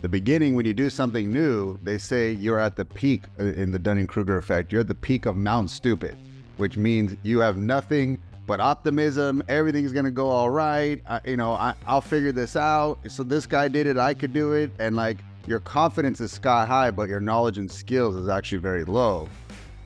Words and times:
the 0.00 0.08
beginning 0.08 0.54
when 0.54 0.64
you 0.64 0.74
do 0.74 0.90
something 0.90 1.32
new, 1.32 1.78
they 1.82 1.98
say 1.98 2.32
you're 2.32 2.60
at 2.60 2.76
the 2.76 2.84
peak 2.84 3.24
uh, 3.40 3.44
in 3.44 3.72
the 3.72 3.78
Dunning-Kruger 3.78 4.36
effect. 4.36 4.70
You're 4.70 4.82
at 4.82 4.88
the 4.88 4.94
peak 4.94 5.26
of 5.26 5.36
Mount 5.36 5.70
Stupid, 5.70 6.16
which 6.56 6.76
means 6.76 7.16
you 7.22 7.40
have 7.40 7.56
nothing 7.56 8.20
but 8.46 8.60
optimism. 8.60 9.42
Everything's 9.48 9.92
gonna 9.92 10.10
go 10.10 10.28
all 10.28 10.50
right. 10.50 11.02
I, 11.08 11.20
you 11.24 11.36
know, 11.36 11.52
I, 11.52 11.74
I'll 11.86 12.00
figure 12.00 12.32
this 12.32 12.54
out. 12.54 12.98
So 13.08 13.22
this 13.22 13.44
guy 13.44 13.66
did 13.68 13.86
it. 13.86 13.98
I 13.98 14.14
could 14.14 14.32
do 14.32 14.52
it. 14.52 14.70
And 14.78 14.94
like 14.94 15.18
your 15.46 15.60
confidence 15.60 16.20
is 16.20 16.30
sky 16.30 16.64
high, 16.64 16.90
but 16.90 17.08
your 17.08 17.20
knowledge 17.20 17.58
and 17.58 17.70
skills 17.70 18.14
is 18.14 18.28
actually 18.28 18.58
very 18.58 18.84
low. 18.84 19.28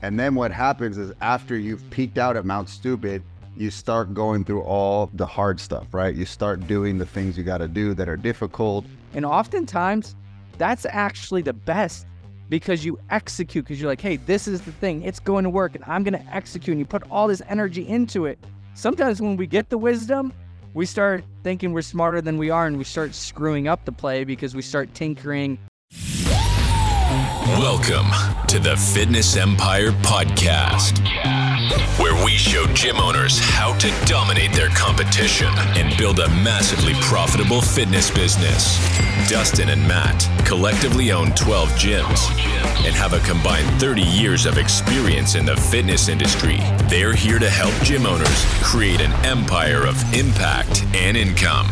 And 0.03 0.19
then 0.19 0.35
what 0.35 0.51
happens 0.51 0.97
is 0.97 1.11
after 1.21 1.57
you've 1.57 1.89
peaked 1.89 2.17
out 2.17 2.37
at 2.37 2.45
Mount 2.45 2.69
Stupid, 2.69 3.23
you 3.55 3.71
start 3.71 4.13
going 4.13 4.43
through 4.43 4.61
all 4.61 5.09
the 5.13 5.25
hard 5.25 5.59
stuff, 5.59 5.87
right? 5.93 6.13
You 6.13 6.25
start 6.25 6.67
doing 6.67 6.97
the 6.97 7.05
things 7.05 7.37
you 7.37 7.43
got 7.43 7.59
to 7.59 7.67
do 7.67 7.93
that 7.95 8.09
are 8.09 8.17
difficult. 8.17 8.85
And 9.13 9.25
oftentimes, 9.25 10.15
that's 10.57 10.85
actually 10.89 11.41
the 11.41 11.53
best 11.53 12.07
because 12.49 12.85
you 12.85 12.99
execute 13.09 13.65
because 13.65 13.79
you're 13.79 13.89
like, 13.89 14.01
hey, 14.01 14.17
this 14.17 14.47
is 14.47 14.61
the 14.61 14.71
thing, 14.71 15.01
it's 15.03 15.19
going 15.19 15.43
to 15.43 15.49
work, 15.49 15.75
and 15.75 15.83
I'm 15.85 16.03
going 16.03 16.13
to 16.13 16.35
execute. 16.35 16.73
And 16.73 16.79
you 16.79 16.85
put 16.85 17.03
all 17.09 17.27
this 17.27 17.41
energy 17.47 17.87
into 17.87 18.25
it. 18.25 18.37
Sometimes 18.75 19.21
when 19.21 19.37
we 19.37 19.47
get 19.47 19.69
the 19.69 19.77
wisdom, 19.77 20.33
we 20.73 20.85
start 20.85 21.23
thinking 21.43 21.73
we're 21.73 21.81
smarter 21.81 22.21
than 22.21 22.37
we 22.37 22.49
are 22.49 22.65
and 22.65 22.77
we 22.77 22.83
start 22.83 23.13
screwing 23.13 23.67
up 23.67 23.85
the 23.85 23.91
play 23.91 24.23
because 24.23 24.55
we 24.55 24.61
start 24.61 24.93
tinkering. 24.93 25.59
Welcome 27.45 28.07
to 28.47 28.57
the 28.57 28.77
Fitness 28.77 29.35
Empire 29.35 29.91
Podcast, 29.91 30.99
where 31.99 32.23
we 32.23 32.31
show 32.31 32.65
gym 32.67 32.95
owners 32.95 33.37
how 33.37 33.77
to 33.79 34.05
dominate 34.05 34.53
their 34.53 34.69
competition 34.69 35.49
and 35.75 35.95
build 35.97 36.19
a 36.19 36.29
massively 36.29 36.93
profitable 37.01 37.61
fitness 37.61 38.09
business. 38.09 38.79
Dustin 39.29 39.69
and 39.69 39.85
Matt 39.85 40.25
collectively 40.47 41.11
own 41.11 41.31
12 41.33 41.67
gyms 41.71 42.29
and 42.85 42.95
have 42.95 43.11
a 43.11 43.19
combined 43.27 43.67
30 43.77 44.03
years 44.03 44.45
of 44.45 44.57
experience 44.57 45.35
in 45.35 45.45
the 45.45 45.57
fitness 45.57 46.07
industry. 46.07 46.59
They're 46.83 47.13
here 47.13 47.39
to 47.39 47.49
help 47.49 47.73
gym 47.83 48.05
owners 48.05 48.45
create 48.63 49.01
an 49.01 49.11
empire 49.25 49.85
of 49.85 50.01
impact 50.13 50.85
and 50.95 51.17
income. 51.17 51.67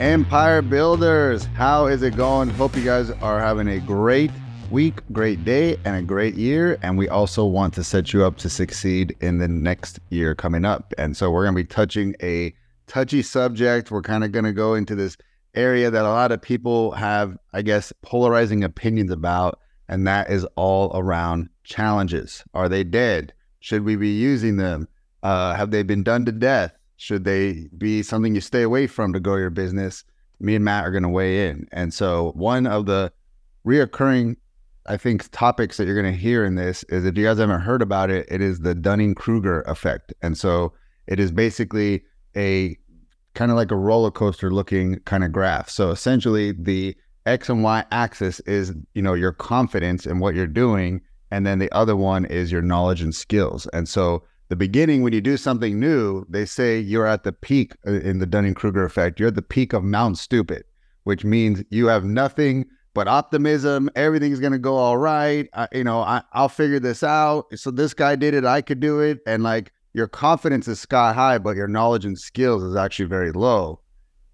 Empire 0.00 0.62
Builders, 0.62 1.46
how 1.56 1.86
is 1.86 2.04
it 2.04 2.14
going? 2.14 2.48
Hope 2.50 2.76
you 2.76 2.84
guys 2.84 3.10
are 3.10 3.40
having 3.40 3.66
a 3.66 3.80
great 3.80 4.30
week, 4.70 5.00
great 5.10 5.44
day, 5.44 5.76
and 5.84 5.96
a 5.96 6.02
great 6.02 6.36
year. 6.36 6.78
And 6.84 6.96
we 6.96 7.08
also 7.08 7.44
want 7.44 7.74
to 7.74 7.82
set 7.82 8.12
you 8.12 8.24
up 8.24 8.36
to 8.36 8.48
succeed 8.48 9.16
in 9.20 9.38
the 9.38 9.48
next 9.48 9.98
year 10.10 10.36
coming 10.36 10.64
up. 10.64 10.94
And 10.98 11.16
so 11.16 11.32
we're 11.32 11.42
going 11.42 11.56
to 11.56 11.62
be 11.64 11.66
touching 11.66 12.14
a 12.22 12.54
touchy 12.86 13.22
subject. 13.22 13.90
We're 13.90 14.02
kind 14.02 14.22
of 14.22 14.30
going 14.30 14.44
to 14.44 14.52
go 14.52 14.74
into 14.74 14.94
this 14.94 15.16
area 15.56 15.90
that 15.90 16.04
a 16.04 16.08
lot 16.08 16.30
of 16.30 16.40
people 16.40 16.92
have, 16.92 17.36
I 17.52 17.62
guess, 17.62 17.92
polarizing 18.02 18.62
opinions 18.62 19.10
about. 19.10 19.58
And 19.88 20.06
that 20.06 20.30
is 20.30 20.46
all 20.54 20.92
around 20.94 21.48
challenges. 21.64 22.44
Are 22.54 22.68
they 22.68 22.84
dead? 22.84 23.32
Should 23.58 23.84
we 23.84 23.96
be 23.96 24.10
using 24.10 24.58
them? 24.58 24.86
Uh, 25.24 25.54
have 25.54 25.72
they 25.72 25.82
been 25.82 26.04
done 26.04 26.24
to 26.26 26.30
death? 26.32 26.77
Should 26.98 27.22
they 27.22 27.68
be 27.78 28.02
something 28.02 28.34
you 28.34 28.40
stay 28.40 28.62
away 28.62 28.88
from 28.88 29.12
to 29.12 29.20
grow 29.20 29.36
your 29.36 29.50
business? 29.50 30.02
Me 30.40 30.56
and 30.56 30.64
Matt 30.64 30.84
are 30.84 30.90
going 30.90 31.04
to 31.04 31.08
weigh 31.08 31.48
in. 31.48 31.68
And 31.70 31.94
so, 31.94 32.32
one 32.34 32.66
of 32.66 32.86
the 32.86 33.12
reoccurring, 33.64 34.34
I 34.86 34.96
think, 34.96 35.30
topics 35.30 35.76
that 35.76 35.86
you're 35.86 36.00
going 36.00 36.12
to 36.12 36.20
hear 36.20 36.44
in 36.44 36.56
this 36.56 36.82
is 36.88 37.04
if 37.04 37.16
you 37.16 37.24
guys 37.24 37.38
haven't 37.38 37.60
heard 37.60 37.82
about 37.82 38.10
it, 38.10 38.26
it 38.28 38.40
is 38.40 38.58
the 38.60 38.74
Dunning 38.74 39.14
Kruger 39.14 39.62
effect. 39.62 40.12
And 40.22 40.36
so, 40.36 40.72
it 41.06 41.20
is 41.20 41.30
basically 41.30 42.02
a 42.36 42.76
kind 43.34 43.52
of 43.52 43.56
like 43.56 43.70
a 43.70 43.76
roller 43.76 44.10
coaster 44.10 44.50
looking 44.50 44.98
kind 45.04 45.22
of 45.22 45.30
graph. 45.30 45.70
So, 45.70 45.90
essentially, 45.90 46.50
the 46.50 46.96
X 47.26 47.48
and 47.48 47.62
Y 47.62 47.84
axis 47.92 48.40
is, 48.40 48.74
you 48.94 49.02
know, 49.02 49.14
your 49.14 49.32
confidence 49.32 50.04
in 50.04 50.18
what 50.18 50.34
you're 50.34 50.48
doing. 50.48 51.00
And 51.30 51.46
then 51.46 51.60
the 51.60 51.70
other 51.70 51.94
one 51.94 52.24
is 52.24 52.50
your 52.50 52.62
knowledge 52.62 53.02
and 53.02 53.14
skills. 53.14 53.68
And 53.72 53.88
so, 53.88 54.24
the 54.48 54.56
beginning 54.56 55.02
when 55.02 55.12
you 55.12 55.20
do 55.20 55.36
something 55.36 55.78
new 55.78 56.24
they 56.28 56.44
say 56.44 56.78
you're 56.78 57.06
at 57.06 57.22
the 57.22 57.32
peak 57.32 57.74
uh, 57.86 57.92
in 57.92 58.18
the 58.18 58.26
dunning-kruger 58.26 58.84
effect. 58.84 59.20
You're 59.20 59.28
at 59.28 59.34
the 59.34 59.42
peak 59.42 59.72
of 59.72 59.84
mount 59.84 60.18
stupid 60.18 60.64
which 61.04 61.24
means 61.24 61.64
you 61.70 61.86
have 61.86 62.04
nothing 62.04 62.66
but 62.92 63.08
optimism. 63.08 63.88
Everything's 63.96 64.40
going 64.40 64.52
to 64.52 64.58
go 64.58 64.76
all 64.76 64.98
right. 64.98 65.48
I, 65.54 65.66
you 65.72 65.84
know 65.84 66.00
I, 66.00 66.22
i'll 66.32 66.48
figure 66.48 66.80
this 66.80 67.02
out. 67.02 67.46
So 67.56 67.70
this 67.70 67.94
guy 67.94 68.16
did 68.16 68.34
it. 68.34 68.44
I 68.44 68.60
could 68.60 68.80
do 68.80 69.00
it. 69.00 69.20
And 69.26 69.42
like 69.42 69.72
your 69.94 70.06
confidence 70.06 70.68
is 70.68 70.80
sky 70.80 71.12
high 71.12 71.38
but 71.38 71.56
your 71.56 71.68
knowledge 71.68 72.04
and 72.04 72.18
skills 72.18 72.62
is 72.62 72.76
actually 72.76 73.06
very 73.06 73.32
low. 73.32 73.80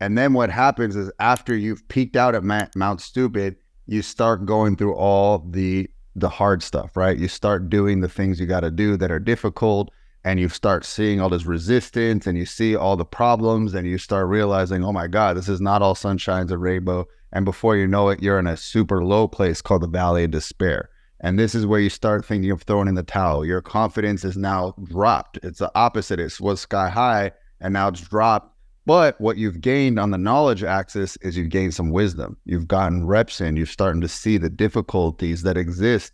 And 0.01 0.19
then 0.19 0.33
what 0.33 0.51
happens 0.51 0.97
is 0.97 1.13
after 1.21 1.57
you've 1.57 1.87
peaked 1.89 2.17
out 2.17 2.35
at 2.35 2.43
mount 2.43 3.01
stupid 3.01 3.57
you 3.87 4.03
start 4.03 4.47
going 4.47 4.77
through 4.77 4.95
all 4.95 5.47
the 5.51 5.89
the 6.17 6.29
hard 6.29 6.63
stuff 6.63 6.97
right? 6.97 7.19
You 7.19 7.29
start 7.29 7.71
doing 7.71 8.01
the 8.01 8.09
things 8.09 8.41
you 8.41 8.47
got 8.47 8.61
to 8.61 8.71
do 8.71 8.97
that 8.97 9.11
are 9.11 9.21
difficult 9.21 9.93
and 10.25 10.41
you 10.41 10.49
start 10.49 10.85
seeing 10.85 11.21
all 11.21 11.29
this 11.29 11.45
resistance 11.45 12.27
and 12.27 12.39
you 12.39 12.47
see 12.47 12.75
all 12.75 12.97
the 12.97 13.05
problems 13.05 13.75
and 13.75 13.87
you 13.87 13.99
start 13.99 14.27
realizing, 14.27 14.83
oh 14.83 14.93
my 14.93 15.07
God, 15.07 15.37
this 15.37 15.49
is 15.49 15.61
not 15.61 15.83
all 15.83 15.95
sunshines 15.95 16.51
and 16.51 16.63
rainbow. 16.63 17.07
And 17.33 17.45
before 17.45 17.77
you 17.77 17.87
know 17.87 18.09
it, 18.09 18.23
you're 18.23 18.39
in 18.39 18.47
a 18.47 18.57
super 18.57 19.05
low 19.05 19.29
place 19.29 19.61
called 19.61 19.83
the 19.83 19.89
Valley 19.89 20.25
of 20.25 20.31
Despair. 20.31 20.89
And 21.21 21.39
this 21.39 21.55
is 21.55 21.67
where 21.67 21.81
you 21.81 21.91
start 21.91 22.25
thinking 22.25 22.51
of 22.51 22.63
throwing 22.63 22.89
in 22.89 22.95
the 22.95 23.03
towel. 23.03 23.45
Your 23.45 23.61
confidence 23.61 24.25
is 24.25 24.37
now 24.37 24.75
dropped. 24.85 25.39
It's 25.43 25.59
the 25.59 25.71
opposite. 25.75 26.21
It 26.21 26.41
was 26.41 26.61
sky 26.61 26.89
high 26.89 27.33
and 27.61 27.75
now 27.75 27.89
it's 27.89 28.01
dropped. 28.01 28.51
But 28.87 29.21
what 29.21 29.37
you've 29.37 29.61
gained 29.61 29.99
on 29.99 30.11
the 30.11 30.19
knowledge 30.19 30.63
axis 30.63 31.17
is 31.19 31.37
you've 31.37 31.51
gained 31.51 31.75
some 31.75 31.91
wisdom. 31.91 32.37
You've 32.45 32.69
gotten 32.69 33.07
reps 33.07 33.41
in. 33.41 33.57
You're 33.57 33.67
starting 33.67 34.03
to 34.03 34.09
see 34.09 34.39
the 34.39 34.51
difficulties 34.51 35.43
that 35.43 35.57
exist 35.57 36.13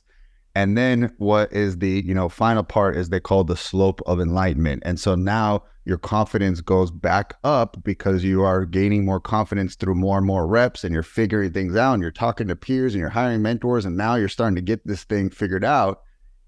and 0.55 0.77
then 0.77 1.12
what 1.19 1.53
is 1.53 1.78
the, 1.78 2.03
you 2.05 2.15
know, 2.15 2.28
final 2.28 2.65
part 2.65 2.97
is 2.97 3.09
they 3.09 3.21
call 3.21 3.44
the 3.44 3.56
slope 3.56 4.00
of 4.06 4.21
enlightenment. 4.21 4.83
And 4.84 4.99
so 4.99 5.15
now 5.15 5.62
your 5.84 5.99
confidence 5.99 6.61
goes 6.61 6.91
back 6.91 7.34
up 7.44 7.83
because 7.84 8.25
you 8.25 8.43
are 8.43 8.65
gaining 8.65 9.05
more 9.05 9.21
confidence 9.21 9.77
through 9.77 9.94
more 9.94 10.19
and 10.19 10.27
more 10.27 10.47
reps 10.47 10.83
and 10.83 10.93
you're 10.93 11.03
figuring 11.03 11.53
things 11.53 11.77
out 11.77 11.94
and 11.94 12.03
you're 12.03 12.10
talking 12.10 12.49
to 12.49 12.56
peers 12.56 12.94
and 12.94 13.00
you're 13.00 13.10
hiring 13.10 13.43
mentors 13.43 13.84
and 13.84 13.97
now 13.97 14.16
you're 14.16 14.28
starting 14.28 14.56
to 14.56 14.60
get 14.60 14.84
this 14.87 15.05
thing 15.05 15.31
figured 15.31 15.65
out. 15.65 16.03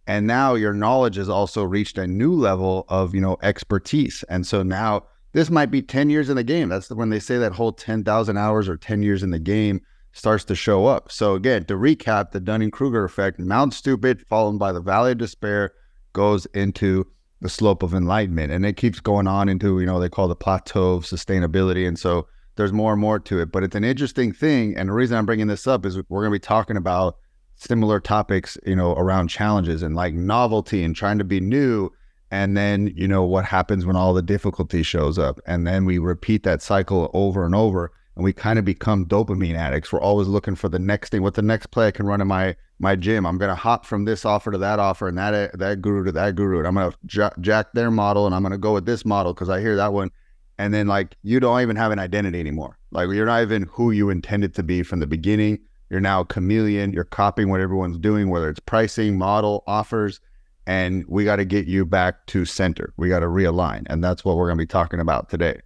And 0.09 0.27
now 0.27 0.55
your 0.55 0.75
knowledge 0.75 1.15
has 1.15 1.29
also 1.29 1.63
reached 1.63 1.97
a 1.97 2.07
new 2.09 2.35
level 2.35 2.85
of, 2.89 3.15
you 3.15 3.21
know, 3.21 3.37
expertise. 3.41 4.25
And 4.29 4.45
so 4.45 4.65
now 4.65 5.05
this 5.33 5.49
might 5.49 5.71
be 5.71 5.81
10 5.81 6.11
years 6.11 6.29
in 6.29 6.35
the 6.35 6.43
game. 6.43 6.69
That's 6.69 6.91
when 6.91 7.11
they 7.11 7.21
say 7.21 7.39
that 7.39 7.53
whole 7.53 7.73
10,000 7.73 8.37
hours 8.37 8.69
or 8.69 8.77
10 8.77 9.05
years 9.05 9.23
in 9.23 9.31
the 9.31 9.39
game 9.39 9.81
starts 10.13 10.45
to 10.45 10.55
show 10.55 10.87
up. 10.87 11.11
So 11.11 11.35
again, 11.35 11.65
to 11.67 11.75
recap, 11.75 12.31
the 12.31 12.41
Dunning-Kruger 12.41 13.05
effect, 13.05 13.39
Mount 13.39 13.75
Stupid 13.75 14.27
followed 14.27 14.59
by 14.59 14.73
the 14.73 14.81
Valley 14.81 15.13
of 15.13 15.19
Despair 15.19 15.73
goes 16.13 16.47
into 16.47 17.07
the 17.41 17.49
slope 17.49 17.83
of 17.83 17.95
enlightenment 17.95 18.53
and 18.53 18.65
it 18.65 18.77
keeps 18.77 19.01
going 19.01 19.27
on 19.27 19.49
into, 19.49 19.81
you 19.81 19.87
know, 19.87 19.99
they 19.99 20.09
call 20.09 20.29
the 20.29 20.37
plateau 20.37 20.93
of 20.93 21.05
sustainability. 21.05 21.89
And 21.89 21.99
so 21.99 22.29
there's 22.57 22.73
more 22.73 22.93
and 22.93 23.01
more 23.01 23.19
to 23.19 23.41
it, 23.41 23.51
but 23.51 23.65
it's 23.65 23.75
an 23.75 23.85
interesting 23.85 24.33
thing. 24.33 24.77
And 24.77 24.89
the 24.89 24.93
reason 24.93 25.17
I'm 25.17 25.27
bringing 25.27 25.49
this 25.49 25.67
up 25.67 25.87
is 25.87 25.97
we're 25.97 26.21
going 26.21 26.33
to 26.33 26.37
be 26.37 26.39
talking 26.39 26.77
about 26.77 27.17
similar 27.55 27.99
topics, 27.99 28.59
you 28.67 28.77
know, 28.77 28.93
around 28.93 29.29
challenges 29.29 29.83
and 29.83 29.95
like 29.95 30.15
novelty 30.15 30.85
and 30.85 30.95
trying 30.95 31.19
to 31.19 31.25
be 31.25 31.41
new. 31.41 31.91
And 32.31 32.57
then, 32.57 32.93
you 32.97 33.09
know, 33.09 33.25
what 33.25 33.45
happens 33.45 33.85
when 33.85 33.97
all 33.97 34.15
the 34.15 34.23
difficulty 34.23 34.83
shows 34.83 35.19
up. 35.19 35.41
And 35.47 35.67
then 35.67 35.85
we 35.85 35.99
repeat 35.99 36.45
that 36.45 36.63
cycle 36.63 37.11
over 37.13 37.45
and 37.45 37.55
over 37.55 37.93
and 38.17 38.25
we 38.25 38.33
kind 38.33 38.59
of 38.59 38.65
become 38.65 39.07
dopamine 39.07 39.57
addicts. 39.57 39.93
We're 39.93 40.01
always 40.01 40.29
looking 40.29 40.55
for 40.55 40.69
the 40.69 40.79
next 40.79 41.11
thing. 41.11 41.23
What 41.23 41.35
the 41.35 41.43
next 41.43 41.67
play 41.67 41.87
I 41.87 41.91
can 41.91 42.07
run 42.07 42.21
in 42.21 42.29
my 42.29 42.57
my 42.79 42.97
gym? 42.97 43.27
I'm 43.27 43.39
gonna 43.39 43.55
hop 43.55 43.87
from 43.87 44.05
this 44.05 44.25
offer 44.25 44.51
to 44.51 44.59
that 44.59 44.79
offer, 44.79 45.09
and 45.09 45.17
that 45.19 45.59
that 45.59 45.81
guru 45.81 46.05
to 46.05 46.13
that 46.13 46.35
guru. 46.35 46.59
And 46.59 46.67
I'm 46.67 46.75
gonna 46.75 46.95
j- 47.07 47.31
jack 47.41 47.73
their 47.73 47.91
model, 47.91 48.27
and 48.27 48.35
I'm 48.35 48.43
gonna 48.43 48.59
go 48.59 48.75
with 48.75 48.87
this 48.87 49.05
model 49.05 49.33
because 49.33 49.49
I 49.49 49.61
hear 49.61 49.77
that 49.77 49.93
one. 49.93 50.11
And 50.59 50.73
then 50.73 50.87
like 50.87 51.17
you 51.23 51.41
don't 51.41 51.61
even 51.61 51.77
have 51.77 51.93
an 51.93 51.99
identity 51.99 52.39
anymore. 52.39 52.79
Like 52.91 53.09
you're 53.11 53.27
not 53.27 53.43
even 53.43 53.63
who 53.65 53.91
you 53.91 54.11
intended 54.11 54.55
to 54.55 54.63
be 54.63 54.83
from 54.83 55.01
the 55.01 55.07
beginning. 55.07 55.59
You're 55.93 56.01
now 56.01 56.21
a 56.21 56.25
chameleon. 56.25 56.93
You're 56.93 57.05
copying 57.05 57.51
what 57.51 57.61
everyone's 57.61 57.99
doing, 57.99 58.31
whether 58.31 58.49
it's 58.49 58.61
pricing, 58.61 59.19
model, 59.19 59.63
offers. 59.67 60.21
And 60.67 61.05
we 61.07 61.25
got 61.25 61.37
to 61.37 61.45
get 61.45 61.67
you 61.67 61.85
back 61.85 62.25
to 62.29 62.47
center. 62.47 62.95
We 62.97 63.11
got 63.11 63.21
to 63.21 63.27
realign. 63.27 63.83
And 63.91 64.03
that's 64.03 64.25
what 64.25 64.37
we're 64.37 64.47
going 64.47 64.57
to 64.57 64.63
be 64.63 64.67
talking 64.67 65.01
about 65.01 65.29
today. 65.29 65.61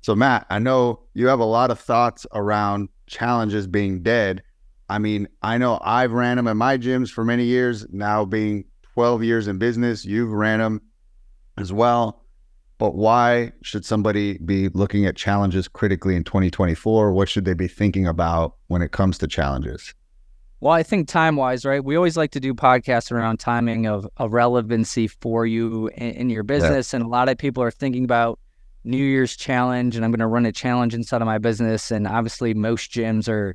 So, 0.00 0.14
Matt, 0.14 0.46
I 0.48 0.58
know 0.58 1.00
you 1.14 1.26
have 1.26 1.40
a 1.40 1.44
lot 1.44 1.70
of 1.70 1.78
thoughts 1.78 2.26
around 2.32 2.88
challenges 3.06 3.66
being 3.66 4.02
dead. 4.02 4.42
I 4.88 4.98
mean, 4.98 5.28
I 5.42 5.58
know 5.58 5.78
I've 5.82 6.12
ran 6.12 6.36
them 6.36 6.46
in 6.46 6.56
my 6.56 6.78
gyms 6.78 7.10
for 7.10 7.24
many 7.24 7.44
years. 7.44 7.86
Now, 7.90 8.24
being 8.24 8.64
12 8.94 9.22
years 9.22 9.48
in 9.48 9.58
business, 9.58 10.04
you've 10.04 10.32
ran 10.32 10.60
them 10.60 10.80
as 11.58 11.72
well. 11.72 12.24
But 12.78 12.94
why 12.94 13.52
should 13.62 13.84
somebody 13.84 14.38
be 14.38 14.68
looking 14.68 15.04
at 15.04 15.16
challenges 15.16 15.66
critically 15.66 16.14
in 16.14 16.22
2024? 16.22 17.12
What 17.12 17.28
should 17.28 17.44
they 17.44 17.54
be 17.54 17.66
thinking 17.66 18.06
about 18.06 18.54
when 18.68 18.82
it 18.82 18.92
comes 18.92 19.18
to 19.18 19.26
challenges? 19.26 19.94
Well, 20.60 20.72
I 20.72 20.82
think 20.82 21.08
time 21.08 21.36
wise, 21.36 21.64
right? 21.64 21.84
We 21.84 21.96
always 21.96 22.16
like 22.16 22.32
to 22.32 22.40
do 22.40 22.54
podcasts 22.54 23.12
around 23.12 23.38
timing 23.38 23.86
of, 23.86 24.08
of 24.16 24.32
relevancy 24.32 25.06
for 25.06 25.46
you 25.46 25.88
in, 25.88 26.10
in 26.10 26.30
your 26.30 26.42
business. 26.44 26.92
Yeah. 26.92 26.98
And 26.98 27.06
a 27.06 27.08
lot 27.08 27.28
of 27.28 27.36
people 27.36 27.62
are 27.62 27.70
thinking 27.70 28.04
about 28.04 28.38
New 28.88 29.04
Year's 29.04 29.36
challenge 29.36 29.94
and 29.94 30.04
I'm 30.04 30.10
going 30.10 30.20
to 30.20 30.26
run 30.26 30.46
a 30.46 30.52
challenge 30.52 30.94
inside 30.94 31.20
of 31.20 31.26
my 31.26 31.38
business. 31.38 31.90
And 31.90 32.06
obviously, 32.06 32.54
most 32.54 32.90
gyms 32.90 33.28
are 33.28 33.54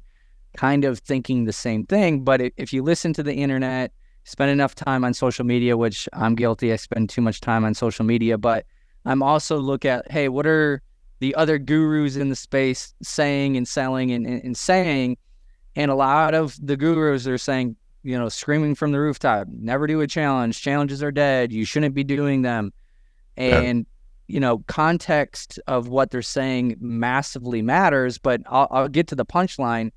kind 0.56 0.86
of 0.86 1.00
thinking 1.00 1.46
the 1.46 1.54
same 1.54 1.86
thing. 1.86 2.24
But 2.24 2.42
if 2.58 2.72
you 2.72 2.84
listen 2.84 3.14
to 3.14 3.24
the 3.24 3.34
internet, 3.34 3.92
spend 4.26 4.52
enough 4.52 4.76
time 4.76 5.04
on 5.04 5.14
social 5.14 5.46
media, 5.46 5.76
which 5.76 6.08
I'm 6.14 6.36
guilty, 6.36 6.72
I 6.72 6.76
spend 6.76 7.10
too 7.10 7.22
much 7.22 7.42
time 7.42 7.66
on 7.66 7.74
social 7.74 8.06
media, 8.06 8.38
but 8.38 8.66
I'm 9.06 9.24
also 9.24 9.58
look 9.58 9.86
at, 9.86 10.10
hey, 10.12 10.30
what 10.30 10.46
are 10.46 10.82
the 11.20 11.36
other 11.36 11.58
gurus 11.58 12.16
in 12.16 12.30
the 12.30 12.36
space 12.36 12.94
saying 13.02 13.58
and 13.58 13.68
selling 13.68 14.12
and, 14.12 14.26
and, 14.26 14.44
and 14.44 14.56
saying? 14.56 15.18
And 15.76 15.90
a 15.90 15.96
lot 15.96 16.36
of 16.36 16.56
the 16.62 16.78
gurus 16.78 17.28
are 17.28 17.38
saying, 17.38 17.76
you 18.04 18.18
know, 18.18 18.30
screaming 18.30 18.76
from 18.76 18.92
the 18.92 19.00
rooftop, 19.00 19.48
never 19.50 19.88
do 19.88 20.02
a 20.02 20.08
challenge. 20.08 20.62
Challenges 20.62 21.02
are 21.02 21.12
dead. 21.12 21.52
You 21.52 21.66
shouldn't 21.66 21.96
be 21.96 22.04
doing 22.04 22.44
them. 22.44 22.72
And, 23.36 23.80
yeah. 23.80 23.93
You 24.34 24.40
know, 24.40 24.64
context 24.66 25.60
of 25.68 25.90
what 25.90 26.10
they're 26.10 26.24
saying 26.24 26.76
massively 26.80 27.62
matters. 27.62 28.18
But 28.18 28.42
I'll, 28.48 28.68
I'll 28.72 28.88
get 28.88 29.06
to 29.10 29.16
the 29.16 29.28
punchline. 29.28 29.92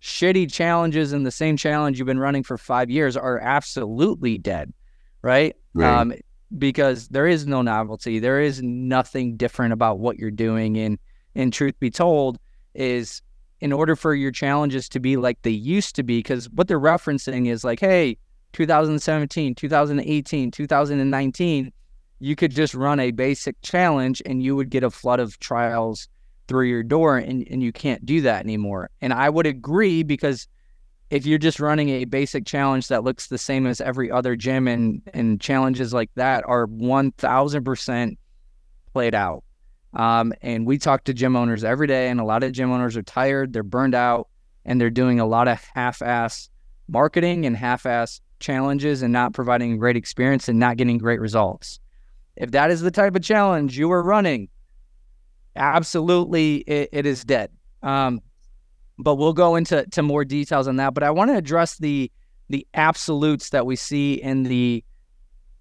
Shitty 0.00 0.50
challenges 0.50 1.12
and 1.12 1.26
the 1.26 1.30
same 1.30 1.58
challenge 1.58 1.98
you've 1.98 2.06
been 2.06 2.18
running 2.18 2.42
for 2.42 2.56
five 2.56 2.88
years 2.88 3.18
are 3.18 3.38
absolutely 3.40 4.38
dead, 4.38 4.72
right? 5.20 5.54
right. 5.74 6.00
Um, 6.00 6.14
because 6.56 7.08
there 7.08 7.26
is 7.26 7.46
no 7.46 7.60
novelty. 7.60 8.18
There 8.18 8.40
is 8.40 8.62
nothing 8.62 9.36
different 9.36 9.74
about 9.74 9.98
what 9.98 10.18
you're 10.18 10.30
doing. 10.30 10.78
And, 10.78 10.98
and 11.34 11.52
truth 11.52 11.78
be 11.78 11.90
told, 11.90 12.38
is 12.72 13.20
in 13.60 13.74
order 13.74 13.94
for 13.94 14.14
your 14.14 14.32
challenges 14.32 14.88
to 14.88 15.00
be 15.00 15.18
like 15.18 15.42
they 15.42 15.50
used 15.50 15.96
to 15.96 16.02
be, 16.02 16.20
because 16.20 16.48
what 16.48 16.66
they're 16.66 16.80
referencing 16.80 17.46
is 17.46 17.62
like, 17.62 17.78
hey, 17.80 18.16
2017, 18.54 19.54
2018, 19.54 20.50
2019, 20.50 21.72
you 22.22 22.36
could 22.36 22.52
just 22.52 22.74
run 22.74 23.00
a 23.00 23.10
basic 23.10 23.60
challenge 23.62 24.22
and 24.24 24.42
you 24.42 24.54
would 24.54 24.70
get 24.70 24.84
a 24.84 24.90
flood 24.90 25.18
of 25.18 25.38
trials 25.40 26.08
through 26.46 26.66
your 26.66 26.82
door, 26.82 27.18
and, 27.18 27.46
and 27.50 27.62
you 27.62 27.72
can't 27.72 28.04
do 28.06 28.20
that 28.20 28.44
anymore. 28.44 28.90
And 29.00 29.12
I 29.12 29.28
would 29.28 29.46
agree 29.46 30.02
because 30.02 30.46
if 31.10 31.26
you're 31.26 31.38
just 31.38 31.60
running 31.60 31.88
a 31.88 32.04
basic 32.04 32.46
challenge 32.46 32.88
that 32.88 33.04
looks 33.04 33.26
the 33.26 33.38
same 33.38 33.66
as 33.66 33.80
every 33.80 34.10
other 34.10 34.36
gym 34.36 34.68
and, 34.68 35.02
and 35.12 35.40
challenges 35.40 35.92
like 35.92 36.10
that 36.14 36.44
are 36.46 36.66
1000% 36.66 38.16
played 38.92 39.14
out. 39.14 39.44
Um, 39.94 40.32
and 40.42 40.66
we 40.66 40.78
talk 40.78 41.04
to 41.04 41.14
gym 41.14 41.36
owners 41.36 41.64
every 41.64 41.86
day, 41.86 42.08
and 42.08 42.20
a 42.20 42.24
lot 42.24 42.42
of 42.44 42.52
gym 42.52 42.70
owners 42.70 42.96
are 42.96 43.02
tired, 43.02 43.52
they're 43.52 43.62
burned 43.62 43.94
out, 43.94 44.28
and 44.64 44.80
they're 44.80 44.90
doing 44.90 45.18
a 45.18 45.26
lot 45.26 45.48
of 45.48 45.62
half 45.74 46.02
ass 46.02 46.48
marketing 46.88 47.46
and 47.46 47.56
half 47.56 47.84
ass 47.84 48.20
challenges 48.38 49.02
and 49.02 49.12
not 49.12 49.32
providing 49.32 49.76
great 49.76 49.96
experience 49.96 50.48
and 50.48 50.58
not 50.58 50.76
getting 50.76 50.98
great 50.98 51.20
results. 51.20 51.80
If 52.36 52.52
that 52.52 52.70
is 52.70 52.80
the 52.80 52.90
type 52.90 53.14
of 53.14 53.22
challenge 53.22 53.76
you 53.78 53.90
are 53.92 54.02
running, 54.02 54.48
absolutely 55.56 56.56
it, 56.58 56.88
it 56.92 57.06
is 57.06 57.24
dead. 57.24 57.50
Um, 57.82 58.20
but 58.98 59.16
we'll 59.16 59.32
go 59.32 59.56
into 59.56 59.84
to 59.86 60.02
more 60.02 60.24
details 60.24 60.68
on 60.68 60.76
that. 60.76 60.94
But 60.94 61.02
I 61.02 61.10
want 61.10 61.30
to 61.30 61.36
address 61.36 61.78
the 61.78 62.10
the 62.48 62.66
absolutes 62.74 63.50
that 63.50 63.66
we 63.66 63.76
see 63.76 64.14
in 64.14 64.42
the 64.44 64.84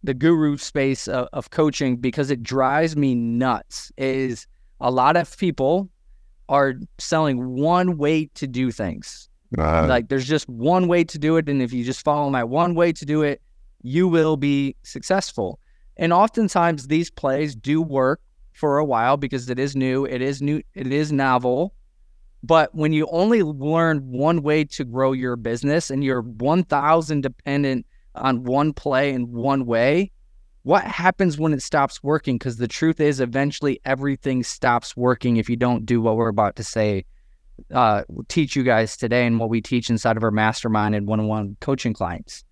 the 0.03 0.13
guru 0.13 0.57
space 0.57 1.07
of, 1.07 1.27
of 1.33 1.49
coaching 1.51 1.95
because 1.95 2.31
it 2.31 2.43
drives 2.43 2.95
me 2.95 3.15
nuts 3.15 3.91
is 3.97 4.47
a 4.79 4.91
lot 4.91 5.15
of 5.15 5.37
people 5.37 5.89
are 6.49 6.73
selling 6.97 7.55
one 7.55 7.97
way 7.97 8.25
to 8.35 8.47
do 8.47 8.71
things. 8.71 9.29
Uh, 9.57 9.85
like 9.87 10.09
there's 10.09 10.27
just 10.27 10.47
one 10.49 10.87
way 10.87 11.03
to 11.03 11.17
do 11.17 11.37
it. 11.37 11.47
And 11.47 11.61
if 11.61 11.71
you 11.71 11.83
just 11.83 12.03
follow 12.03 12.31
that 12.31 12.49
one 12.49 12.75
way 12.75 12.91
to 12.93 13.05
do 13.05 13.21
it, 13.21 13.41
you 13.83 14.07
will 14.07 14.37
be 14.37 14.75
successful. 14.83 15.59
And 16.01 16.11
oftentimes 16.11 16.87
these 16.87 17.11
plays 17.11 17.55
do 17.55 17.79
work 17.79 18.21
for 18.53 18.79
a 18.79 18.83
while 18.83 19.17
because 19.17 19.51
it 19.51 19.59
is 19.59 19.75
new, 19.75 20.03
it 20.03 20.19
is 20.19 20.41
new, 20.41 20.63
it 20.73 20.87
is 20.87 21.11
novel. 21.11 21.75
But 22.41 22.73
when 22.73 22.91
you 22.91 23.07
only 23.11 23.43
learn 23.43 23.99
one 23.99 24.41
way 24.41 24.63
to 24.63 24.83
grow 24.83 25.11
your 25.11 25.35
business 25.35 25.91
and 25.91 26.03
you're 26.03 26.23
1000 26.23 27.21
dependent 27.21 27.85
on 28.15 28.43
one 28.43 28.73
play 28.73 29.13
in 29.13 29.31
one 29.31 29.67
way, 29.67 30.11
what 30.63 30.83
happens 30.83 31.37
when 31.37 31.53
it 31.53 31.61
stops 31.61 32.01
working? 32.01 32.39
Because 32.39 32.57
the 32.57 32.67
truth 32.67 32.99
is, 32.99 33.19
eventually 33.19 33.79
everything 33.85 34.41
stops 34.41 34.97
working 34.97 35.37
if 35.37 35.51
you 35.51 35.55
don't 35.55 35.85
do 35.85 36.01
what 36.01 36.17
we're 36.17 36.29
about 36.29 36.55
to 36.55 36.63
say, 36.63 37.05
uh, 37.71 38.01
teach 38.27 38.55
you 38.55 38.63
guys 38.63 38.97
today, 38.97 39.27
and 39.27 39.39
what 39.39 39.49
we 39.49 39.61
teach 39.61 39.91
inside 39.91 40.17
of 40.17 40.23
our 40.23 40.31
mastermind 40.31 40.95
and 40.95 41.07
one 41.07 41.19
on 41.19 41.27
one 41.27 41.57
coaching 41.61 41.93
clients. 41.93 42.43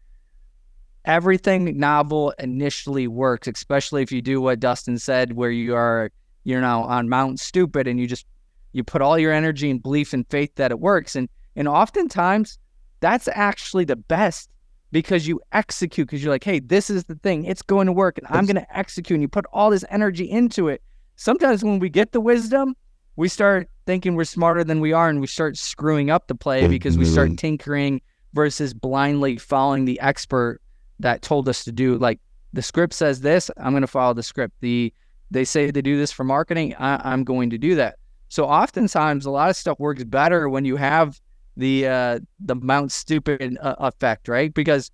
Everything 1.06 1.78
novel 1.78 2.34
initially 2.40 3.07
works, 3.07 3.48
especially 3.48 4.04
if 4.04 4.12
you 4.12 4.22
do 4.22 4.42
what 4.42 4.60
Dustin 4.60 4.98
said, 4.98 5.34
where 5.34 5.51
you 5.51 5.75
are, 5.75 6.12
you 6.44 6.60
know, 6.60 6.84
on 6.84 7.10
Mount 7.10 7.40
Stupid 7.40 7.88
and 7.88 8.00
you 8.00 8.07
just 8.07 8.25
you 8.74 8.84
put 8.84 9.01
all 9.01 9.18
your 9.18 9.31
energy 9.31 9.69
and 9.69 9.81
belief 9.81 10.13
and 10.13 10.28
faith 10.30 10.56
that 10.56 10.72
it 10.72 10.80
works. 10.80 11.16
And 11.16 11.30
and 11.56 11.68
oftentimes 11.68 12.57
that's 13.00 13.28
actually 13.30 13.86
the 13.86 13.96
best 13.96 14.50
because 14.92 15.28
you 15.28 15.40
execute 15.51 16.07
because 16.07 16.24
you're 16.24 16.34
like, 16.34 16.44
hey, 16.44 16.60
this 16.60 16.90
is 16.90 17.06
the 17.06 17.16
thing. 17.16 17.46
It's 17.46 17.62
going 17.62 17.88
to 17.88 17.94
work 17.94 18.18
and 18.18 18.28
I'm 18.30 18.46
going 18.46 18.56
to 18.56 18.78
execute. 18.78 19.16
And 19.16 19.22
you 19.22 19.28
put 19.28 19.46
all 19.54 19.69
this 19.69 19.86
energy 19.90 20.30
into 20.30 20.68
it. 20.68 20.81
Sometimes 21.16 21.63
when 21.63 21.80
we 21.80 21.90
get 21.90 22.12
the 22.12 22.22
wisdom, 22.22 22.75
we 23.16 23.28
start 23.28 23.69
thinking 23.86 24.16
we're 24.16 24.24
smarter 24.24 24.63
than 24.63 24.80
we 24.80 24.94
are 24.94 25.10
and 25.10 25.19
we 25.19 25.28
start 25.28 25.57
screwing 25.57 26.10
up 26.10 26.28
the 26.28 26.36
play 26.36 26.63
mm, 26.63 26.69
because 26.69 26.98
we 26.98 27.06
start 27.06 27.30
mm. 27.30 27.38
tinkering 27.38 28.01
versus 28.34 28.74
blindly 28.74 29.38
following 29.38 29.86
the 29.86 30.00
expert 30.00 30.62
that 31.00 31.22
told 31.22 31.48
us 31.50 31.63
to 31.63 31.72
do. 31.72 31.98
Like 31.98 32.19
the 32.54 32.62
script 32.62 32.94
says 32.94 33.22
this, 33.22 33.50
I'm 33.57 33.72
going 33.72 33.81
to 33.81 33.88
follow 33.88 34.13
the 34.13 34.24
script. 34.24 34.56
The 34.62 34.94
they 35.31 35.46
say 35.46 35.72
to 35.72 35.81
do 35.81 35.98
this 35.98 36.12
for 36.12 36.24
marketing, 36.24 36.75
I, 36.75 37.12
I'm 37.12 37.24
going 37.24 37.51
to 37.51 37.57
do 37.57 37.75
that. 37.75 37.98
So 38.30 38.46
oftentimes 38.46 39.25
a 39.25 39.31
lot 39.31 39.50
of 39.50 39.56
stuff 39.56 39.80
works 39.80 40.04
better 40.04 40.50
when 40.50 40.66
you 40.66 40.75
have 40.75 41.19
the 41.57 41.88
uh, 41.88 42.19
the 42.40 42.56
Mount 42.56 42.92
Stupid 42.92 43.57
uh, 43.62 43.75
effect, 43.80 44.28
right? 44.28 44.54
Because 44.54 44.92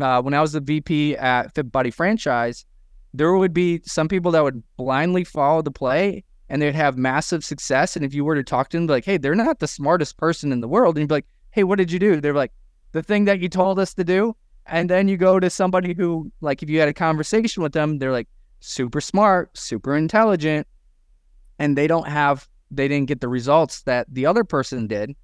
uh, 0.00 0.20
when 0.22 0.34
I 0.34 0.40
was 0.40 0.52
the 0.52 0.60
VP 0.60 1.16
at 1.16 1.54
Fit 1.54 1.70
Body 1.70 1.90
Franchise, 1.90 2.64
there 3.14 3.34
would 3.34 3.52
be 3.52 3.80
some 3.84 4.08
people 4.08 4.32
that 4.32 4.42
would 4.42 4.62
blindly 4.76 5.24
follow 5.24 5.62
the 5.62 5.70
play 5.70 6.24
and 6.48 6.60
they'd 6.60 6.74
have 6.74 6.98
massive 6.98 7.44
success. 7.44 7.96
And 7.96 8.04
if 8.04 8.12
you 8.12 8.24
were 8.24 8.34
to 8.34 8.42
talk 8.42 8.68
to 8.70 8.76
them, 8.76 8.86
like, 8.86 9.04
hey, 9.04 9.16
they're 9.16 9.34
not 9.34 9.60
the 9.60 9.68
smartest 9.68 10.16
person 10.16 10.52
in 10.52 10.60
the 10.60 10.68
world, 10.68 10.96
and 10.96 11.02
you'd 11.02 11.08
be 11.08 11.14
like, 11.14 11.26
hey, 11.52 11.64
what 11.64 11.78
did 11.78 11.92
you 11.92 11.98
do? 11.98 12.20
They're 12.20 12.34
like, 12.34 12.52
the 12.92 13.02
thing 13.02 13.24
that 13.26 13.38
you 13.38 13.48
told 13.48 13.78
us 13.78 13.94
to 13.94 14.04
do. 14.04 14.36
And 14.70 14.88
then 14.88 15.08
you 15.08 15.16
go 15.16 15.40
to 15.40 15.50
somebody 15.50 15.94
who, 15.94 16.30
like, 16.40 16.62
if 16.62 16.70
you 16.70 16.78
had 16.78 16.88
a 16.88 16.94
conversation 16.94 17.62
with 17.62 17.72
them, 17.72 17.98
they're 17.98 18.12
like 18.12 18.28
super 18.60 19.00
smart, 19.00 19.56
super 19.58 19.96
intelligent, 19.96 20.66
and 21.58 21.76
they 21.76 21.88
don't 21.88 22.06
have, 22.06 22.48
they 22.70 22.86
didn't 22.86 23.08
get 23.08 23.20
the 23.20 23.28
results 23.28 23.82
that 23.82 24.06
the 24.08 24.26
other 24.26 24.44
person 24.44 24.86
did. 24.86 25.16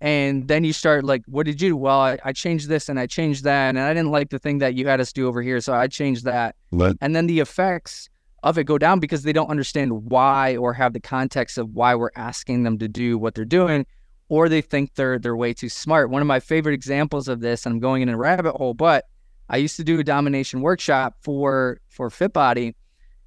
And 0.00 0.48
then 0.48 0.64
you 0.64 0.72
start 0.72 1.04
like 1.04 1.22
what 1.26 1.44
did 1.44 1.60
you 1.60 1.70
do? 1.70 1.76
Well 1.76 2.00
I, 2.00 2.18
I, 2.24 2.32
changed 2.32 2.68
this 2.68 2.88
and 2.88 2.98
i 2.98 3.06
changed 3.06 3.44
that 3.44 3.68
and 3.68 3.78
i 3.78 3.92
didn't 3.92 4.10
like 4.10 4.30
the 4.30 4.38
thing 4.38 4.56
that 4.58 4.72
you 4.72 4.86
had 4.86 4.98
us 4.98 5.12
do 5.12 5.28
over 5.28 5.42
here 5.42 5.60
so 5.60 5.74
i 5.74 5.88
changed 5.88 6.24
that. 6.24 6.56
Let- 6.70 6.96
and 7.02 7.14
then 7.14 7.26
the 7.26 7.40
effects 7.40 8.08
of 8.42 8.56
it 8.56 8.64
go 8.64 8.78
down 8.78 8.98
because 8.98 9.24
they 9.24 9.32
don't 9.34 9.50
understand 9.50 10.06
why 10.06 10.56
or 10.56 10.72
have 10.72 10.94
the 10.94 11.00
context 11.00 11.58
of 11.58 11.74
why 11.74 11.94
we're 11.94 12.12
asking 12.16 12.62
them 12.62 12.78
to 12.78 12.88
do 12.88 13.18
what 13.18 13.34
they're 13.34 13.44
doing 13.44 13.84
or 14.30 14.48
they 14.48 14.62
think 14.62 14.94
they're 14.94 15.18
they're 15.18 15.36
way 15.36 15.52
too 15.52 15.68
smart. 15.68 16.08
One 16.08 16.22
of 16.22 16.26
my 16.26 16.40
favorite 16.40 16.72
examples 16.72 17.28
of 17.28 17.40
this 17.40 17.66
and 17.66 17.74
i'm 17.74 17.80
going 17.80 18.00
in 18.00 18.08
a 18.08 18.16
rabbit 18.16 18.52
hole 18.52 18.72
but 18.72 19.04
i 19.50 19.58
used 19.58 19.76
to 19.76 19.84
do 19.84 20.00
a 20.00 20.04
domination 20.04 20.62
workshop 20.62 21.16
for 21.20 21.78
for 21.88 22.08
fitbody 22.08 22.74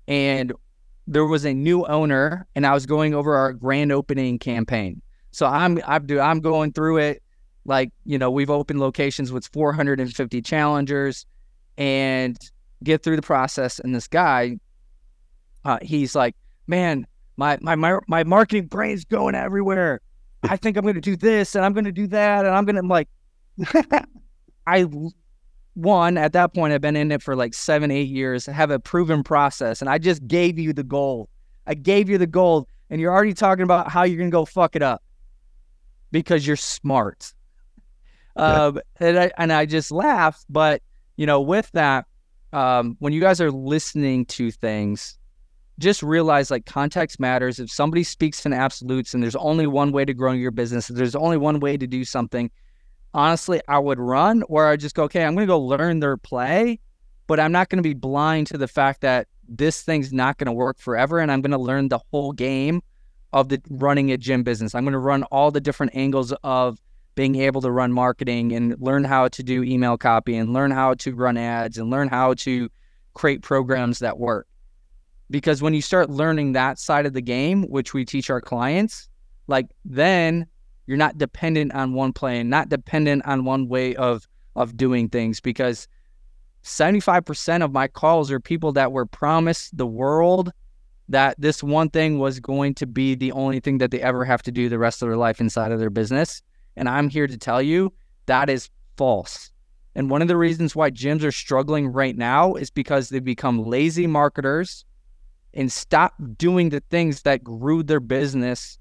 and 0.08 0.52
there 1.06 1.26
was 1.26 1.46
a 1.46 1.54
new 1.54 1.86
owner 1.86 2.48
and 2.56 2.66
i 2.66 2.74
was 2.74 2.88
going 2.88 3.14
over 3.14 3.36
our 3.36 3.54
grand 3.54 3.92
opening 3.92 4.40
campaign. 4.40 5.02
So 5.32 5.46
I'm 5.46 5.80
I'm 5.86 6.06
do 6.06 6.20
I'm 6.20 6.40
going 6.40 6.72
through 6.72 6.98
it 6.98 7.22
like 7.66 7.92
you 8.06 8.18
know 8.18 8.32
we've 8.32 8.50
opened 8.50 8.80
locations 8.80 9.32
with 9.32 9.48
450 9.48 10.42
challengers 10.42 11.26
and 11.78 12.38
get 12.84 13.04
through 13.04 13.16
the 13.16 13.22
process 13.22 13.80
and 13.80 13.96
this 13.96 14.08
guy 14.08 14.58
uh, 15.66 15.80
he's 15.82 16.14
like 16.14 16.36
man 16.68 17.08
my 17.38 17.58
my 17.62 17.76
my, 17.76 18.00
my 18.08 18.24
marketing 18.24 18.68
brain's 18.68 19.06
going 19.06 19.34
everywhere 19.34 20.02
i 20.44 20.58
think 20.58 20.78
i'm 20.78 20.84
going 20.84 20.96
to 20.96 21.02
do 21.02 21.16
this 21.16 21.56
and 21.56 21.66
i'm 21.66 21.74
going 21.74 21.86
to 21.86 21.92
do 21.92 22.08
that 22.08 22.46
and 22.46 22.56
i'm 22.56 22.66
going 22.66 22.76
to 22.76 22.88
like 22.88 23.08
i 24.68 24.86
one 25.76 26.18
at 26.18 26.34
that 26.34 26.54
point 26.54 26.74
i've 26.74 26.82
been 26.82 26.96
in 26.96 27.12
it 27.12 27.22
for 27.22 27.36
like 27.36 27.54
seven 27.54 27.92
eight 27.92 28.10
years 28.10 28.46
have 28.46 28.72
a 28.72 28.80
proven 28.80 29.24
process 29.24 29.82
and 29.82 29.90
i 29.90 29.98
just 29.98 30.26
gave 30.28 30.60
you 30.60 30.74
the 30.74 30.84
gold 30.84 31.30
i 31.68 31.74
gave 31.74 32.10
you 32.10 32.18
the 32.18 32.28
gold 32.28 32.68
and 32.90 33.02
you're 33.02 33.12
already 33.12 33.34
talking 33.34 33.64
about 33.64 33.90
how 33.90 34.04
you're 34.04 34.18
going 34.18 34.30
to 34.30 34.34
go 34.34 34.46
fuck 34.46 34.76
it 34.76 34.84
up 34.84 35.02
because 36.14 36.46
you're 36.46 36.56
smart. 36.56 37.34
Yeah. 38.38 38.66
Um, 38.66 38.80
and 39.00 39.20
I 39.20 39.32
and 39.38 39.52
I 39.52 39.66
just 39.66 39.92
laugh, 39.92 40.46
but 40.48 40.82
you 41.18 41.26
know, 41.26 41.42
with 41.42 41.70
that, 41.72 42.06
um, 42.54 42.96
when 43.00 43.12
you 43.12 43.20
guys 43.20 43.42
are 43.42 43.52
listening 43.52 44.26
to 44.28 44.52
things, 44.52 45.18
just 45.80 46.04
realize 46.04 46.52
like 46.52 46.66
context 46.66 47.20
matters. 47.20 47.60
If 47.60 47.72
somebody 47.72 48.04
speaks 48.04 48.46
in 48.46 48.54
absolutes 48.54 49.14
and 49.14 49.24
there's 49.24 49.36
only 49.36 49.68
one 49.68 49.92
way 49.92 50.06
to 50.06 50.14
grow 50.14 50.32
your 50.32 50.52
business, 50.52 50.88
there's 50.88 51.16
only 51.16 51.38
one 51.38 51.60
way 51.60 51.78
to 51.78 51.88
do 51.88 52.06
something. 52.06 52.52
Honestly, 53.14 53.62
I 53.68 53.80
would 53.80 54.00
run 54.00 54.44
or 54.50 54.68
I 54.68 54.76
just 54.76 54.96
go, 54.96 55.04
okay, 55.04 55.24
I'm 55.24 55.36
going 55.36 55.48
to 55.48 55.52
go 55.52 55.60
learn 55.60 56.00
their 56.00 56.18
play, 56.18 56.80
but 57.28 57.40
I'm 57.40 57.52
not 57.52 57.70
going 57.70 57.78
to 57.78 57.88
be 57.88 57.94
blind 57.94 58.48
to 58.48 58.58
the 58.58 58.68
fact 58.68 59.02
that 59.02 59.28
this 59.48 59.82
thing's 59.82 60.14
not 60.14 60.38
going 60.38 60.48
to 60.48 60.54
work 60.54 60.80
forever 60.80 61.20
and 61.20 61.32
I'm 61.32 61.42
going 61.42 61.52
to 61.52 61.58
learn 61.58 61.90
the 61.90 62.00
whole 62.12 62.32
game 62.32 62.82
of 63.34 63.50
the 63.50 63.62
running 63.70 64.12
a 64.12 64.18
gym 64.18 64.44
business. 64.44 64.76
I'm 64.76 64.84
going 64.84 64.94
to 64.94 65.00
run 65.00 65.24
all 65.24 65.52
the 65.52 65.62
different 65.62 65.96
angles 65.96 66.34
of 66.44 66.80
being 67.16 67.36
able 67.36 67.62
to 67.62 67.72
run 67.72 67.92
marketing 67.92 68.54
and 68.54 68.76
learn 68.80 69.04
how 69.04 69.28
to 69.28 69.44
do 69.44 69.64
email 69.64 69.98
copy 69.98 70.36
and 70.36 70.54
learn 70.54 70.72
how 70.72 70.94
to 70.96 71.14
run 71.14 71.38
ads 71.38 71.78
and 71.78 71.90
learn 71.90 72.08
how 72.08 72.34
to 72.36 72.70
create 73.14 73.42
programs 73.42 74.00
that 74.00 74.18
work. 74.18 74.48
Because 75.34 75.64
when 75.64 75.74
you 75.74 75.82
start 75.82 76.12
learning 76.12 76.52
that 76.52 76.78
side 76.78 77.08
of 77.08 77.14
the 77.14 77.22
game, 77.22 77.64
which 77.64 77.92
we 77.92 78.06
teach 78.06 78.30
our 78.30 78.40
clients, 78.40 79.10
like 79.48 79.66
then 79.84 80.46
you're 80.86 80.96
not 80.96 81.18
dependent 81.18 81.74
on 81.74 81.94
one 81.94 82.14
play 82.14 82.44
not 82.44 82.70
dependent 82.70 83.26
on 83.26 83.44
one 83.44 83.68
way 83.68 83.96
of 83.96 84.28
of 84.56 84.78
doing 84.78 85.10
things 85.10 85.40
because 85.40 85.88
75% 86.64 87.64
of 87.64 87.72
my 87.72 87.88
calls 87.88 88.30
are 88.30 88.40
people 88.40 88.74
that 88.74 88.92
were 88.92 89.08
promised 89.08 89.76
the 89.76 89.88
world 89.88 90.54
that 91.10 91.36
this 91.40 91.64
one 91.64 91.90
thing 91.90 92.20
was 92.20 92.40
going 92.40 92.76
to 92.76 92.86
be 92.86 93.16
the 93.16 93.32
only 93.32 93.60
thing 93.60 93.80
that 93.80 93.90
they 93.90 94.02
ever 94.02 94.24
have 94.24 94.44
to 94.44 94.52
do 94.52 94.70
the 94.70 94.78
rest 94.78 95.02
of 95.02 95.08
their 95.08 95.18
life 95.18 95.42
inside 95.42 95.72
of 95.72 95.80
their 95.80 95.90
business. 95.90 96.44
And 96.76 96.88
I'm 96.88 97.10
here 97.10 97.26
to 97.26 97.40
tell 97.40 97.62
you 97.62 97.92
that 98.28 98.52
is 98.52 98.70
false. 98.98 99.52
And 99.96 100.12
one 100.12 100.22
of 100.22 100.28
the 100.28 100.38
reasons 100.38 100.76
why 100.76 100.92
gyms 100.92 101.24
are 101.24 101.32
struggling 101.32 101.88
right 101.88 102.16
now 102.16 102.54
is 102.54 102.70
because 102.70 103.10
they've 103.10 103.24
become 103.24 103.66
lazy 103.66 104.06
marketers 104.06 104.86
and 105.54 105.72
stop 105.72 106.14
doing 106.38 106.70
the 106.70 106.82
things 106.90 107.22
that 107.24 107.44
grew 107.44 107.84
their 107.84 108.00
business 108.00 108.78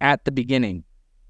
at 0.00 0.24
the 0.24 0.32
beginning. 0.32 0.84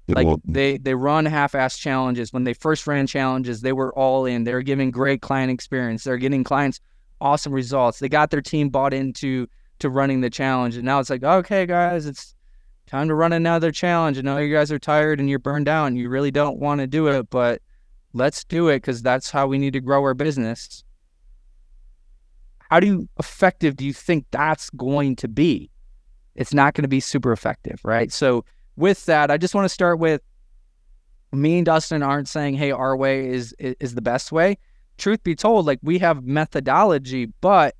Like 0.07 0.27
they 0.45 0.77
they 0.77 0.95
run 0.95 1.25
half-ass 1.25 1.77
challenges. 1.77 2.33
When 2.33 2.43
they 2.43 2.53
first 2.53 2.87
ran 2.87 3.05
challenges, 3.05 3.61
they 3.61 3.73
were 3.73 3.93
all 3.93 4.25
in. 4.25 4.43
They're 4.43 4.63
giving 4.63 4.89
great 4.89 5.21
client 5.21 5.51
experience. 5.51 6.03
They're 6.03 6.17
getting 6.17 6.43
clients 6.43 6.79
awesome 7.21 7.53
results. 7.53 7.99
They 7.99 8.09
got 8.09 8.31
their 8.31 8.41
team 8.41 8.69
bought 8.69 8.93
into 8.93 9.47
to 9.79 9.89
running 9.89 10.21
the 10.21 10.29
challenge, 10.29 10.75
and 10.75 10.85
now 10.85 10.99
it's 10.99 11.09
like, 11.09 11.23
okay, 11.23 11.65
guys, 11.65 12.05
it's 12.05 12.33
time 12.87 13.07
to 13.07 13.15
run 13.15 13.33
another 13.33 13.71
challenge. 13.71 14.17
I 14.17 14.21
know 14.21 14.37
you 14.37 14.53
guys 14.53 14.71
are 14.71 14.79
tired 14.79 15.19
and 15.19 15.29
you're 15.29 15.39
burned 15.39 15.69
out, 15.69 15.85
and 15.85 15.97
you 15.97 16.09
really 16.09 16.31
don't 16.31 16.57
want 16.57 16.81
to 16.81 16.87
do 16.87 17.07
it, 17.07 17.29
but 17.29 17.61
let's 18.13 18.43
do 18.43 18.69
it 18.69 18.77
because 18.77 19.01
that's 19.01 19.29
how 19.29 19.47
we 19.47 19.57
need 19.59 19.73
to 19.73 19.79
grow 19.79 20.01
our 20.01 20.15
business. 20.15 20.83
How 22.69 22.79
do 22.79 22.87
you 22.87 23.09
effective 23.17 23.75
do 23.75 23.85
you 23.85 23.93
think 23.93 24.25
that's 24.31 24.69
going 24.71 25.15
to 25.17 25.27
be? 25.27 25.69
It's 26.35 26.53
not 26.53 26.73
going 26.73 26.83
to 26.83 26.89
be 26.89 26.99
super 26.99 27.31
effective, 27.31 27.81
right? 27.83 28.11
So 28.11 28.45
with 28.75 29.05
that, 29.07 29.29
I 29.31 29.37
just 29.37 29.53
want 29.53 29.65
to 29.65 29.69
start 29.69 29.99
with 29.99 30.21
me 31.31 31.57
and 31.57 31.65
Dustin 31.65 32.01
aren't 32.01 32.27
saying, 32.27 32.55
hey, 32.55 32.71
our 32.71 32.95
way 32.95 33.27
is, 33.27 33.53
is 33.59 33.95
the 33.95 34.01
best 34.01 34.31
way. 34.31 34.57
Truth 34.97 35.23
be 35.23 35.35
told, 35.35 35.65
like 35.65 35.79
we 35.81 35.99
have 35.99 36.23
methodology, 36.23 37.27
but 37.41 37.75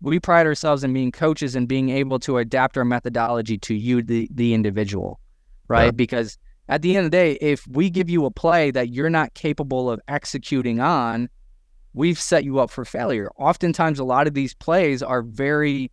we 0.00 0.18
pride 0.18 0.46
ourselves 0.46 0.82
in 0.82 0.92
being 0.92 1.12
coaches 1.12 1.54
and 1.54 1.68
being 1.68 1.90
able 1.90 2.18
to 2.20 2.38
adapt 2.38 2.76
our 2.76 2.84
methodology 2.84 3.58
to 3.58 3.74
you, 3.74 4.02
the, 4.02 4.28
the 4.32 4.52
individual, 4.52 5.20
right? 5.68 5.86
Yeah. 5.86 5.90
Because 5.92 6.38
at 6.68 6.82
the 6.82 6.96
end 6.96 7.06
of 7.06 7.10
the 7.10 7.16
day, 7.16 7.32
if 7.40 7.66
we 7.68 7.90
give 7.90 8.10
you 8.10 8.24
a 8.24 8.30
play 8.30 8.70
that 8.70 8.90
you're 8.90 9.10
not 9.10 9.34
capable 9.34 9.90
of 9.90 10.00
executing 10.08 10.80
on, 10.80 11.28
we've 11.94 12.18
set 12.18 12.44
you 12.44 12.58
up 12.58 12.70
for 12.70 12.84
failure. 12.84 13.30
Oftentimes, 13.36 13.98
a 13.98 14.04
lot 14.04 14.26
of 14.26 14.34
these 14.34 14.54
plays 14.54 15.02
are 15.02 15.22
very 15.22 15.90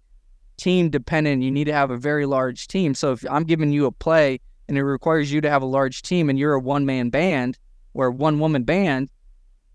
team 0.58 0.90
dependent. 0.90 1.42
You 1.42 1.52
need 1.52 1.66
to 1.66 1.74
have 1.74 1.92
a 1.92 1.98
very 1.98 2.26
large 2.26 2.68
team. 2.68 2.94
So 2.94 3.12
if 3.14 3.26
I'm 3.30 3.44
giving 3.44 3.72
you 3.72 3.86
a 3.86 3.92
play 3.92 4.40
and 4.68 4.78
it 4.78 4.84
requires 4.84 5.32
you 5.32 5.42
to 5.42 5.50
have 5.50 5.62
a 5.62 5.66
large 5.66 6.02
team 6.02 6.30
and 6.30 6.38
you're 6.38 6.54
a 6.54 6.60
one 6.60 6.86
man 6.86 7.10
band 7.10 7.58
or 7.94 8.12
one 8.12 8.40
woman 8.40 8.64
band, 8.64 9.10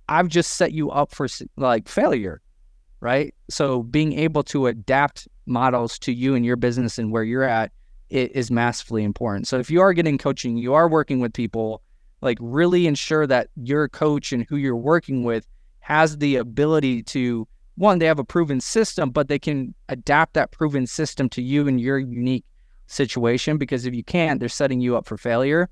I've 0.08 0.28
just 0.28 0.52
set 0.52 0.72
you 0.72 0.90
up 0.90 1.12
for 1.12 1.26
like 1.56 1.88
failure, 1.88 2.42
right? 3.00 3.34
So 3.48 3.82
being 3.82 4.12
able 4.18 4.42
to 4.44 4.66
adapt 4.66 5.26
models 5.46 5.98
to 6.00 6.12
you 6.12 6.34
and 6.34 6.44
your 6.44 6.56
business 6.56 6.98
and 6.98 7.10
where 7.10 7.24
you're 7.24 7.42
at 7.42 7.72
is 8.10 8.50
massively 8.50 9.02
important. 9.02 9.48
So 9.48 9.58
if 9.58 9.70
you 9.70 9.80
are 9.80 9.92
getting 9.92 10.18
coaching, 10.18 10.58
you 10.58 10.74
are 10.74 10.88
working 10.88 11.20
with 11.20 11.32
people, 11.32 11.82
like 12.20 12.38
really 12.40 12.86
ensure 12.86 13.26
that 13.26 13.48
your 13.56 13.88
coach 13.88 14.32
and 14.32 14.46
who 14.48 14.56
you're 14.56 14.76
working 14.76 15.24
with 15.24 15.46
has 15.84 16.16
the 16.16 16.36
ability 16.36 17.02
to 17.02 17.46
one, 17.74 17.98
they 17.98 18.06
have 18.06 18.18
a 18.18 18.24
proven 18.24 18.58
system, 18.58 19.10
but 19.10 19.28
they 19.28 19.38
can 19.38 19.74
adapt 19.90 20.32
that 20.32 20.50
proven 20.50 20.86
system 20.86 21.28
to 21.28 21.42
you 21.42 21.68
and 21.68 21.78
your 21.78 21.98
unique 21.98 22.46
situation. 22.86 23.58
Because 23.58 23.84
if 23.84 23.94
you 23.94 24.02
can't, 24.02 24.40
they're 24.40 24.48
setting 24.48 24.80
you 24.80 24.96
up 24.96 25.06
for 25.06 25.18
failure. 25.18 25.68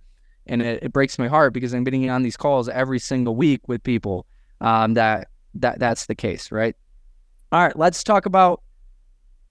And 0.47 0.61
it, 0.61 0.83
it 0.83 0.93
breaks 0.93 1.19
my 1.19 1.29
heart 1.29 1.55
because 1.55 1.73
I'm 1.73 1.83
getting 1.83 2.11
on 2.11 2.25
these 2.25 2.37
calls 2.37 2.69
every 2.69 2.99
single 2.99 3.35
week 3.35 3.67
with 3.69 3.83
people 3.83 4.27
um, 4.61 4.95
that 4.95 5.29
that 5.55 5.79
that's 5.79 6.05
the 6.05 6.15
case, 6.15 6.53
right? 6.53 6.77
All 7.51 7.63
right, 7.63 7.79
let's 7.79 8.05
talk 8.05 8.27
about 8.27 8.63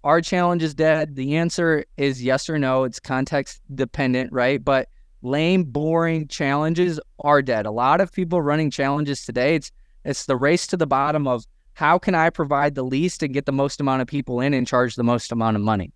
our 0.04 0.22
challenge 0.22 0.62
is 0.62 0.76
dead. 0.76 1.16
The 1.16 1.38
answer 1.38 1.86
is 1.98 2.24
yes 2.24 2.50
or 2.50 2.60
no. 2.60 2.84
It's 2.84 3.00
context 3.00 3.62
dependent, 3.74 4.32
right? 4.32 4.64
But 4.64 4.90
lame, 5.24 5.64
boring 5.64 6.28
challenges 6.28 7.00
are 7.20 7.42
dead. 7.42 7.66
A 7.66 7.72
lot 7.72 8.00
of 8.00 8.12
people 8.12 8.44
running 8.44 8.70
challenges 8.70 9.26
today, 9.26 9.56
it's 9.56 9.72
it's 10.06 10.26
the 10.26 10.36
race 10.36 10.68
to 10.68 10.78
the 10.78 10.88
bottom 10.88 11.28
of 11.28 11.46
how 11.74 11.98
can 11.98 12.16
I 12.16 12.30
provide 12.30 12.76
the 12.76 12.84
least 12.84 13.24
and 13.24 13.34
get 13.34 13.46
the 13.46 13.52
most 13.52 13.80
amount 13.80 14.02
of 14.02 14.08
people 14.08 14.40
in 14.40 14.54
and 14.54 14.68
charge 14.68 14.96
the 14.96 15.04
most 15.04 15.32
amount 15.32 15.56
of 15.56 15.64
money? 15.64 15.92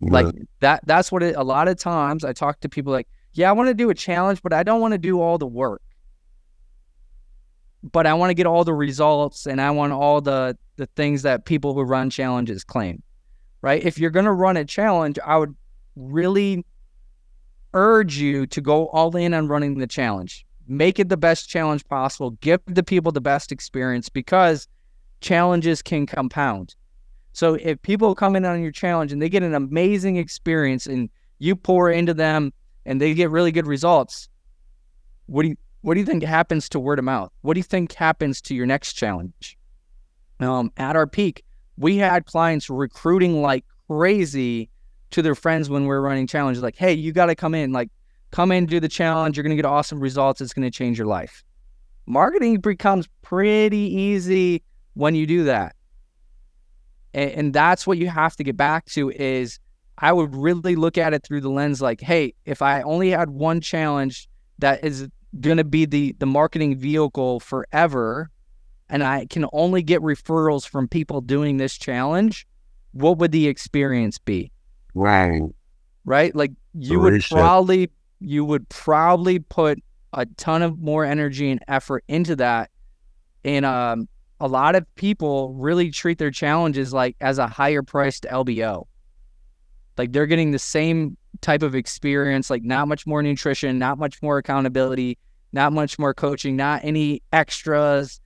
Like 0.00 0.26
that 0.60 0.86
that's 0.86 1.10
what 1.10 1.22
it 1.22 1.36
a 1.36 1.42
lot 1.42 1.68
of 1.68 1.78
times 1.78 2.24
I 2.24 2.32
talk 2.32 2.60
to 2.60 2.68
people 2.68 2.92
like, 2.92 3.08
yeah, 3.32 3.48
I 3.48 3.52
want 3.52 3.68
to 3.68 3.74
do 3.74 3.88
a 3.90 3.94
challenge, 3.94 4.42
but 4.42 4.52
I 4.52 4.62
don't 4.62 4.80
want 4.80 4.92
to 4.92 4.98
do 4.98 5.20
all 5.20 5.38
the 5.38 5.46
work. 5.46 5.82
But 7.82 8.06
I 8.06 8.14
want 8.14 8.30
to 8.30 8.34
get 8.34 8.46
all 8.46 8.64
the 8.64 8.74
results 8.74 9.46
and 9.46 9.60
I 9.60 9.70
want 9.70 9.92
all 9.92 10.20
the 10.20 10.56
the 10.76 10.86
things 10.96 11.22
that 11.22 11.46
people 11.46 11.72
who 11.72 11.82
run 11.82 12.10
challenges 12.10 12.62
claim. 12.62 13.02
Right? 13.62 13.82
If 13.82 13.98
you're 13.98 14.10
going 14.10 14.26
to 14.26 14.32
run 14.32 14.56
a 14.56 14.64
challenge, 14.64 15.18
I 15.24 15.38
would 15.38 15.56
really 15.96 16.64
urge 17.72 18.16
you 18.16 18.46
to 18.46 18.60
go 18.60 18.88
all 18.88 19.16
in 19.16 19.34
on 19.34 19.48
running 19.48 19.78
the 19.78 19.86
challenge. 19.86 20.45
Make 20.68 20.98
it 20.98 21.08
the 21.08 21.16
best 21.16 21.48
challenge 21.48 21.86
possible. 21.86 22.30
Give 22.40 22.60
the 22.66 22.82
people 22.82 23.12
the 23.12 23.20
best 23.20 23.52
experience 23.52 24.08
because 24.08 24.66
challenges 25.20 25.82
can 25.82 26.06
compound. 26.06 26.74
So 27.32 27.54
if 27.54 27.80
people 27.82 28.14
come 28.14 28.34
in 28.34 28.44
on 28.44 28.62
your 28.62 28.72
challenge 28.72 29.12
and 29.12 29.20
they 29.20 29.28
get 29.28 29.42
an 29.42 29.54
amazing 29.54 30.16
experience 30.16 30.86
and 30.86 31.10
you 31.38 31.54
pour 31.54 31.90
into 31.90 32.14
them 32.14 32.52
and 32.84 33.00
they 33.00 33.12
get 33.14 33.30
really 33.30 33.52
good 33.52 33.66
results, 33.66 34.28
what 35.26 35.42
do 35.42 35.48
you 35.48 35.56
what 35.82 35.94
do 35.94 36.00
you 36.00 36.06
think 36.06 36.24
happens 36.24 36.68
to 36.70 36.80
word 36.80 36.98
of 36.98 37.04
mouth? 37.04 37.30
What 37.42 37.54
do 37.54 37.60
you 37.60 37.64
think 37.64 37.92
happens 37.92 38.40
to 38.42 38.54
your 38.54 38.66
next 38.66 38.94
challenge? 38.94 39.56
Um, 40.40 40.72
at 40.76 40.96
our 40.96 41.06
peak, 41.06 41.44
we 41.76 41.96
had 41.98 42.26
clients 42.26 42.68
recruiting 42.68 43.40
like 43.40 43.64
crazy 43.86 44.68
to 45.10 45.22
their 45.22 45.34
friends 45.34 45.70
when 45.70 45.86
we 45.86 45.94
are 45.94 46.02
running 46.02 46.26
challenges. 46.26 46.62
Like, 46.62 46.76
hey, 46.76 46.92
you 46.92 47.12
got 47.12 47.26
to 47.26 47.34
come 47.34 47.54
in. 47.54 47.72
Like, 47.72 47.90
come 48.36 48.52
in, 48.52 48.66
do 48.66 48.78
the 48.78 48.88
challenge. 48.88 49.36
You're 49.36 49.44
going 49.44 49.56
to 49.56 49.62
get 49.62 49.64
awesome 49.64 49.98
results. 49.98 50.42
It's 50.42 50.52
going 50.52 50.70
to 50.70 50.70
change 50.70 50.98
your 50.98 51.06
life. 51.06 51.42
Marketing 52.04 52.60
becomes 52.60 53.08
pretty 53.22 53.78
easy 53.78 54.62
when 54.92 55.14
you 55.14 55.26
do 55.26 55.44
that. 55.44 55.74
And, 57.14 57.30
and 57.30 57.54
that's 57.54 57.86
what 57.86 57.96
you 57.96 58.08
have 58.08 58.36
to 58.36 58.44
get 58.44 58.54
back 58.54 58.84
to 58.90 59.10
is 59.10 59.58
I 59.96 60.12
would 60.12 60.36
really 60.36 60.76
look 60.76 60.98
at 60.98 61.14
it 61.14 61.24
through 61.24 61.40
the 61.40 61.48
lens 61.48 61.80
like, 61.80 62.02
hey, 62.02 62.34
if 62.44 62.60
I 62.60 62.82
only 62.82 63.08
had 63.08 63.30
one 63.30 63.62
challenge 63.62 64.28
that 64.58 64.84
is 64.84 65.08
going 65.40 65.56
to 65.56 65.64
be 65.64 65.86
the 65.86 66.14
the 66.18 66.26
marketing 66.26 66.76
vehicle 66.76 67.40
forever 67.40 68.30
and 68.90 69.02
I 69.02 69.26
can 69.26 69.46
only 69.54 69.82
get 69.82 70.02
referrals 70.02 70.68
from 70.68 70.88
people 70.88 71.22
doing 71.22 71.56
this 71.56 71.78
challenge, 71.78 72.46
what 72.92 73.16
would 73.16 73.32
the 73.32 73.48
experience 73.48 74.18
be? 74.18 74.52
Right. 74.94 75.40
Right? 76.04 76.36
Like 76.36 76.52
you 76.74 77.00
would 77.00 77.22
probably 77.24 77.90
you 78.20 78.44
would 78.44 78.68
probably 78.68 79.38
put 79.38 79.82
a 80.12 80.26
ton 80.36 80.62
of 80.62 80.78
more 80.78 81.04
energy 81.04 81.50
and 81.50 81.60
effort 81.68 82.04
into 82.08 82.36
that 82.36 82.70
and 83.44 83.64
um 83.64 84.08
a 84.40 84.48
lot 84.48 84.74
of 84.74 84.84
people 84.96 85.54
really 85.54 85.90
treat 85.90 86.18
their 86.18 86.30
challenges 86.30 86.92
like 86.92 87.16
as 87.20 87.38
a 87.38 87.46
higher 87.46 87.82
priced 87.82 88.24
LBO. 88.24 88.86
Like 89.96 90.12
they're 90.12 90.26
getting 90.26 90.50
the 90.50 90.58
same 90.58 91.16
type 91.40 91.62
of 91.62 91.74
experience, 91.74 92.50
like 92.50 92.62
not 92.62 92.86
much 92.88 93.06
more 93.06 93.22
nutrition, 93.22 93.78
not 93.78 93.98
much 93.98 94.20
more 94.22 94.38
accountability, 94.38 95.16
not 95.52 95.72
much 95.72 95.98
more 95.98 96.12
coaching, 96.12 96.54
not 96.54 96.84
any 96.84 97.22
extras, 97.32 98.20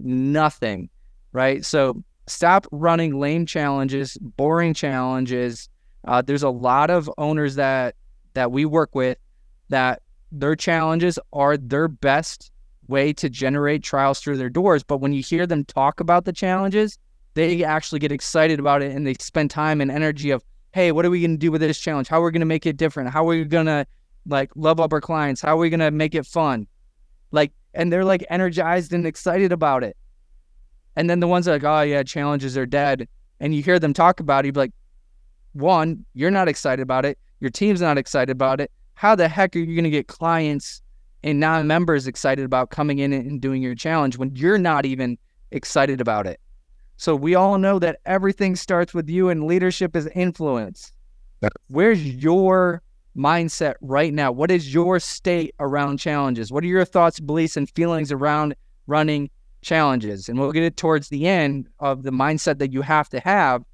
nothing. 0.00 0.88
Right. 1.32 1.64
So 1.64 2.02
stop 2.26 2.66
running 2.72 3.20
lame 3.20 3.46
challenges, 3.46 4.18
boring 4.20 4.74
challenges. 4.74 5.68
Uh, 6.04 6.22
there's 6.22 6.42
a 6.42 6.50
lot 6.50 6.90
of 6.90 7.08
owners 7.18 7.54
that 7.54 7.94
that 8.34 8.50
we 8.50 8.64
work 8.64 8.94
with 8.94 9.18
that 9.72 10.02
their 10.30 10.56
challenges 10.56 11.18
are 11.32 11.56
their 11.56 11.88
best 11.88 12.50
way 12.88 13.12
to 13.12 13.28
generate 13.28 13.82
trials 13.82 14.20
through 14.20 14.36
their 14.36 14.50
doors. 14.50 14.82
But 14.82 14.98
when 14.98 15.12
you 15.12 15.22
hear 15.22 15.46
them 15.46 15.64
talk 15.64 16.00
about 16.00 16.24
the 16.24 16.32
challenges, 16.32 16.98
they 17.34 17.64
actually 17.64 17.98
get 17.98 18.12
excited 18.12 18.60
about 18.60 18.82
it 18.82 18.92
and 18.92 19.06
they 19.06 19.14
spend 19.14 19.50
time 19.50 19.80
and 19.80 19.90
energy 19.90 20.30
of, 20.30 20.44
hey, 20.72 20.92
what 20.92 21.04
are 21.04 21.10
we 21.10 21.20
going 21.20 21.32
to 21.32 21.38
do 21.38 21.50
with 21.50 21.60
this 21.60 21.78
challenge? 21.78 22.08
How 22.08 22.20
are 22.20 22.24
we 22.26 22.32
going 22.32 22.40
to 22.40 22.46
make 22.46 22.66
it 22.66 22.76
different? 22.76 23.10
How 23.10 23.22
are 23.22 23.28
we 23.28 23.44
going 23.44 23.66
to 23.66 23.86
like 24.26 24.50
love 24.56 24.80
up 24.80 24.92
our 24.92 25.00
clients? 25.00 25.40
How 25.40 25.54
are 25.54 25.60
we 25.60 25.70
going 25.70 25.80
to 25.80 25.90
make 25.90 26.14
it 26.14 26.26
fun? 26.26 26.66
Like, 27.30 27.52
and 27.74 27.92
they're 27.92 28.04
like 28.04 28.24
energized 28.28 28.92
and 28.92 29.06
excited 29.06 29.52
about 29.52 29.84
it. 29.84 29.96
And 30.96 31.08
then 31.08 31.20
the 31.20 31.28
ones 31.28 31.46
that 31.46 31.52
like, 31.52 31.64
oh 31.64 31.80
yeah, 31.80 32.02
challenges 32.02 32.56
are 32.58 32.66
dead. 32.66 33.08
and 33.42 33.54
you 33.54 33.62
hear 33.62 33.78
them 33.80 33.92
talk 33.92 34.20
about 34.20 34.44
it, 34.44 34.48
you'd 34.48 34.54
be 34.54 34.60
like, 34.60 34.72
one, 35.52 36.04
you're 36.14 36.30
not 36.30 36.48
excited 36.48 36.82
about 36.82 37.04
it. 37.04 37.18
Your 37.40 37.50
team's 37.50 37.80
not 37.80 37.98
excited 37.98 38.30
about 38.30 38.60
it. 38.60 38.70
How 39.02 39.16
the 39.16 39.26
heck 39.26 39.56
are 39.56 39.58
you 39.58 39.74
going 39.74 39.82
to 39.82 39.90
get 39.90 40.06
clients 40.06 40.80
and 41.24 41.40
non 41.40 41.66
members 41.66 42.06
excited 42.06 42.44
about 42.44 42.70
coming 42.70 43.00
in 43.00 43.12
and 43.12 43.40
doing 43.40 43.60
your 43.60 43.74
challenge 43.74 44.16
when 44.16 44.36
you're 44.36 44.58
not 44.58 44.86
even 44.86 45.18
excited 45.50 46.00
about 46.00 46.28
it? 46.28 46.38
So 46.98 47.16
we 47.16 47.34
all 47.34 47.58
know 47.58 47.80
that 47.80 47.98
everything 48.06 48.54
starts 48.54 48.94
with 48.94 49.10
you 49.10 49.28
and 49.28 49.48
leadership 49.48 49.96
is 49.96 50.06
influence. 50.14 50.92
Where's 51.66 52.06
your 52.06 52.80
mindset 53.16 53.74
right 53.80 54.14
now? 54.14 54.30
What 54.30 54.52
is 54.52 54.72
your 54.72 55.00
state 55.00 55.52
around 55.58 55.98
challenges? 55.98 56.52
What 56.52 56.62
are 56.62 56.68
your 56.68 56.84
thoughts, 56.84 57.18
beliefs, 57.18 57.56
and 57.56 57.68
feelings 57.70 58.12
around 58.12 58.54
running 58.86 59.30
challenges? 59.62 60.28
And 60.28 60.38
we'll 60.38 60.52
get 60.52 60.62
it 60.62 60.76
towards 60.76 61.08
the 61.08 61.26
end 61.26 61.66
of 61.80 62.04
the 62.04 62.12
mindset 62.12 62.58
that 62.60 62.72
you 62.72 62.82
have 62.82 63.08
to 63.08 63.18
have. 63.18 63.64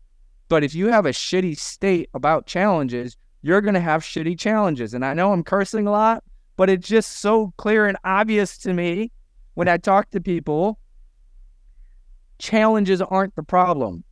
But 0.49 0.65
if 0.65 0.75
you 0.75 0.87
have 0.87 1.05
a 1.05 1.11
shitty 1.11 1.59
state 1.59 2.09
about 2.15 2.47
challenges, 2.47 3.19
you're 3.49 3.63
going 3.63 3.73
to 3.73 3.81
have 3.81 4.03
shitty 4.03 4.39
challenges. 4.39 4.93
And 4.93 5.03
I 5.03 5.15
know 5.15 5.33
I'm 5.33 5.43
cursing 5.43 5.87
a 5.87 5.91
lot, 5.91 6.23
but 6.57 6.69
it's 6.69 6.87
just 6.87 7.21
so 7.21 7.55
clear 7.57 7.87
and 7.87 7.97
obvious 8.05 8.59
to 8.59 8.75
me 8.75 9.11
when 9.55 9.69
I 9.69 9.79
talk 9.79 10.11
to 10.11 10.21
people. 10.21 10.79
Challenges 12.39 13.01
aren't 13.01 13.35
the 13.37 13.43
problem. 13.43 14.05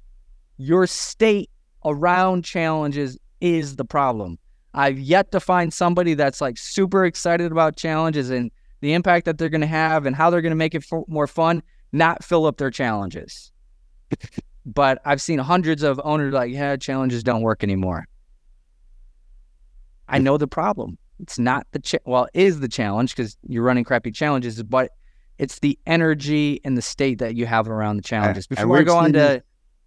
Your 0.57 0.87
state 0.87 1.51
around 1.85 2.47
challenges 2.47 3.19
is 3.43 3.77
the 3.77 3.85
problem. 3.85 4.39
I've 4.73 4.99
yet 4.99 5.31
to 5.33 5.41
find 5.41 5.71
somebody 5.71 6.15
that's 6.15 6.41
like 6.41 6.57
super 6.57 7.05
excited 7.05 7.53
about 7.53 7.77
challenges 7.77 8.31
and 8.31 8.51
the 8.81 8.95
impact 8.95 9.27
that 9.27 9.37
they're 9.37 9.51
going 9.51 9.61
to 9.61 9.67
have 9.67 10.07
and 10.07 10.17
how 10.17 10.31
they're 10.31 10.41
going 10.41 10.51
to 10.51 10.57
make 10.57 10.75
it 10.75 10.87
f- 10.91 11.05
more 11.09 11.27
fun, 11.27 11.63
not 11.93 12.25
fill 12.25 12.47
up 12.47 12.57
their 12.57 12.71
challenges. 12.71 13.53
but 14.65 14.99
I've 15.05 15.21
seen 15.21 15.39
hundreds 15.39 15.83
of 15.83 16.01
owners 16.05 16.33
like, 16.33 16.53
yeah, 16.53 16.77
challenges 16.77 17.23
don't 17.23 17.43
work 17.43 17.63
anymore. 17.63 18.07
I 20.09 20.19
know 20.19 20.37
the 20.37 20.47
problem. 20.47 20.99
It's 21.21 21.39
not 21.39 21.67
the 21.73 21.79
cha- 21.79 21.99
well, 22.05 22.29
it 22.35 22.43
is 22.43 22.61
the 22.61 22.69
challenge 22.69 23.17
because 23.17 23.37
you're 23.47 23.63
running 23.63 23.85
crappy 23.85 24.11
challenges, 24.11 24.63
but 24.63 24.93
it's 25.39 25.59
the 25.61 25.79
energy 25.87 26.61
and 26.65 26.77
the 26.77 26.83
state 26.83 27.19
that 27.19 27.35
you 27.35 27.47
have 27.47 27.69
around 27.69 27.97
the 27.97 28.03
challenges. 28.03 28.47
Before 28.47 28.79
I 28.79 28.83
go 28.83 28.97
on 28.97 29.13
to 29.15 29.43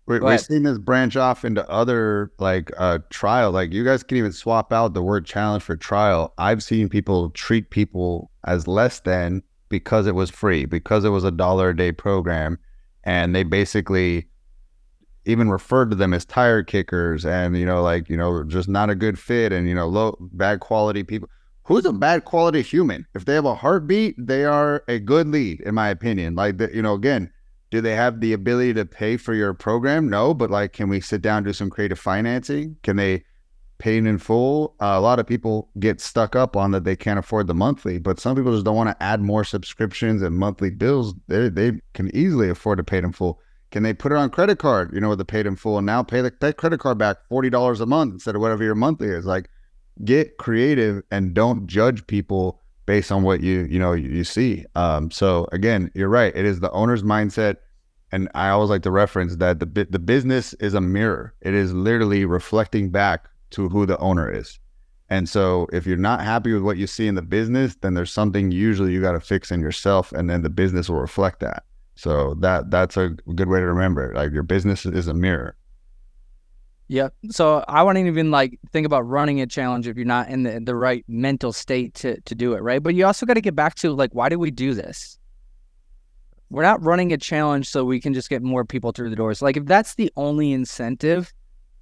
we're, 0.09 0.21
we're 0.21 0.39
seeing 0.39 0.63
this 0.63 0.79
branch 0.79 1.15
off 1.15 1.45
into 1.45 1.67
other 1.69 2.31
like 2.39 2.71
uh 2.77 2.97
trial. 3.11 3.51
Like 3.51 3.71
you 3.71 3.83
guys 3.83 4.01
can 4.01 4.17
even 4.17 4.31
swap 4.31 4.73
out 4.73 4.95
the 4.95 5.03
word 5.03 5.25
challenge 5.25 5.61
for 5.61 5.77
trial. 5.77 6.33
I've 6.39 6.63
seen 6.63 6.89
people 6.89 7.29
treat 7.29 7.69
people 7.69 8.31
as 8.45 8.67
less 8.67 9.01
than 9.01 9.43
because 9.69 10.07
it 10.07 10.15
was 10.15 10.31
free, 10.31 10.65
because 10.65 11.05
it 11.05 11.09
was 11.09 11.23
a 11.23 11.29
dollar 11.29 11.69
a 11.69 11.77
day 11.77 11.91
program, 11.91 12.57
and 13.03 13.35
they 13.35 13.43
basically 13.43 14.27
even 15.29 15.49
referred 15.49 15.89
to 15.89 15.95
them 15.95 16.13
as 16.13 16.25
tire 16.25 16.63
kickers 16.63 17.25
and 17.25 17.57
you 17.57 17.65
know 17.65 17.81
like 17.81 18.09
you 18.09 18.17
know 18.17 18.43
just 18.43 18.67
not 18.67 18.89
a 18.89 18.95
good 18.95 19.17
fit 19.17 19.51
and 19.51 19.67
you 19.67 19.75
know 19.75 19.87
low 19.87 20.17
bad 20.33 20.59
quality 20.59 21.03
people 21.03 21.29
who's 21.63 21.85
a 21.85 21.93
bad 21.93 22.25
quality 22.25 22.61
human 22.61 23.05
if 23.13 23.25
they 23.25 23.35
have 23.35 23.45
a 23.45 23.55
heartbeat 23.55 24.15
they 24.17 24.43
are 24.43 24.83
a 24.87 24.99
good 24.99 25.27
lead 25.27 25.61
in 25.61 25.75
my 25.75 25.89
opinion 25.89 26.35
like 26.35 26.57
the, 26.57 26.69
you 26.73 26.81
know 26.81 26.93
again 26.93 27.31
do 27.71 27.81
they 27.81 27.95
have 27.95 28.19
the 28.19 28.33
ability 28.33 28.73
to 28.73 28.85
pay 28.85 29.17
for 29.17 29.33
your 29.33 29.53
program? 29.53 30.09
No, 30.09 30.33
but 30.33 30.49
like, 30.49 30.73
can 30.73 30.89
we 30.89 31.01
sit 31.01 31.21
down 31.21 31.43
do 31.43 31.53
some 31.53 31.69
creative 31.69 31.99
financing? 31.99 32.77
Can 32.83 32.95
they 32.95 33.23
pay 33.77 33.97
in 33.97 34.17
full? 34.17 34.75
Uh, 34.81 34.95
a 34.97 35.01
lot 35.01 35.19
of 35.19 35.27
people 35.27 35.69
get 35.79 36.01
stuck 36.01 36.35
up 36.35 36.55
on 36.55 36.71
that 36.71 36.83
they 36.83 36.95
can't 36.95 37.19
afford 37.19 37.47
the 37.47 37.53
monthly, 37.53 37.99
but 37.99 38.19
some 38.19 38.35
people 38.35 38.53
just 38.53 38.65
don't 38.65 38.75
want 38.75 38.89
to 38.89 39.03
add 39.03 39.21
more 39.21 39.43
subscriptions 39.43 40.21
and 40.21 40.37
monthly 40.37 40.71
bills. 40.71 41.13
They 41.27 41.49
they 41.49 41.79
can 41.93 42.15
easily 42.15 42.49
afford 42.49 42.77
to 42.79 42.83
pay 42.83 42.97
in 42.97 43.11
full. 43.11 43.39
Can 43.71 43.83
they 43.83 43.93
put 43.93 44.11
it 44.11 44.17
on 44.17 44.29
credit 44.29 44.57
card? 44.57 44.91
You 44.93 44.99
know, 44.99 45.09
with 45.09 45.19
the 45.19 45.25
paid 45.25 45.45
in 45.45 45.55
full, 45.55 45.77
and 45.77 45.85
now 45.85 46.03
pay 46.03 46.21
the 46.21 46.33
that 46.39 46.57
credit 46.57 46.79
card 46.79 46.97
back 46.97 47.17
forty 47.27 47.49
dollars 47.49 47.81
a 47.81 47.85
month 47.85 48.13
instead 48.13 48.35
of 48.35 48.41
whatever 48.41 48.63
your 48.63 48.75
monthly 48.75 49.09
is. 49.09 49.25
Like, 49.25 49.49
get 50.03 50.37
creative 50.37 51.03
and 51.11 51.33
don't 51.33 51.67
judge 51.67 52.05
people 52.07 52.61
based 52.85 53.11
on 53.11 53.21
what 53.21 53.41
you 53.41 53.67
you 53.69 53.77
know 53.79 53.93
you 53.93 54.23
see. 54.23 54.65
Um, 54.75 55.11
so 55.11 55.47
again, 55.51 55.91
you're 55.93 56.09
right. 56.09 56.35
It 56.35 56.45
is 56.45 56.59
the 56.59 56.71
owner's 56.71 57.03
mindset, 57.03 57.57
and 58.11 58.29
I 58.33 58.49
always 58.49 58.69
like 58.71 58.83
to 58.83 58.91
reference 58.91 59.35
that 59.35 59.59
the 59.59 59.87
the 59.89 59.99
business 59.99 60.53
is 60.55 60.73
a 60.73 60.81
mirror. 60.81 61.33
It 61.41 61.53
is 61.53 61.73
literally 61.73 62.25
reflecting 62.25 62.89
back 62.89 63.29
to 63.51 63.69
who 63.69 63.85
the 63.85 63.97
owner 63.99 64.31
is. 64.31 64.59
And 65.11 65.27
so 65.27 65.67
if 65.73 65.87
you're 65.87 65.97
not 65.97 66.21
happy 66.21 66.53
with 66.53 66.61
what 66.61 66.77
you 66.77 66.85
see 66.85 67.07
in 67.07 67.15
the 67.15 67.23
business, 67.23 67.75
then 67.81 67.95
there's 67.95 68.11
something 68.11 68.51
usually 68.51 68.93
you 68.93 69.01
got 69.01 69.13
to 69.13 69.19
fix 69.19 69.51
in 69.51 69.59
yourself, 69.59 70.11
and 70.11 70.29
then 70.29 70.43
the 70.43 70.49
business 70.49 70.87
will 70.87 70.99
reflect 70.99 71.39
that. 71.39 71.63
So 71.99 72.33
that 72.35 72.71
that's 72.71 72.95
a 72.95 73.09
good 73.35 73.49
way 73.49 73.59
to 73.59 73.65
remember 73.65 74.09
it. 74.09 74.15
Like 74.15 74.31
your 74.31 74.43
business 74.43 74.85
is 74.85 75.09
a 75.09 75.13
mirror. 75.13 75.57
Yeah. 76.87 77.09
So 77.29 77.65
I 77.67 77.83
wouldn't 77.83 78.07
even 78.07 78.31
like 78.31 78.57
think 78.71 78.85
about 78.85 79.01
running 79.01 79.41
a 79.41 79.45
challenge 79.45 79.85
if 79.85 79.97
you're 79.97 80.05
not 80.05 80.29
in 80.29 80.43
the, 80.43 80.61
the 80.61 80.75
right 80.75 81.03
mental 81.09 81.51
state 81.51 81.93
to, 81.95 82.19
to 82.21 82.35
do 82.35 82.53
it, 82.53 82.61
right? 82.61 82.81
But 82.81 82.95
you 82.95 83.05
also 83.05 83.25
got 83.25 83.33
to 83.33 83.41
get 83.41 83.53
back 83.53 83.75
to 83.75 83.91
like, 83.91 84.15
why 84.15 84.29
do 84.29 84.39
we 84.39 84.49
do 84.49 84.73
this? 84.73 85.19
We're 86.49 86.63
not 86.63 86.81
running 86.81 87.11
a 87.11 87.17
challenge 87.17 87.67
so 87.67 87.83
we 87.83 87.99
can 87.99 88.13
just 88.13 88.29
get 88.29 88.41
more 88.41 88.63
people 88.63 88.93
through 88.93 89.09
the 89.09 89.17
doors. 89.17 89.41
Like 89.41 89.57
if 89.57 89.65
that's 89.65 89.95
the 89.95 90.09
only 90.15 90.53
incentive, 90.53 91.33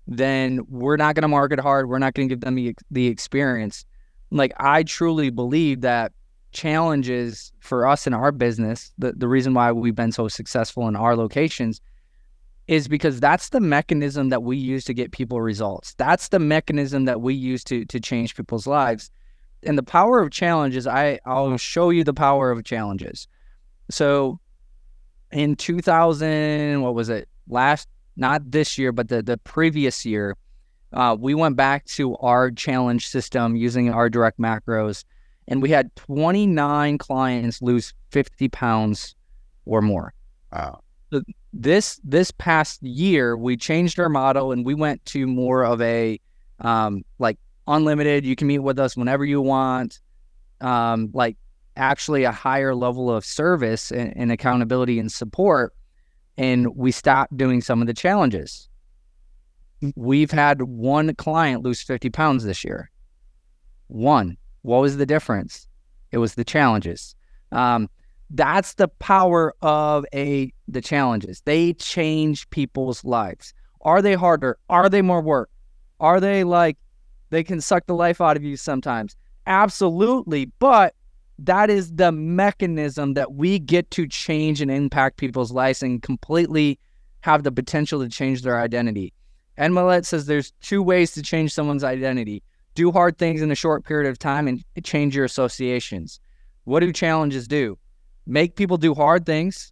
then 0.08 0.62
we're 0.67 0.97
not 0.97 1.13
going 1.13 1.21
to 1.21 1.27
market 1.27 1.60
hard. 1.60 1.88
We're 1.88 1.99
not 1.99 2.15
going 2.15 2.27
to 2.27 2.36
give 2.36 2.41
them 2.41 2.56
the, 2.56 2.75
the 2.89 3.06
experience. 3.06 3.86
Like 4.32 4.51
I 4.58 4.82
truly 4.82 5.30
believe 5.30 5.82
that 5.82 6.12
challenges 6.58 7.52
for 7.60 7.88
us 7.88 8.08
in 8.08 8.13
our 8.13 8.32
business, 8.32 8.91
the, 8.98 9.13
the 9.13 9.28
reason 9.28 9.54
why 9.54 9.72
we've 9.72 9.96
been 9.96 10.12
so 10.12 10.28
successful 10.28 10.88
in 10.88 10.96
our 10.96 11.15
locations– 11.15 11.82
is 12.67 12.88
because 12.88 13.20
that's 13.20 13.50
the 13.50 13.60
mechanism 13.60 14.30
that 14.30 14.43
we 14.43 14.58
use 14.58 14.84
to 14.86 14.93
get 14.93 15.12
people 15.12 15.41
results. 15.41 15.93
That's 15.98 16.30
the 16.30 16.39
mechanism 16.39 17.06
that 17.06 17.22
we 17.22 17.34
use 17.34 17.63
to 17.65 17.86
to 17.86 18.00
change 18.00 18.36
people's 18.36 18.67
lives. 18.67 19.10
And 19.63 19.78
the 19.78 19.84
power 19.84 20.20
of 20.20 20.32
challenges, 20.32 20.86
I 20.86 21.20
I'll 21.26 21.58
show 21.58 21.89
you 21.89 22.04
the 22.04 22.13
power 22.13 22.52
of 22.52 22.63
challenges. 22.63 23.28
So 23.89 24.39
in 25.32 25.56
2000, 25.56 26.82
what 26.82 26.93
was 26.93 27.10
it? 27.10 27.30
Last 27.48 27.88
not 28.17 28.52
this 28.52 28.78
year, 28.78 28.91
but 28.91 29.08
the 29.08 29.24
the 29.24 29.38
previous 29.38 30.06
year, 30.06 30.36
uh, 30.91 31.15
we 31.17 31.34
went 31.34 31.56
back 31.56 31.86
to 31.86 32.17
our 32.17 32.52
challenge 32.52 33.08
system 33.08 33.56
using 33.56 33.93
our 33.93 34.10
direct 34.10 34.39
macros, 34.39 35.06
and 35.47 35.62
we 35.62 35.69
had 35.69 35.95
29 35.95 36.97
clients 36.97 37.62
lose 37.62 37.93
50 38.12 38.49
pounds 38.49 39.15
or 39.65 39.81
more. 39.81 40.13
Wow. 40.51 40.81
This 41.53 41.99
this 42.03 42.31
past 42.31 42.83
year 42.83 43.38
we 43.38 43.57
changed 43.57 43.99
our 43.99 44.10
model 44.10 44.51
and 44.51 44.65
we 44.65 44.73
went 44.73 45.03
to 45.05 45.25
more 45.25 45.63
of 45.63 45.81
a 45.81 46.19
um, 46.60 47.03
like 47.19 47.38
unlimited 47.67 48.25
you 48.25 48.36
can 48.36 48.47
meet 48.47 48.60
with 48.60 48.77
us 48.77 48.95
whenever 48.97 49.25
you 49.25 49.41
want 49.41 49.99
um, 50.62 51.10
like 51.13 51.38
actually 51.75 52.23
a 52.23 52.31
higher 52.31 52.75
level 52.75 53.10
of 53.10 53.23
service 53.23 53.91
and, 53.91 54.15
and 54.17 54.31
accountability 54.31 54.99
and 54.99 55.12
support. 55.12 55.73
And 56.38 56.75
we 56.75 56.91
stopped 56.91 57.36
doing 57.36 57.62
some 57.62 57.81
of 57.81 57.88
the 57.88 57.93
challenges. 57.93 58.69
We've 59.95 60.31
had 60.31 60.62
one 60.63 61.13
client 61.15 61.63
lose 61.63 61.81
50 61.81 62.10
pounds 62.10 62.43
this 62.43 62.63
year. 62.63 62.89
One 63.88 64.38
what 64.62 64.82
was 64.82 64.98
the 64.98 65.06
difference 65.06 65.67
it 66.12 66.17
was 66.17 66.36
the 66.36 66.43
challenges 66.43 67.15
um, 67.52 67.89
that's 68.32 68.74
the 68.74 68.88
power 68.88 69.54
of 69.62 70.06
a 70.13 70.52
the 70.67 70.82
challenges. 70.82 71.41
They 71.46 71.74
change 71.74 72.50
people's 72.50 73.04
lives. 73.06 73.54
Are 73.82 74.02
they 74.02 74.15
harder? 74.15 74.58
Are 74.70 74.89
they 74.89 75.02
more 75.02 75.22
work? 75.22 75.50
Are 76.00 76.20
they 76.20 76.43
like 76.43 76.78
they 77.30 77.43
can 77.43 77.62
suck 77.62 77.86
the 77.86 77.96
life 77.96 78.20
out 78.20 78.38
of 78.38 78.43
you 78.43 78.58
sometimes? 78.58 79.15
Absolutely. 79.46 80.46
But 80.60 80.93
that 81.39 81.70
is 81.70 81.93
the 81.93 82.12
mechanism 82.12 83.13
that 83.13 83.34
we 83.34 83.60
get 83.60 83.89
to 83.91 84.08
change 84.08 84.60
and 84.60 84.72
impact 84.72 85.17
people's 85.17 85.52
lives 85.52 85.82
and 85.82 86.02
completely 86.02 86.80
have 87.22 87.43
the 87.43 87.52
potential 87.52 88.02
to 88.02 88.10
change 88.10 88.41
their 88.41 88.60
identity. 88.60 89.13
And 89.56 89.74
Mylett 89.74 90.06
says 90.06 90.26
there's 90.26 90.52
two 90.62 90.84
ways 90.84 91.12
to 91.13 91.22
change 91.22 91.54
someone's 91.54 91.84
identity 91.84 92.43
do 92.77 92.91
hard 92.91 93.17
things 93.17 93.41
in 93.41 93.51
a 93.51 93.55
short 93.55 93.83
period 93.83 94.09
of 94.09 94.19
time 94.19 94.47
and 94.47 94.63
change 94.83 95.15
your 95.15 95.25
associations. 95.25 96.19
What 96.63 96.81
do 96.81 96.93
challenges 96.93 97.47
do? 97.47 97.77
make 98.27 98.55
people 98.55 98.77
do 98.77 98.93
hard 98.93 99.25
things 99.25 99.71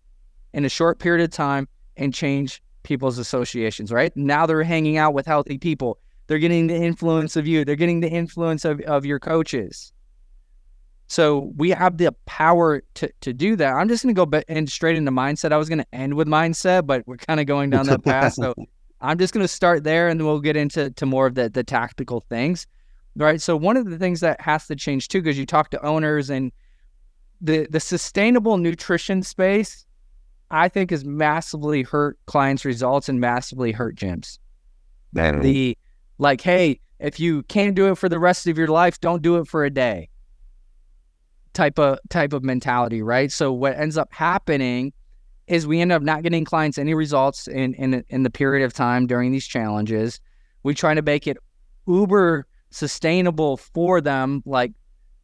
in 0.54 0.66
a 0.66 0.70
short 0.70 0.98
period 1.00 1.24
of 1.24 1.30
time 1.30 1.68
and 1.98 2.14
change 2.14 2.64
people's 2.84 3.18
associations, 3.18 3.92
right? 3.92 4.16
Now 4.16 4.46
they're 4.46 4.64
hanging 4.64 4.98
out 4.98 5.14
with 5.14 5.26
healthy 5.26 5.58
people. 5.58 6.00
They're 6.28 6.40
getting 6.40 6.68
the 6.68 6.76
influence 6.76 7.36
of 7.36 7.46
you. 7.46 7.66
They're 7.66 7.76
getting 7.76 8.00
the 8.00 8.10
influence 8.10 8.66
of, 8.66 8.80
of 8.82 9.06
your 9.06 9.20
coaches. 9.20 9.92
So 11.08 11.52
we 11.56 11.70
have 11.70 11.98
the 11.98 12.14
power 12.26 12.82
to, 12.96 13.12
to 13.22 13.34
do 13.34 13.56
that. 13.58 13.74
I'm 13.74 13.88
just 13.88 14.04
going 14.04 14.16
to 14.16 14.26
go 14.26 14.42
in 14.48 14.66
straight 14.66 14.96
into 14.96 15.12
mindset. 15.12 15.52
I 15.52 15.58
was 15.58 15.70
going 15.70 15.80
to 15.80 15.88
end 15.94 16.16
with 16.16 16.28
mindset, 16.28 16.88
but 16.88 17.06
we're 17.06 17.18
kind 17.18 17.40
of 17.40 17.46
going 17.46 17.70
down 17.70 17.86
that 17.88 18.04
path. 18.04 18.34
So 18.34 18.56
I'm 19.02 19.20
just 19.20 19.34
going 19.34 19.44
to 19.44 19.48
start 19.48 19.84
there 19.84 20.08
and 20.08 20.20
then 20.20 20.26
we'll 20.26 20.40
get 20.40 20.56
into 20.56 20.90
to 20.90 21.06
more 21.06 21.28
of 21.28 21.36
the, 21.36 21.50
the 21.50 21.64
tactical 21.64 22.22
things. 22.22 22.66
Right. 23.16 23.42
So 23.42 23.56
one 23.56 23.78
of 23.78 23.90
the 23.90 23.98
things 23.98 24.20
that 24.20 24.42
has 24.42 24.68
to 24.68 24.76
change 24.76 25.08
too, 25.08 25.22
because 25.22 25.38
you 25.38 25.46
talk 25.46 25.70
to 25.70 25.86
owners 25.86 26.30
and 26.30 26.52
the 27.42 27.68
the 27.70 27.80
sustainable 27.80 28.58
nutrition 28.58 29.24
space 29.24 29.86
I 30.52 30.70
think 30.70 30.92
has 30.92 31.04
massively 31.04 31.84
hurt 31.84 32.20
clients' 32.28 32.66
results 32.66 33.10
and 33.10 33.20
massively 33.20 33.72
hurt 33.72 33.96
gyms. 33.96 34.38
The 35.42 35.78
like, 36.18 36.42
hey, 36.42 36.80
if 37.00 37.20
you 37.20 37.44
can't 37.44 37.76
do 37.76 37.92
it 37.92 37.98
for 37.98 38.10
the 38.10 38.20
rest 38.20 38.48
of 38.48 38.58
your 38.58 38.68
life, 38.68 39.00
don't 39.00 39.22
do 39.22 39.38
it 39.38 39.48
for 39.48 39.66
a 39.66 39.70
day. 39.70 40.10
Type 41.54 41.80
of 41.80 42.00
type 42.10 42.34
of 42.34 42.44
mentality, 42.44 43.02
right? 43.02 43.32
So 43.32 43.52
what 43.52 43.78
ends 43.78 43.98
up 43.98 44.10
happening 44.12 44.94
is 45.48 45.66
we 45.68 45.80
end 45.80 45.92
up 45.92 46.02
not 46.02 46.24
getting 46.24 46.44
clients 46.44 46.78
any 46.78 46.94
results 46.94 47.48
in 47.48 47.74
in 47.76 48.04
in 48.10 48.24
the 48.24 48.30
period 48.30 48.66
of 48.66 48.74
time 48.74 49.08
during 49.08 49.32
these 49.32 49.48
challenges. 49.48 50.20
We 50.64 50.74
try 50.74 50.94
to 50.94 51.02
make 51.02 51.28
it 51.28 51.38
uber 51.88 52.46
sustainable 52.76 53.58
for 53.58 54.02
them, 54.02 54.44
like 54.46 54.74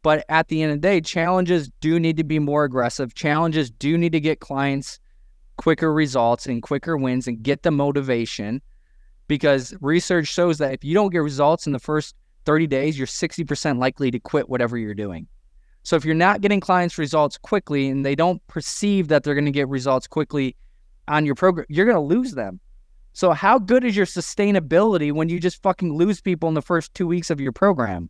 but 0.03 0.25
at 0.29 0.47
the 0.47 0.63
end 0.63 0.71
of 0.71 0.81
the 0.81 0.87
day, 0.87 1.01
challenges 1.01 1.69
do 1.79 1.99
need 1.99 2.17
to 2.17 2.23
be 2.23 2.39
more 2.39 2.63
aggressive. 2.63 3.13
Challenges 3.13 3.69
do 3.69 3.97
need 3.97 4.13
to 4.13 4.19
get 4.19 4.39
clients 4.39 4.99
quicker 5.57 5.93
results 5.93 6.47
and 6.47 6.63
quicker 6.63 6.97
wins 6.97 7.27
and 7.27 7.43
get 7.43 7.61
the 7.61 7.69
motivation 7.69 8.61
because 9.27 9.75
research 9.79 10.27
shows 10.27 10.57
that 10.57 10.73
if 10.73 10.83
you 10.83 10.95
don't 10.95 11.11
get 11.11 11.19
results 11.19 11.67
in 11.67 11.73
the 11.73 11.79
first 11.79 12.15
30 12.45 12.65
days, 12.65 12.97
you're 12.97 13.05
60% 13.05 13.77
likely 13.77 14.09
to 14.09 14.19
quit 14.19 14.49
whatever 14.49 14.75
you're 14.75 14.95
doing. 14.95 15.27
So 15.83 15.95
if 15.95 16.03
you're 16.03 16.15
not 16.15 16.41
getting 16.41 16.59
clients 16.59 16.97
results 16.97 17.37
quickly 17.37 17.89
and 17.89 18.03
they 18.03 18.15
don't 18.15 18.45
perceive 18.47 19.07
that 19.09 19.23
they're 19.23 19.35
going 19.35 19.45
to 19.45 19.51
get 19.51 19.67
results 19.67 20.07
quickly 20.07 20.55
on 21.07 21.25
your 21.25 21.35
program, 21.35 21.67
you're 21.69 21.85
going 21.85 21.95
to 21.95 22.01
lose 22.01 22.31
them. 22.31 22.59
So 23.13 23.31
how 23.31 23.59
good 23.59 23.83
is 23.83 23.95
your 23.95 24.05
sustainability 24.05 25.11
when 25.11 25.29
you 25.29 25.39
just 25.39 25.61
fucking 25.61 25.93
lose 25.93 26.21
people 26.21 26.47
in 26.47 26.55
the 26.55 26.61
first 26.61 26.93
2 26.93 27.05
weeks 27.05 27.29
of 27.29 27.41
your 27.41 27.51
program? 27.51 28.09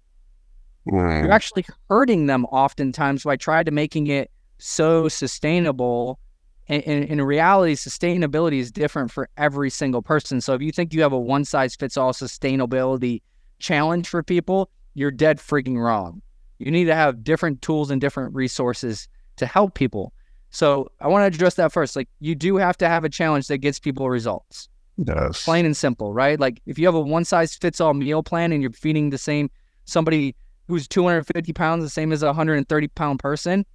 Mm. 0.87 1.23
You're 1.23 1.31
actually 1.31 1.65
hurting 1.89 2.27
them 2.27 2.45
oftentimes 2.45 3.23
by 3.23 3.35
trying 3.35 3.65
to 3.65 3.71
making 3.71 4.07
it 4.07 4.31
so 4.57 5.07
sustainable. 5.07 6.19
And, 6.67 6.83
and 6.85 7.05
in 7.05 7.21
reality, 7.21 7.75
sustainability 7.75 8.59
is 8.59 8.71
different 8.71 9.11
for 9.11 9.27
every 9.37 9.69
single 9.69 10.01
person. 10.01 10.39
So 10.41 10.53
if 10.53 10.61
you 10.61 10.71
think 10.71 10.93
you 10.93 11.01
have 11.01 11.13
a 11.13 11.19
one 11.19 11.45
size 11.45 11.75
fits 11.75 11.97
all 11.97 12.13
sustainability 12.13 13.21
challenge 13.59 14.07
for 14.07 14.21
people, 14.21 14.69
you're 14.93 15.11
dead 15.11 15.39
freaking 15.39 15.77
wrong. 15.77 16.21
You 16.59 16.71
need 16.71 16.85
to 16.85 16.95
have 16.95 17.23
different 17.23 17.61
tools 17.63 17.89
and 17.89 17.99
different 17.99 18.35
resources 18.35 19.07
to 19.37 19.47
help 19.47 19.73
people. 19.73 20.13
So 20.51 20.91
I 20.99 21.07
want 21.07 21.23
to 21.23 21.35
address 21.35 21.55
that 21.55 21.71
first. 21.71 21.95
Like 21.95 22.09
you 22.19 22.35
do 22.35 22.57
have 22.57 22.77
to 22.77 22.87
have 22.87 23.03
a 23.03 23.09
challenge 23.09 23.47
that 23.47 23.59
gets 23.59 23.79
people 23.79 24.09
results 24.09 24.69
yes. 24.97 25.43
plain 25.43 25.65
and 25.65 25.75
simple, 25.75 26.13
right? 26.13 26.39
Like 26.39 26.61
if 26.65 26.77
you 26.77 26.85
have 26.85 26.95
a 26.95 27.01
one 27.01 27.25
size 27.25 27.55
fits 27.55 27.81
all 27.81 27.93
meal 27.93 28.23
plan 28.23 28.51
and 28.51 28.61
you're 28.61 28.71
feeding 28.71 29.09
the 29.09 29.17
same 29.17 29.49
somebody 29.85 30.35
who's 30.67 30.87
250 30.87 31.53
pounds, 31.53 31.83
the 31.83 31.89
same 31.89 32.11
as 32.11 32.23
a 32.23 32.27
130 32.27 32.87
pound 32.89 33.19
person, 33.19 33.65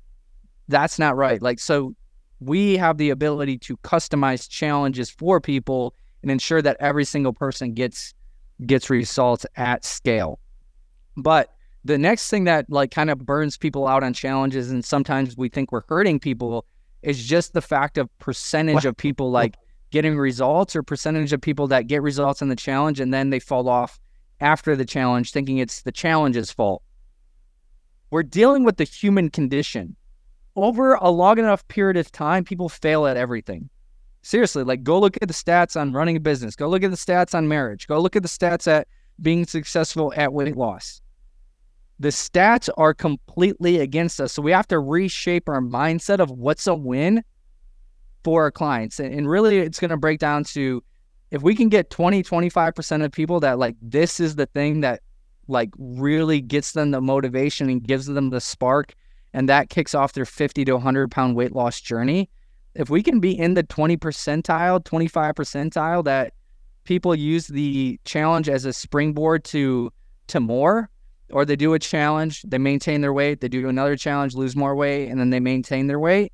that's 0.68 0.98
not 0.98 1.16
right. 1.16 1.42
Like, 1.42 1.59
so 1.59 1.94
we 2.40 2.76
have 2.76 2.98
the 2.98 3.11
ability 3.11 3.59
to 3.59 3.76
customize 3.79 4.48
challenges 4.48 5.11
for 5.11 5.40
people 5.40 5.94
and 6.22 6.31
ensure 6.31 6.62
that 6.62 6.76
every 6.81 7.05
single 7.05 7.33
person 7.33 7.72
gets 7.72 8.14
gets 8.64 8.88
results 8.88 9.44
at 9.57 9.85
scale. 9.85 10.38
But 11.16 11.52
the 11.85 11.98
next 11.98 12.31
thing 12.31 12.44
that 12.44 12.68
like 12.70 12.90
kind 12.90 13.11
of 13.11 13.18
burns 13.24 13.57
people 13.57 13.87
out 13.87 14.02
on 14.02 14.12
challenges 14.12 14.70
and 14.70 14.85
sometimes 14.85 15.37
we 15.37 15.48
think 15.48 15.70
we're 15.72 15.83
hurting 15.88 16.18
people 16.18 16.64
is 17.02 17.24
just 17.24 17.52
the 17.52 17.61
fact 17.62 17.98
of 17.98 18.09
percentage 18.18 18.74
What? 18.74 18.85
of 18.87 18.96
people 18.96 19.31
like 19.31 19.57
getting 19.90 20.16
results 20.16 20.75
or 20.75 20.83
percentage 20.83 21.33
of 21.33 21.40
people 21.40 21.68
that 21.68 21.87
get 21.87 22.03
results 22.03 22.42
in 22.42 22.49
the 22.49 22.57
challenge 22.57 23.01
and 23.01 23.12
then 23.12 23.31
they 23.31 23.40
fall 23.40 23.68
off 23.68 23.99
after 24.40 24.77
the 24.77 24.85
challenge 24.85 25.33
thinking 25.33 25.59
it's 25.59 25.83
the 25.83 25.92
challenge's 25.92 26.51
fault. 26.51 26.83
We're 28.11 28.22
dealing 28.22 28.64
with 28.64 28.77
the 28.77 28.85
human 28.85 29.31
condition. 29.31 29.96
Over 30.55 30.94
a 30.94 31.11
long 31.11 31.38
enough 31.38 31.66
period 31.68 31.96
of 31.96 32.11
time, 32.11 32.44
people 32.44 32.68
fail 32.68 33.07
at 33.07 33.16
everything. 33.16 33.68
Seriously, 34.22 34.64
like 34.64 34.83
go 34.83 34.99
look 34.99 35.16
at 35.20 35.29
the 35.29 35.35
stats 35.35 35.81
on 35.81 35.92
running 35.92 36.16
a 36.16 36.20
business, 36.20 36.57
go 36.57 36.68
look 36.68 36.83
at 36.83 36.90
the 36.90 36.96
stats 36.96 37.35
on 37.35 37.46
marriage, 37.46 37.87
go 37.87 38.01
look 38.01 38.16
at 38.16 38.22
the 38.22 38.29
stats 38.29 38.66
at 38.66 38.88
being 39.20 39.46
successful 39.46 40.12
at 40.16 40.33
weight 40.33 40.57
loss. 40.57 41.01
The 41.99 42.09
stats 42.09 42.68
are 42.77 42.92
completely 42.92 43.79
against 43.79 44.20
us. 44.20 44.33
So 44.33 44.42
we 44.42 44.53
have 44.53 44.68
to 44.68 44.79
reshape 44.79 45.49
our 45.49 45.61
mindset 45.61 46.18
of 46.18 46.31
what's 46.31 46.66
a 46.66 46.75
win 46.75 47.22
for 48.27 48.43
our 48.43 48.51
clients. 48.51 48.99
And, 48.99 49.31
really, 49.31 49.59
it's 49.59 49.79
going 49.79 49.93
to 49.93 49.97
break 49.97 50.19
down 50.19 50.43
to 50.43 50.83
if 51.31 51.43
we 51.43 51.55
can 51.55 51.69
get 51.69 51.91
20, 51.91 52.25
25% 52.25 53.05
of 53.05 53.12
people 53.12 53.39
that 53.39 53.57
like 53.57 53.77
this 53.81 54.19
is 54.19 54.35
the 54.35 54.47
thing 54.47 54.81
that 54.81 55.01
like 55.47 55.71
really 55.79 56.41
gets 56.41 56.73
them 56.73 56.91
the 56.91 57.01
motivation 57.01 57.71
and 57.71 57.85
gives 57.85 58.07
them 58.07 58.31
the 58.31 58.41
spark, 58.41 58.95
and 59.33 59.49
that 59.49 59.71
kicks 59.71 59.95
off 59.95 60.12
their 60.15 60.25
50 60.25 60.65
to 60.65 60.73
100 60.73 61.09
pound 61.09 61.37
weight 61.37 61.53
loss 61.53 61.81
journey. 61.81 62.29
If 62.75 62.91
we 62.91 63.01
can 63.01 63.21
be 63.21 63.31
in 63.39 63.55
the 63.55 63.62
20 63.62 63.97
percentile, 63.97 64.85
25 64.85 65.37
percentile, 65.37 66.05
that 66.05 66.33
people 66.83 67.15
use 67.15 67.47
the 67.47 68.01
challenge 68.05 68.49
as 68.49 68.65
a 68.65 68.73
springboard 68.73 69.45
to 69.45 69.93
to 70.27 70.41
more, 70.41 70.91
or 71.31 71.45
they 71.45 71.55
do 71.55 71.75
a 71.75 71.79
challenge, 71.79 72.43
they 72.43 72.59
maintain 72.59 73.03
their 73.03 73.12
weight, 73.12 73.41
they 73.41 73.47
do 73.47 73.69
another 73.69 73.95
challenge, 73.95 74.35
lose 74.35 74.57
more 74.57 74.75
weight, 74.75 75.11
and 75.11 75.21
then 75.21 75.31
they 75.31 75.39
maintain 75.39 75.87
their 75.87 76.01
weight. 76.01 76.33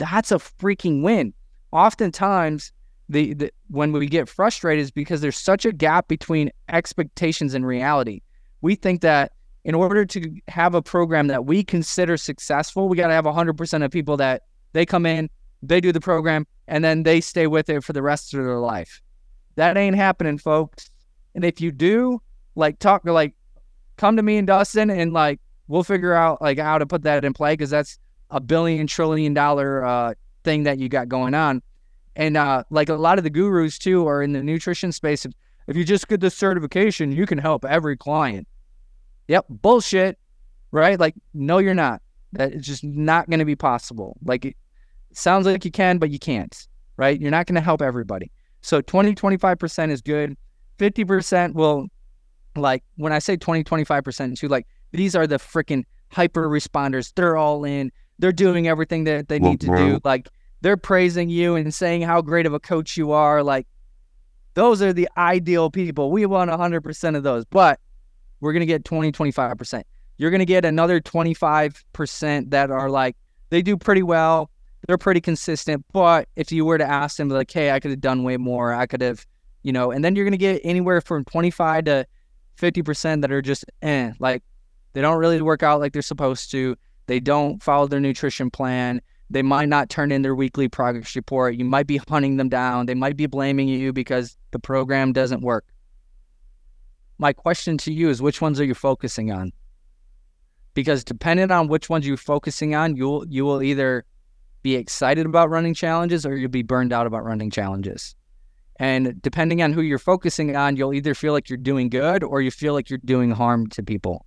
That's 0.00 0.32
a 0.32 0.36
freaking 0.36 1.02
win. 1.02 1.32
Oftentimes, 1.72 2.72
the, 3.08 3.34
the 3.34 3.52
when 3.68 3.92
we 3.92 4.06
get 4.06 4.28
frustrated 4.28 4.82
is 4.82 4.90
because 4.90 5.20
there's 5.20 5.36
such 5.36 5.64
a 5.64 5.72
gap 5.72 6.08
between 6.08 6.50
expectations 6.68 7.54
and 7.54 7.66
reality. 7.66 8.22
We 8.62 8.74
think 8.74 9.02
that 9.02 9.32
in 9.64 9.74
order 9.74 10.04
to 10.06 10.34
have 10.48 10.74
a 10.74 10.82
program 10.82 11.26
that 11.26 11.44
we 11.44 11.62
consider 11.62 12.16
successful, 12.16 12.88
we 12.88 12.96
got 12.96 13.08
to 13.08 13.14
have 13.14 13.26
100% 13.26 13.84
of 13.84 13.90
people 13.90 14.16
that 14.16 14.42
they 14.72 14.86
come 14.86 15.04
in, 15.04 15.28
they 15.62 15.80
do 15.80 15.92
the 15.92 16.00
program, 16.00 16.46
and 16.66 16.82
then 16.82 17.02
they 17.02 17.20
stay 17.20 17.46
with 17.46 17.68
it 17.68 17.84
for 17.84 17.92
the 17.92 18.02
rest 18.02 18.32
of 18.32 18.42
their 18.42 18.58
life. 18.58 19.02
That 19.56 19.76
ain't 19.76 19.96
happening, 19.96 20.38
folks. 20.38 20.90
And 21.34 21.44
if 21.44 21.60
you 21.60 21.72
do, 21.72 22.22
like 22.56 22.78
talk 22.78 23.04
like 23.04 23.34
come 23.96 24.16
to 24.16 24.22
me 24.22 24.38
and 24.38 24.46
Dustin 24.46 24.90
and 24.90 25.12
like 25.12 25.40
we'll 25.68 25.84
figure 25.84 26.14
out 26.14 26.40
like 26.40 26.58
how 26.58 26.78
to 26.78 26.86
put 26.86 27.02
that 27.02 27.24
in 27.24 27.32
play 27.32 27.52
because 27.52 27.70
that's 27.70 27.98
a 28.30 28.40
billion 28.40 28.86
trillion 28.86 29.34
dollar 29.34 29.84
uh, 29.84 30.14
thing 30.44 30.64
that 30.64 30.78
you 30.78 30.88
got 30.88 31.08
going 31.08 31.34
on. 31.34 31.62
And 32.16 32.36
uh, 32.36 32.64
like 32.70 32.88
a 32.88 32.94
lot 32.94 33.18
of 33.18 33.24
the 33.24 33.30
gurus 33.30 33.78
too 33.78 34.06
are 34.06 34.22
in 34.22 34.32
the 34.32 34.42
nutrition 34.42 34.92
space. 34.92 35.24
If, 35.24 35.32
you 35.76 35.84
just 35.84 36.08
get 36.08 36.20
this 36.20 36.36
certification, 36.36 37.12
you 37.12 37.26
can 37.26 37.38
help 37.38 37.64
every 37.64 37.96
client. 37.96 38.48
Yep, 39.28 39.46
bullshit, 39.48 40.18
right? 40.72 40.98
Like, 40.98 41.14
no, 41.32 41.58
you're 41.58 41.74
not. 41.74 42.02
That 42.32 42.52
is 42.52 42.66
just 42.66 42.82
not 42.82 43.30
going 43.30 43.38
to 43.38 43.44
be 43.44 43.54
possible. 43.54 44.16
Like, 44.24 44.44
it 44.44 44.56
sounds 45.12 45.46
like 45.46 45.64
you 45.64 45.70
can, 45.70 45.98
but 45.98 46.10
you 46.10 46.18
can't, 46.18 46.66
right? 46.96 47.20
You're 47.20 47.30
not 47.30 47.46
going 47.46 47.54
to 47.54 47.60
help 47.60 47.82
everybody. 47.82 48.32
So 48.62 48.80
20, 48.80 49.14
25% 49.14 49.90
is 49.90 50.02
good. 50.02 50.36
50% 50.78 51.54
will, 51.54 51.86
like, 52.56 52.82
when 52.96 53.12
I 53.12 53.20
say 53.20 53.36
20, 53.36 53.62
25% 53.62 54.36
too, 54.36 54.48
like, 54.48 54.66
these 54.92 55.14
are 55.14 55.26
the 55.26 55.36
freaking 55.36 55.84
hyper 56.10 56.48
responders. 56.48 57.12
They're 57.14 57.36
all 57.36 57.64
in. 57.64 57.92
They're 58.20 58.32
doing 58.32 58.68
everything 58.68 59.04
that 59.04 59.28
they 59.28 59.38
need 59.38 59.60
to 59.62 59.66
do. 59.66 60.00
Like, 60.04 60.28
they're 60.60 60.76
praising 60.76 61.30
you 61.30 61.56
and 61.56 61.74
saying 61.74 62.02
how 62.02 62.20
great 62.20 62.46
of 62.46 62.52
a 62.52 62.60
coach 62.60 62.96
you 62.96 63.12
are. 63.12 63.42
Like, 63.42 63.66
those 64.54 64.82
are 64.82 64.92
the 64.92 65.08
ideal 65.16 65.70
people. 65.70 66.10
We 66.10 66.26
want 66.26 66.50
100% 66.50 67.16
of 67.16 67.22
those, 67.22 67.44
but 67.46 67.80
we're 68.40 68.52
going 68.52 68.60
to 68.60 68.66
get 68.66 68.84
20, 68.84 69.10
25%. 69.10 69.82
You're 70.18 70.30
going 70.30 70.40
to 70.40 70.46
get 70.46 70.64
another 70.64 71.00
25% 71.00 72.50
that 72.50 72.70
are 72.70 72.90
like, 72.90 73.16
they 73.48 73.62
do 73.62 73.76
pretty 73.76 74.02
well. 74.02 74.50
They're 74.86 74.98
pretty 74.98 75.20
consistent. 75.20 75.84
But 75.92 76.28
if 76.36 76.52
you 76.52 76.64
were 76.64 76.78
to 76.78 76.84
ask 76.84 77.16
them, 77.16 77.30
like, 77.30 77.50
hey, 77.50 77.70
I 77.70 77.80
could 77.80 77.90
have 77.90 78.00
done 78.00 78.22
way 78.22 78.36
more, 78.36 78.74
I 78.74 78.86
could 78.86 79.00
have, 79.00 79.26
you 79.62 79.72
know, 79.72 79.90
and 79.90 80.04
then 80.04 80.14
you're 80.14 80.24
going 80.24 80.32
to 80.32 80.38
get 80.38 80.60
anywhere 80.62 81.00
from 81.00 81.24
25 81.24 81.84
to 81.84 82.06
50% 82.58 83.22
that 83.22 83.32
are 83.32 83.42
just, 83.42 83.64
eh, 83.82 84.12
like, 84.18 84.42
they 84.92 85.00
don't 85.00 85.18
really 85.18 85.40
work 85.40 85.62
out 85.62 85.80
like 85.80 85.92
they're 85.92 86.02
supposed 86.02 86.50
to. 86.50 86.76
They 87.10 87.18
don't 87.18 87.60
follow 87.60 87.88
their 87.88 87.98
nutrition 87.98 88.52
plan. 88.52 89.02
They 89.30 89.42
might 89.42 89.68
not 89.68 89.90
turn 89.90 90.12
in 90.12 90.22
their 90.22 90.36
weekly 90.36 90.68
progress 90.68 91.16
report. 91.16 91.56
You 91.56 91.64
might 91.64 91.88
be 91.88 91.96
hunting 91.96 92.36
them 92.36 92.48
down. 92.48 92.86
They 92.86 92.94
might 92.94 93.16
be 93.16 93.26
blaming 93.26 93.66
you 93.66 93.92
because 93.92 94.36
the 94.52 94.60
program 94.60 95.12
doesn't 95.12 95.40
work. 95.40 95.64
My 97.18 97.32
question 97.32 97.76
to 97.78 97.92
you 97.92 98.10
is 98.10 98.22
which 98.22 98.40
ones 98.40 98.60
are 98.60 98.64
you 98.64 98.76
focusing 98.76 99.32
on? 99.32 99.50
Because 100.74 101.02
depending 101.02 101.50
on 101.50 101.66
which 101.66 101.90
ones 101.90 102.06
you're 102.06 102.16
focusing 102.16 102.76
on, 102.76 102.94
you'll 102.94 103.26
you 103.26 103.44
will 103.44 103.60
either 103.60 104.04
be 104.62 104.76
excited 104.76 105.26
about 105.26 105.50
running 105.50 105.74
challenges 105.74 106.24
or 106.24 106.36
you'll 106.36 106.48
be 106.48 106.62
burned 106.62 106.92
out 106.92 107.08
about 107.08 107.24
running 107.24 107.50
challenges. 107.50 108.14
And 108.76 109.20
depending 109.20 109.64
on 109.64 109.72
who 109.72 109.82
you're 109.82 109.98
focusing 109.98 110.54
on, 110.54 110.76
you'll 110.76 110.94
either 110.94 111.16
feel 111.16 111.32
like 111.32 111.48
you're 111.48 111.56
doing 111.56 111.88
good 111.88 112.22
or 112.22 112.40
you 112.40 112.52
feel 112.52 112.72
like 112.72 112.88
you're 112.88 113.00
doing 113.04 113.32
harm 113.32 113.66
to 113.70 113.82
people. 113.82 114.26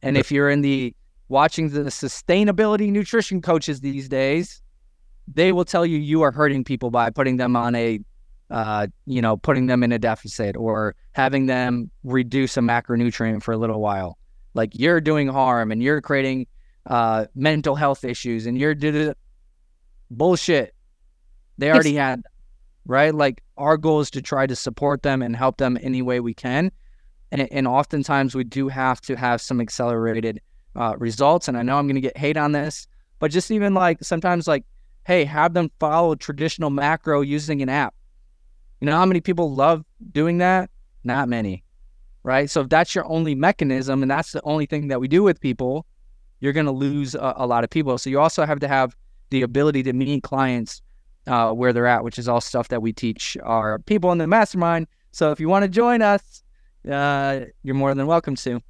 And 0.00 0.16
if 0.16 0.32
you're 0.32 0.48
in 0.48 0.62
the 0.62 0.94
watching 1.28 1.70
the 1.70 1.80
sustainability 1.84 2.90
nutrition 2.90 3.40
coaches 3.42 3.80
these 3.80 4.08
days, 4.08 4.62
they 5.32 5.52
will 5.52 5.64
tell 5.64 5.84
you 5.84 5.98
you 5.98 6.22
are 6.22 6.32
hurting 6.32 6.64
people 6.64 6.90
by 6.90 7.10
putting 7.10 7.36
them 7.36 7.54
on 7.54 7.74
a, 7.74 8.00
uh, 8.50 8.86
you 9.06 9.20
know, 9.20 9.36
putting 9.36 9.66
them 9.66 9.82
in 9.82 9.92
a 9.92 9.98
deficit 9.98 10.56
or 10.56 10.96
having 11.12 11.46
them 11.46 11.90
reduce 12.02 12.56
a 12.56 12.60
macronutrient 12.60 13.42
for 13.42 13.52
a 13.52 13.58
little 13.58 13.80
while. 13.80 14.18
Like 14.54 14.70
you're 14.72 15.00
doing 15.00 15.28
harm 15.28 15.70
and 15.70 15.82
you're 15.82 16.00
creating 16.00 16.46
uh, 16.86 17.26
mental 17.34 17.74
health 17.74 18.04
issues 18.04 18.46
and 18.46 18.58
you're 18.58 18.74
did 18.74 19.14
bullshit. 20.10 20.74
They 21.58 21.70
already 21.70 21.94
had, 21.94 22.22
right? 22.86 23.14
Like 23.14 23.42
our 23.56 23.76
goal 23.76 24.00
is 24.00 24.10
to 24.12 24.22
try 24.22 24.46
to 24.46 24.56
support 24.56 25.02
them 25.02 25.20
and 25.20 25.36
help 25.36 25.58
them 25.58 25.76
any 25.82 26.02
way 26.02 26.20
we 26.20 26.32
can. 26.32 26.70
And, 27.30 27.52
and 27.52 27.66
oftentimes 27.66 28.34
we 28.34 28.44
do 28.44 28.68
have 28.68 29.00
to 29.02 29.16
have 29.16 29.42
some 29.42 29.60
accelerated 29.60 30.40
uh, 30.76 30.94
results. 30.98 31.48
And 31.48 31.56
I 31.56 31.62
know 31.62 31.78
I'm 31.78 31.86
going 31.86 31.96
to 31.96 32.00
get 32.00 32.16
hate 32.16 32.36
on 32.36 32.52
this, 32.52 32.86
but 33.18 33.30
just 33.30 33.50
even 33.50 33.74
like 33.74 33.98
sometimes 34.02 34.46
like, 34.46 34.64
hey, 35.06 35.24
have 35.24 35.54
them 35.54 35.70
follow 35.80 36.14
traditional 36.14 36.70
macro 36.70 37.20
using 37.20 37.62
an 37.62 37.68
app. 37.68 37.94
You 38.80 38.86
know 38.86 38.96
how 38.96 39.06
many 39.06 39.20
people 39.20 39.54
love 39.54 39.84
doing 40.12 40.38
that? 40.38 40.70
Not 41.04 41.28
many, 41.28 41.64
right? 42.22 42.48
So 42.48 42.60
if 42.60 42.68
that's 42.68 42.94
your 42.94 43.06
only 43.06 43.34
mechanism 43.34 44.02
and 44.02 44.10
that's 44.10 44.32
the 44.32 44.42
only 44.42 44.66
thing 44.66 44.88
that 44.88 45.00
we 45.00 45.08
do 45.08 45.22
with 45.22 45.40
people, 45.40 45.86
you're 46.40 46.52
going 46.52 46.66
to 46.66 46.72
lose 46.72 47.14
a, 47.14 47.34
a, 47.38 47.46
lot 47.46 47.64
of 47.64 47.70
people. 47.70 47.98
So 47.98 48.10
you 48.10 48.20
also 48.20 48.46
have 48.46 48.60
to 48.60 48.68
have 48.68 48.96
the 49.30 49.42
ability 49.42 49.82
to 49.84 49.92
meet 49.92 50.22
clients 50.22 50.82
uh, 51.26 51.52
where 51.52 51.72
they're 51.72 51.86
at, 51.86 52.04
which 52.04 52.18
is 52.18 52.28
all 52.28 52.40
stuff 52.40 52.68
that 52.68 52.80
we 52.80 52.92
teach 52.92 53.36
our 53.42 53.78
people 53.80 54.12
in 54.12 54.18
the 54.18 54.26
mastermind. 54.26 54.86
So 55.10 55.32
if 55.32 55.40
you 55.40 55.48
want 55.48 55.64
to 55.64 55.68
join 55.68 56.02
us, 56.02 56.42
uh, 56.88 57.40
you're 57.62 57.74
more 57.74 57.94
than 57.94 58.06
welcome 58.06 58.36
to. 58.36 58.60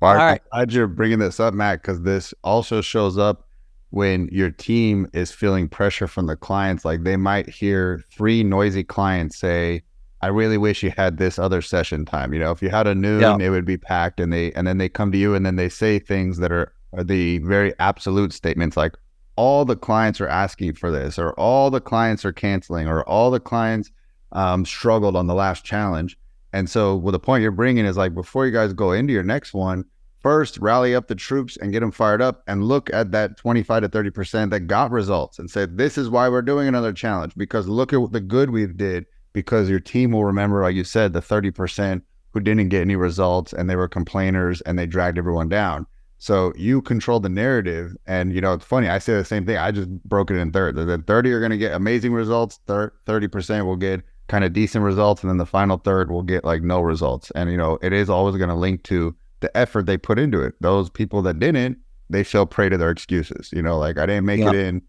Well, 0.00 0.10
all 0.10 0.16
right. 0.16 0.40
glad 0.52 0.72
you're 0.72 0.86
bringing 0.86 1.18
this 1.18 1.40
up, 1.40 1.54
Matt, 1.54 1.82
because 1.82 2.02
this 2.02 2.34
also 2.42 2.80
shows 2.80 3.16
up 3.16 3.48
when 3.90 4.28
your 4.32 4.50
team 4.50 5.08
is 5.12 5.30
feeling 5.30 5.68
pressure 5.68 6.08
from 6.08 6.26
the 6.26 6.36
clients. 6.36 6.84
Like 6.84 7.04
they 7.04 7.16
might 7.16 7.48
hear 7.48 8.04
three 8.10 8.42
noisy 8.42 8.84
clients 8.84 9.38
say, 9.38 9.82
I 10.20 10.28
really 10.28 10.58
wish 10.58 10.82
you 10.82 10.90
had 10.90 11.18
this 11.18 11.38
other 11.38 11.62
session 11.62 12.04
time. 12.04 12.32
You 12.32 12.40
know, 12.40 12.50
if 12.50 12.62
you 12.62 12.70
had 12.70 12.86
a 12.86 12.94
noon, 12.94 13.20
yeah. 13.20 13.36
it 13.38 13.50
would 13.50 13.64
be 13.64 13.76
packed. 13.76 14.20
And 14.20 14.32
they 14.32 14.52
and 14.52 14.66
then 14.66 14.78
they 14.78 14.88
come 14.88 15.12
to 15.12 15.18
you 15.18 15.34
and 15.34 15.46
then 15.46 15.56
they 15.56 15.68
say 15.68 15.98
things 15.98 16.38
that 16.38 16.52
are, 16.52 16.72
are 16.92 17.04
the 17.04 17.38
very 17.38 17.72
absolute 17.78 18.32
statements 18.32 18.76
like, 18.76 18.94
all 19.36 19.64
the 19.64 19.74
clients 19.74 20.20
are 20.20 20.28
asking 20.28 20.74
for 20.74 20.92
this, 20.92 21.18
or 21.18 21.32
all 21.32 21.68
the 21.68 21.80
clients 21.80 22.24
are 22.24 22.32
canceling, 22.32 22.86
or 22.86 23.02
all 23.02 23.32
the 23.32 23.40
clients 23.40 23.90
um, 24.30 24.64
struggled 24.64 25.16
on 25.16 25.26
the 25.26 25.34
last 25.34 25.64
challenge. 25.64 26.16
And 26.54 26.70
so, 26.70 26.94
well, 26.94 27.10
the 27.10 27.18
point 27.18 27.42
you're 27.42 27.50
bringing 27.50 27.84
is 27.84 27.96
like 27.96 28.14
before 28.14 28.46
you 28.46 28.52
guys 28.52 28.72
go 28.72 28.92
into 28.92 29.12
your 29.12 29.24
next 29.24 29.54
one, 29.54 29.84
first 30.20 30.56
rally 30.58 30.94
up 30.94 31.08
the 31.08 31.16
troops 31.16 31.56
and 31.56 31.72
get 31.72 31.80
them 31.80 31.90
fired 31.90 32.22
up, 32.22 32.44
and 32.46 32.62
look 32.62 32.88
at 32.94 33.10
that 33.10 33.36
25 33.36 33.82
to 33.82 33.88
30 33.88 34.10
percent 34.10 34.50
that 34.52 34.60
got 34.60 34.92
results, 34.92 35.40
and 35.40 35.50
say 35.50 35.66
this 35.66 35.98
is 35.98 36.08
why 36.08 36.28
we're 36.28 36.42
doing 36.42 36.68
another 36.68 36.92
challenge 36.92 37.34
because 37.36 37.66
look 37.66 37.92
at 37.92 38.12
the 38.12 38.20
good 38.20 38.50
we've 38.50 38.76
did. 38.76 39.04
Because 39.32 39.68
your 39.68 39.80
team 39.80 40.12
will 40.12 40.24
remember, 40.24 40.62
like 40.62 40.76
you 40.76 40.84
said, 40.84 41.12
the 41.12 41.20
30 41.20 41.50
percent 41.50 42.04
who 42.32 42.38
didn't 42.38 42.68
get 42.68 42.82
any 42.82 42.94
results 42.94 43.52
and 43.52 43.68
they 43.68 43.74
were 43.74 43.88
complainers 43.88 44.60
and 44.60 44.78
they 44.78 44.86
dragged 44.86 45.18
everyone 45.18 45.48
down. 45.48 45.86
So 46.18 46.52
you 46.56 46.82
control 46.82 47.18
the 47.18 47.28
narrative. 47.28 47.96
And, 48.06 48.32
you 48.32 48.40
know, 48.40 48.54
it's 48.54 48.64
funny. 48.64 48.88
I 48.88 48.98
say 48.98 49.14
the 49.14 49.24
same 49.24 49.44
thing. 49.44 49.56
I 49.56 49.72
just 49.72 49.90
broke 50.04 50.30
it 50.30 50.36
in 50.36 50.52
third. 50.52 50.76
The 50.76 50.98
30 50.98 51.32
are 51.32 51.40
going 51.40 51.50
to 51.50 51.58
get 51.58 51.72
amazing 51.72 52.12
results. 52.12 52.60
30% 52.66 53.66
will 53.66 53.76
get 53.76 54.02
kind 54.28 54.44
of 54.44 54.52
decent 54.52 54.84
results. 54.84 55.22
And 55.22 55.30
then 55.30 55.38
the 55.38 55.46
final 55.46 55.78
third 55.78 56.10
will 56.10 56.22
get 56.22 56.44
like 56.44 56.62
no 56.62 56.80
results. 56.80 57.30
And, 57.34 57.50
you 57.50 57.56
know, 57.56 57.78
it 57.82 57.92
is 57.92 58.08
always 58.08 58.36
going 58.36 58.48
to 58.48 58.54
link 58.54 58.82
to 58.84 59.14
the 59.40 59.54
effort 59.56 59.86
they 59.86 59.98
put 59.98 60.18
into 60.18 60.40
it. 60.40 60.54
Those 60.60 60.88
people 60.88 61.22
that 61.22 61.38
didn't, 61.38 61.78
they 62.08 62.24
fell 62.24 62.46
prey 62.46 62.68
to 62.68 62.78
their 62.78 62.90
excuses. 62.90 63.50
You 63.52 63.62
know, 63.62 63.78
like 63.78 63.98
I 63.98 64.06
didn't 64.06 64.26
make 64.26 64.40
it 64.40 64.54
in. 64.54 64.82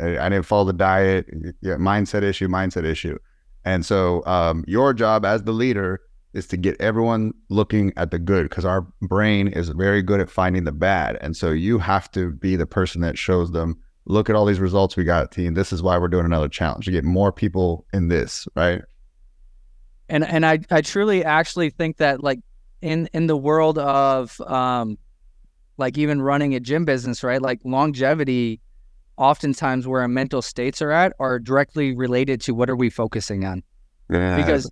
I 0.00 0.28
didn't 0.28 0.44
follow 0.44 0.64
the 0.64 0.72
diet. 0.72 1.26
Yeah, 1.60 1.74
mindset 1.74 2.22
issue, 2.22 2.48
mindset 2.48 2.84
issue. 2.84 3.18
And 3.64 3.84
so 3.84 4.24
um, 4.26 4.64
your 4.66 4.94
job 4.94 5.24
as 5.24 5.42
the 5.42 5.52
leader 5.52 6.00
is 6.32 6.46
to 6.46 6.56
get 6.56 6.80
everyone 6.80 7.32
looking 7.48 7.92
at 7.96 8.10
the 8.10 8.18
good 8.18 8.44
because 8.44 8.64
our 8.64 8.82
brain 9.02 9.48
is 9.48 9.68
very 9.70 10.00
good 10.00 10.20
at 10.20 10.30
finding 10.30 10.64
the 10.64 10.72
bad. 10.72 11.18
And 11.20 11.36
so 11.36 11.50
you 11.50 11.78
have 11.78 12.10
to 12.12 12.30
be 12.32 12.56
the 12.56 12.66
person 12.66 13.00
that 13.00 13.18
shows 13.18 13.50
them, 13.50 13.78
look 14.06 14.30
at 14.30 14.36
all 14.36 14.44
these 14.44 14.60
results 14.60 14.96
we 14.96 15.04
got, 15.04 15.30
team. 15.30 15.54
This 15.54 15.72
is 15.72 15.82
why 15.82 15.98
we're 15.98 16.08
doing 16.08 16.24
another 16.24 16.48
challenge 16.48 16.84
to 16.86 16.90
get 16.90 17.04
more 17.04 17.32
people 17.32 17.86
in 17.92 18.08
this, 18.08 18.48
right? 18.56 18.82
And 20.08 20.24
and 20.24 20.44
I, 20.44 20.60
I 20.70 20.80
truly 20.80 21.24
actually 21.24 21.70
think 21.70 21.98
that 21.98 22.22
like 22.22 22.40
in 22.82 23.08
in 23.12 23.26
the 23.26 23.36
world 23.36 23.78
of 23.78 24.40
um 24.40 24.98
like 25.76 25.96
even 25.96 26.20
running 26.20 26.54
a 26.54 26.60
gym 26.60 26.84
business, 26.84 27.22
right? 27.22 27.40
Like 27.40 27.60
longevity, 27.64 28.60
oftentimes 29.16 29.86
where 29.86 30.02
our 30.02 30.08
mental 30.08 30.42
states 30.42 30.80
are 30.82 30.90
at 30.90 31.12
are 31.18 31.38
directly 31.38 31.94
related 31.94 32.40
to 32.42 32.54
what 32.54 32.70
are 32.70 32.76
we 32.76 32.90
focusing 32.90 33.44
on. 33.44 33.62
Yeah. 34.10 34.36
Because 34.36 34.70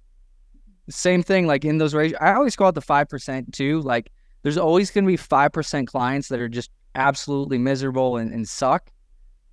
same 0.91 1.23
thing, 1.23 1.47
like 1.47 1.65
in 1.65 1.79
those 1.79 1.95
ratios, 1.95 2.19
I 2.21 2.35
always 2.35 2.57
call 2.57 2.71
it 2.71 2.75
the 2.75 2.83
5% 2.83 3.53
too. 3.53 3.81
Like 3.83 4.11
there's 4.43 4.59
always 4.59 4.91
going 4.91 5.05
to 5.05 5.09
be 5.09 5.19
5% 5.19 5.87
clients 5.87 6.29
that 6.29 6.41
are 6.41 6.49
just 6.49 6.71
absolutely 6.95 7.59
miserable 7.59 8.17
and, 8.17 8.33
and 8.33 8.49
suck. 8.49 8.91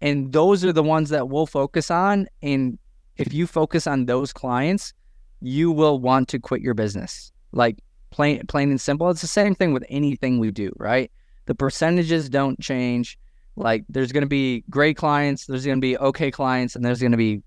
And 0.06 0.32
those 0.32 0.64
are 0.64 0.72
the 0.72 0.84
ones 0.84 1.10
that 1.10 1.30
we'll 1.30 1.48
focus 1.48 1.90
on. 1.90 2.28
And 2.44 2.78
if 3.18 3.34
you 3.34 3.48
focus 3.48 3.88
on 3.88 4.06
those 4.06 4.32
clients, 4.32 4.94
you 5.42 5.72
will 5.72 5.98
want 5.98 6.28
to 6.30 6.38
quit 6.38 6.62
your 6.62 6.76
business. 6.76 7.32
Like 7.54 7.80
plain, 8.12 8.46
plain 8.46 8.70
and 8.70 8.80
simple. 8.80 9.10
It's 9.10 9.22
the 9.22 9.28
same 9.28 9.56
thing 9.56 9.74
with 9.74 9.84
anything 9.90 10.38
we 10.38 10.52
do, 10.52 10.72
right? 10.78 11.12
The 11.48 11.56
percentages 11.56 12.30
don't 12.30 12.60
change. 12.60 13.18
Like 13.56 13.84
there's 13.90 14.12
going 14.12 14.22
to 14.22 14.30
be 14.30 14.64
great 14.70 14.96
clients, 14.96 15.48
there's 15.48 15.66
going 15.66 15.78
to 15.78 15.82
be 15.82 15.98
okay 15.98 16.30
clients, 16.30 16.76
and 16.76 16.86
there's 16.86 17.00
going 17.00 17.14
to 17.14 17.18
be 17.18 17.42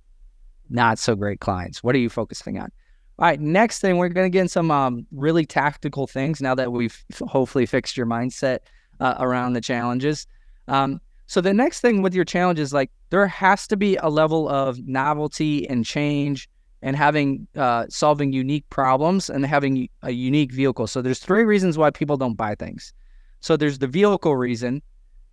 not 0.69 0.99
so 0.99 1.15
great 1.15 1.39
clients. 1.39 1.85
What 1.85 1.95
are 1.95 1.99
you 1.99 2.09
focusing 2.09 2.59
on? 2.59 2.73
All 3.21 3.27
right, 3.27 3.39
next 3.39 3.79
thing 3.81 3.99
we're 3.99 4.09
going 4.09 4.33
to 4.33 4.37
get 4.37 4.51
some 4.51 4.73
um, 4.73 5.07
really 5.13 5.47
tactical 5.47 6.09
things 6.09 6.41
now 6.41 6.57
that 6.57 6.73
we've 6.73 7.05
hopefully 7.21 7.67
fixed 7.67 7.97
your 7.97 8.07
mindset 8.07 8.61
uh, 8.99 9.15
around 9.21 9.53
the 9.53 9.61
challenges. 9.61 10.27
Um, 10.67 11.01
so 11.29 11.43
the 11.43 11.53
next 11.53 11.81
thing 11.81 12.01
with 12.01 12.15
your 12.15 12.25
challenge 12.25 12.59
is 12.59 12.73
like 12.73 12.91
there 13.11 13.27
has 13.27 13.67
to 13.69 13.77
be 13.77 13.97
a 13.97 14.09
level 14.09 14.49
of 14.49 14.87
novelty 14.89 15.69
and 15.69 15.85
change 15.85 16.49
and 16.81 16.97
having 16.97 17.47
uh, 17.55 17.85
solving 17.91 18.33
unique 18.33 18.69
problems 18.71 19.29
and 19.29 19.45
having 19.45 19.91
a 20.03 20.11
unique 20.11 20.51
vehicle. 20.51 20.87
So 20.87 21.03
there's 21.03 21.19
three 21.19 21.45
reasons 21.45 21.77
why 21.77 21.91
people 21.91 22.17
don't 22.17 22.35
buy 22.35 22.55
things. 22.55 22.95
So 23.41 23.59
there's 23.59 23.79
the 23.79 23.87
vehicle 23.87 24.37
reason, 24.39 24.81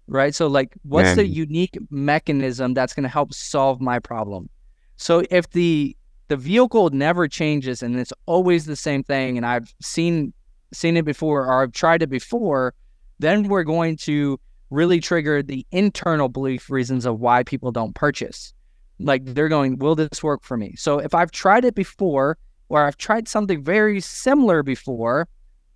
right? 0.07 0.35
So 0.35 0.47
like 0.47 0.75
what's 0.83 1.15
Man. 1.15 1.15
the 1.15 1.27
unique 1.27 1.77
mechanism 1.89 2.73
that's 2.73 2.93
going 2.93 3.03
to 3.03 3.09
help 3.09 3.33
solve 3.33 3.79
my 3.79 3.99
problem? 3.99 4.49
So 4.97 5.23
if 5.31 5.49
the 5.51 5.95
the 6.27 6.35
vehicle 6.35 6.89
never 6.89 7.29
changes 7.29 7.81
and 7.81 7.97
it's 7.97 8.11
always 8.25 8.65
the 8.65 8.75
same 8.75 9.01
thing 9.01 9.37
and 9.37 9.45
I've 9.45 9.73
seen 9.81 10.33
seen 10.73 10.97
it 10.97 11.05
before 11.05 11.45
or 11.45 11.63
I've 11.63 11.71
tried 11.71 12.01
it 12.01 12.09
before, 12.09 12.73
then 13.19 13.47
we're 13.47 13.63
going 13.63 13.95
to 13.97 14.37
really 14.75 14.99
trigger 14.99 15.41
the 15.41 15.65
internal 15.71 16.29
belief 16.29 16.69
reasons 16.69 17.05
of 17.05 17.19
why 17.19 17.43
people 17.43 17.71
don't 17.71 17.95
purchase. 17.95 18.53
Like 18.99 19.25
they're 19.25 19.49
going, 19.49 19.77
will 19.79 19.95
this 19.95 20.21
work 20.21 20.43
for 20.43 20.57
me? 20.57 20.75
So 20.75 20.99
if 20.99 21.13
I've 21.13 21.31
tried 21.31 21.65
it 21.65 21.75
before 21.75 22.37
or 22.69 22.85
I've 22.85 22.97
tried 22.97 23.27
something 23.27 23.63
very 23.63 23.99
similar 23.99 24.63
before 24.63 25.27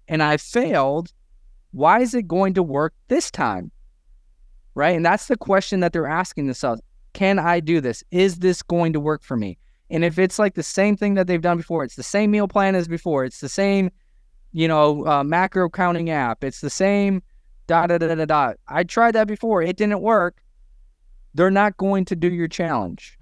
and 0.07 0.21
I 0.21 0.38
failed, 0.38 1.12
why 1.71 2.01
is 2.01 2.13
it 2.13 2.27
going 2.27 2.53
to 2.55 2.63
work 2.63 2.93
this 3.07 3.29
time? 3.31 3.71
Right? 4.75 4.95
And 4.95 5.05
that's 5.05 5.27
the 5.27 5.38
question 5.38 5.79
that 5.81 5.93
they're 5.93 6.07
asking 6.07 6.45
themselves. 6.45 6.81
Can 7.13 7.39
I 7.39 7.59
do 7.59 7.81
this? 7.81 8.03
Is 8.12 8.39
this 8.39 8.62
going 8.62 8.93
to 8.93 8.99
work 8.99 9.23
for 9.23 9.35
me? 9.35 9.57
And 9.89 10.05
if 10.05 10.19
it's 10.19 10.38
like 10.38 10.53
the 10.53 10.63
same 10.63 10.95
thing 10.95 11.15
that 11.15 11.27
they've 11.27 11.41
done 11.41 11.57
before, 11.57 11.83
it's 11.83 11.95
the 11.95 12.03
same 12.03 12.31
meal 12.31 12.47
plan 12.47 12.75
as 12.75 12.88
before, 12.88 13.25
it's 13.25 13.39
the 13.39 13.49
same, 13.49 13.89
you 14.53 14.67
know, 14.67 15.05
uh, 15.07 15.23
macro 15.23 15.69
counting 15.69 16.12
app, 16.12 16.43
it's 16.43 16.62
the 16.62 16.69
same 16.69 17.23
da 17.69 17.86
da 17.86 17.99
da 17.99 18.15
da 18.15 18.25
da. 18.25 18.53
I 18.67 18.84
tried 18.84 19.13
that 19.13 19.27
before, 19.27 19.62
it 19.62 19.77
didn't 19.77 20.01
work. 20.01 20.41
They're 21.36 21.51
not 21.51 21.77
going 21.77 22.03
to 22.05 22.15
do 22.15 22.27
your 22.27 22.47
challenge. 22.47 23.19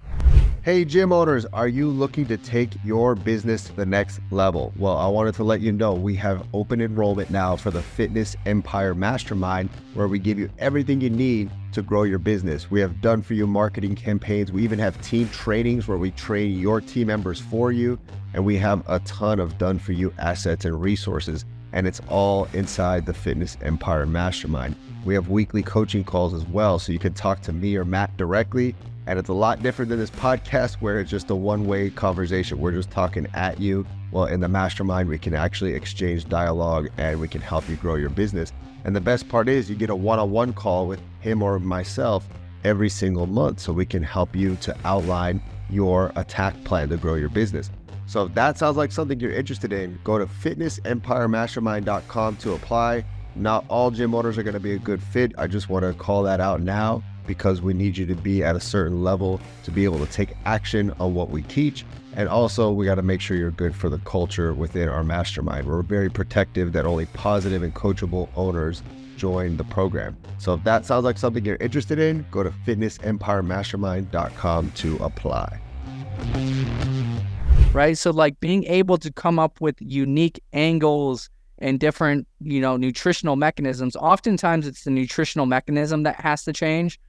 Hey, 0.62 0.86
gym 0.86 1.12
owners, 1.12 1.46
are 1.52 1.68
you 1.68 1.90
looking 1.90 2.26
to 2.28 2.38
take 2.38 2.72
your 2.84 3.14
business 3.14 3.66
to 3.66 3.74
the 3.76 3.86
next 3.86 4.22
level? 4.32 4.74
Well, 4.78 4.96
I 4.98 5.08
wanted 5.08 5.36
to 5.36 5.44
let 5.44 5.60
you 5.60 5.74
know 5.74 5.94
we 5.94 6.16
have 6.16 6.46
open 6.54 6.80
enrollment 6.80 7.30
now 7.30 7.58
for 7.58 7.72
the 7.72 7.82
Fitness 7.82 8.38
Empire 8.46 8.94
Mastermind, 8.94 9.70
where 9.94 10.08
we 10.08 10.18
give 10.18 10.40
you 10.40 10.50
everything 10.60 11.02
you 11.02 11.10
need 11.10 11.50
to 11.74 11.82
grow 11.82 12.04
your 12.04 12.20
business. 12.20 12.72
We 12.72 12.80
have 12.80 13.02
done 13.02 13.22
for 13.22 13.34
you 13.34 13.48
marketing 13.48 13.96
campaigns. 13.96 14.52
We 14.52 14.64
even 14.64 14.80
have 14.80 15.02
team 15.02 15.28
trainings 15.30 15.90
where 15.90 15.98
we 15.98 16.12
train 16.12 16.58
your 16.58 16.80
team 16.80 17.08
members 17.08 17.40
for 17.40 17.74
you. 17.74 18.00
And 18.34 18.46
we 18.46 18.56
have 18.58 18.84
a 18.88 19.00
ton 19.00 19.40
of 19.40 19.58
done 19.58 19.80
for 19.80 19.92
you 19.92 20.14
assets 20.18 20.64
and 20.66 20.82
resources. 20.82 21.46
And 21.78 21.86
it's 21.86 22.02
all 22.10 22.48
inside 22.54 23.06
the 23.06 23.14
Fitness 23.14 23.56
Empire 23.62 24.08
Mastermind. 24.08 24.76
We 25.06 25.14
have 25.14 25.30
weekly 25.30 25.62
coaching 25.62 26.04
calls 26.04 26.34
as 26.34 26.44
well. 26.48 26.80
So 26.80 26.92
you 26.92 26.98
can 26.98 27.14
talk 27.14 27.40
to 27.44 27.54
me 27.54 27.76
or 27.76 27.86
Matt 27.86 28.18
directly 28.18 28.74
and 29.06 29.20
it's 29.20 29.30
a 29.30 29.34
lot 29.34 29.62
different 29.62 29.90
than 29.90 30.00
this 30.00 30.10
podcast 30.10 30.78
where 30.82 31.00
it's 31.00 31.12
just 31.12 31.30
a 31.30 31.36
one 31.36 31.68
way 31.68 31.92
conversation. 31.92 32.60
We're 32.60 32.72
just 32.72 32.90
talking 32.90 33.28
at 33.36 33.60
you. 33.60 33.86
Well, 34.12 34.26
in 34.26 34.40
the 34.40 34.48
mastermind, 34.48 35.08
we 35.08 35.20
can 35.20 35.36
actually 35.36 35.76
exchange 35.76 36.28
dialogue 36.28 36.90
and 36.98 37.22
we 37.22 37.28
can 37.28 37.42
help 37.42 37.70
you 37.70 37.76
grow 37.76 37.94
your 37.94 38.10
business. 38.10 38.54
And 38.84 38.96
the 38.96 39.02
best 39.02 39.30
part 39.30 39.48
is, 39.48 39.70
you 39.70 39.76
get 39.76 39.92
a 39.92 39.96
one 39.96 40.18
on 40.18 40.32
one 40.32 40.54
call 40.54 40.88
with 40.88 41.00
him 41.20 41.44
or 41.44 41.60
myself 41.60 42.28
every 42.64 42.90
single 42.90 43.28
month. 43.28 43.60
So 43.60 43.72
we 43.72 43.86
can 43.86 44.02
help 44.02 44.36
you 44.36 44.56
to 44.58 44.76
outline 44.84 45.44
your 45.70 46.12
attack 46.16 46.62
plan 46.64 46.90
to 46.90 46.98
grow 46.98 47.14
your 47.14 47.30
business. 47.30 47.70
So 48.08 48.26
if 48.26 48.34
that 48.34 48.58
sounds 48.58 48.78
like 48.78 48.92
something 48.92 49.20
you're 49.20 49.32
interested 49.32 49.72
in, 49.74 50.00
go 50.04 50.18
to 50.18 50.26
fitnessempiremastermind.com 50.26 52.38
to 52.38 52.54
apply. 52.54 53.06
Not 53.36 53.66
all 53.68 53.92
gym 53.92 54.16
owners 54.16 54.38
are 54.38 54.44
going 54.44 54.54
to 54.54 54.60
be 54.60 54.74
a 54.74 54.80
good 54.80 55.04
fit. 55.04 55.34
I 55.38 55.46
just 55.46 55.70
want 55.70 55.86
to 55.86 55.94
call 55.94 56.24
that 56.24 56.40
out 56.40 56.62
now 56.62 57.04
because 57.28 57.62
we 57.62 57.74
need 57.74 57.98
you 57.98 58.06
to 58.08 58.16
be 58.16 58.44
at 58.44 58.56
a 58.56 58.60
certain 58.60 59.04
level 59.04 59.40
to 59.64 59.72
be 59.72 59.84
able 59.84 60.00
to 60.00 60.12
take 60.12 60.34
action 60.46 60.92
on 61.00 61.14
what 61.14 61.30
we 61.30 61.44
teach. 61.44 61.86
And 62.16 62.28
also, 62.30 62.72
we 62.72 62.86
got 62.86 62.96
to 62.96 63.04
make 63.04 63.22
sure 63.22 63.38
you're 63.38 63.52
good 63.52 63.76
for 63.76 63.90
the 63.90 64.00
culture 64.00 64.54
within 64.54 64.90
our 64.90 65.04
mastermind. 65.04 65.68
We're 65.68 65.84
very 65.84 66.10
protective 66.10 66.74
that 66.74 66.86
only 66.86 67.06
positive 67.08 67.62
and 67.62 67.76
coachable 67.76 68.30
owners 68.36 68.82
join 69.18 69.58
the 69.58 69.66
program. 69.66 70.16
So 70.40 70.54
if 70.54 70.64
that 70.64 70.86
sounds 70.86 71.04
like 71.04 71.18
something 71.18 71.44
you're 71.44 71.58
interested 71.58 72.00
in, 72.00 72.26
go 72.32 72.44
to 72.44 72.52
fitnessempiremastermind.com 72.66 74.72
to 74.72 74.96
apply. 74.98 75.60
Right. 77.78 77.96
So, 77.96 78.10
like 78.10 78.40
being 78.40 78.64
able 78.64 78.98
to 78.98 79.14
come 79.14 79.38
up 79.38 79.62
with 79.62 79.76
unique 79.78 80.42
angles 80.52 81.30
and 81.60 81.80
different, 81.80 82.28
you 82.40 82.60
know, 82.60 82.76
nutritional 82.76 83.36
mechanisms. 83.36 83.96
Oftentimes, 83.96 84.66
it's 84.66 84.84
the 84.84 84.90
nutritional 84.90 85.46
mechanism 85.46 86.02
that 86.02 86.16
has 86.16 86.44
to 86.46 86.54
change. 86.54 87.00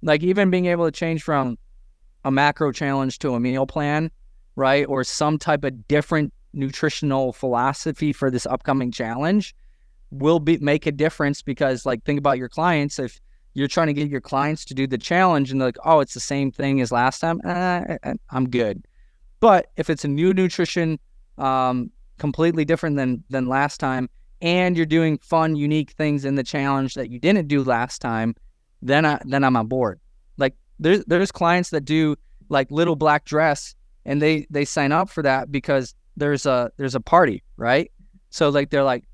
Like 0.00 0.22
even 0.22 0.48
being 0.48 0.64
able 0.64 0.86
to 0.86 0.90
change 0.90 1.22
from 1.22 1.58
a 2.24 2.30
macro 2.30 2.72
challenge 2.72 3.18
to 3.18 3.34
a 3.34 3.40
meal 3.40 3.66
plan, 3.66 4.10
right, 4.56 4.86
or 4.88 5.04
some 5.04 5.36
type 5.36 5.62
of 5.62 5.86
different 5.88 6.32
nutritional 6.54 7.34
philosophy 7.34 8.10
for 8.10 8.30
this 8.30 8.46
upcoming 8.46 8.90
challenge 8.90 9.54
will 10.10 10.40
be 10.40 10.56
make 10.56 10.86
a 10.86 10.92
difference 10.92 11.42
because 11.42 11.84
like 11.84 12.02
think 12.04 12.18
about 12.18 12.38
your 12.38 12.48
clients 12.48 12.98
if 12.98 13.20
you're 13.52 13.68
trying 13.68 13.88
to 13.88 13.92
get 13.92 14.08
your 14.08 14.22
clients 14.22 14.64
to 14.64 14.72
do 14.72 14.86
the 14.86 14.96
challenge 14.96 15.50
and 15.50 15.60
they're 15.60 15.68
like 15.68 15.76
oh 15.84 16.00
it's 16.00 16.14
the 16.14 16.20
same 16.20 16.52
thing 16.52 16.80
as 16.80 16.92
last 16.92 17.18
time 17.18 17.40
eh, 17.44 18.14
i'm 18.30 18.48
good 18.48 18.84
but 19.44 19.66
if 19.76 19.90
it's 19.90 20.06
a 20.06 20.08
new 20.08 20.32
nutrition 20.32 20.98
um, 21.36 21.90
completely 22.16 22.64
different 22.64 22.96
than 22.96 23.22
than 23.28 23.46
last 23.46 23.78
time 23.78 24.08
and 24.40 24.74
you're 24.74 24.86
doing 24.86 25.18
fun 25.18 25.54
unique 25.54 25.90
things 25.90 26.24
in 26.24 26.34
the 26.34 26.42
challenge 26.42 26.94
that 26.94 27.10
you 27.10 27.18
didn't 27.18 27.46
do 27.46 27.62
last 27.62 28.00
time 28.00 28.34
then 28.80 29.04
i 29.04 29.20
then 29.26 29.44
i'm 29.44 29.54
on 29.54 29.66
board 29.66 30.00
like 30.38 30.54
there's 30.78 31.04
there's 31.04 31.30
clients 31.30 31.68
that 31.68 31.84
do 31.84 32.16
like 32.48 32.70
little 32.70 32.96
black 32.96 33.26
dress 33.26 33.74
and 34.06 34.22
they 34.22 34.46
they 34.48 34.64
sign 34.64 34.92
up 34.92 35.10
for 35.10 35.20
that 35.22 35.52
because 35.52 35.94
there's 36.16 36.46
a 36.46 36.70
there's 36.78 36.94
a 36.94 37.00
party 37.00 37.42
right 37.58 37.92
so 38.30 38.48
like 38.48 38.70
they're 38.70 38.82
like 38.94 39.04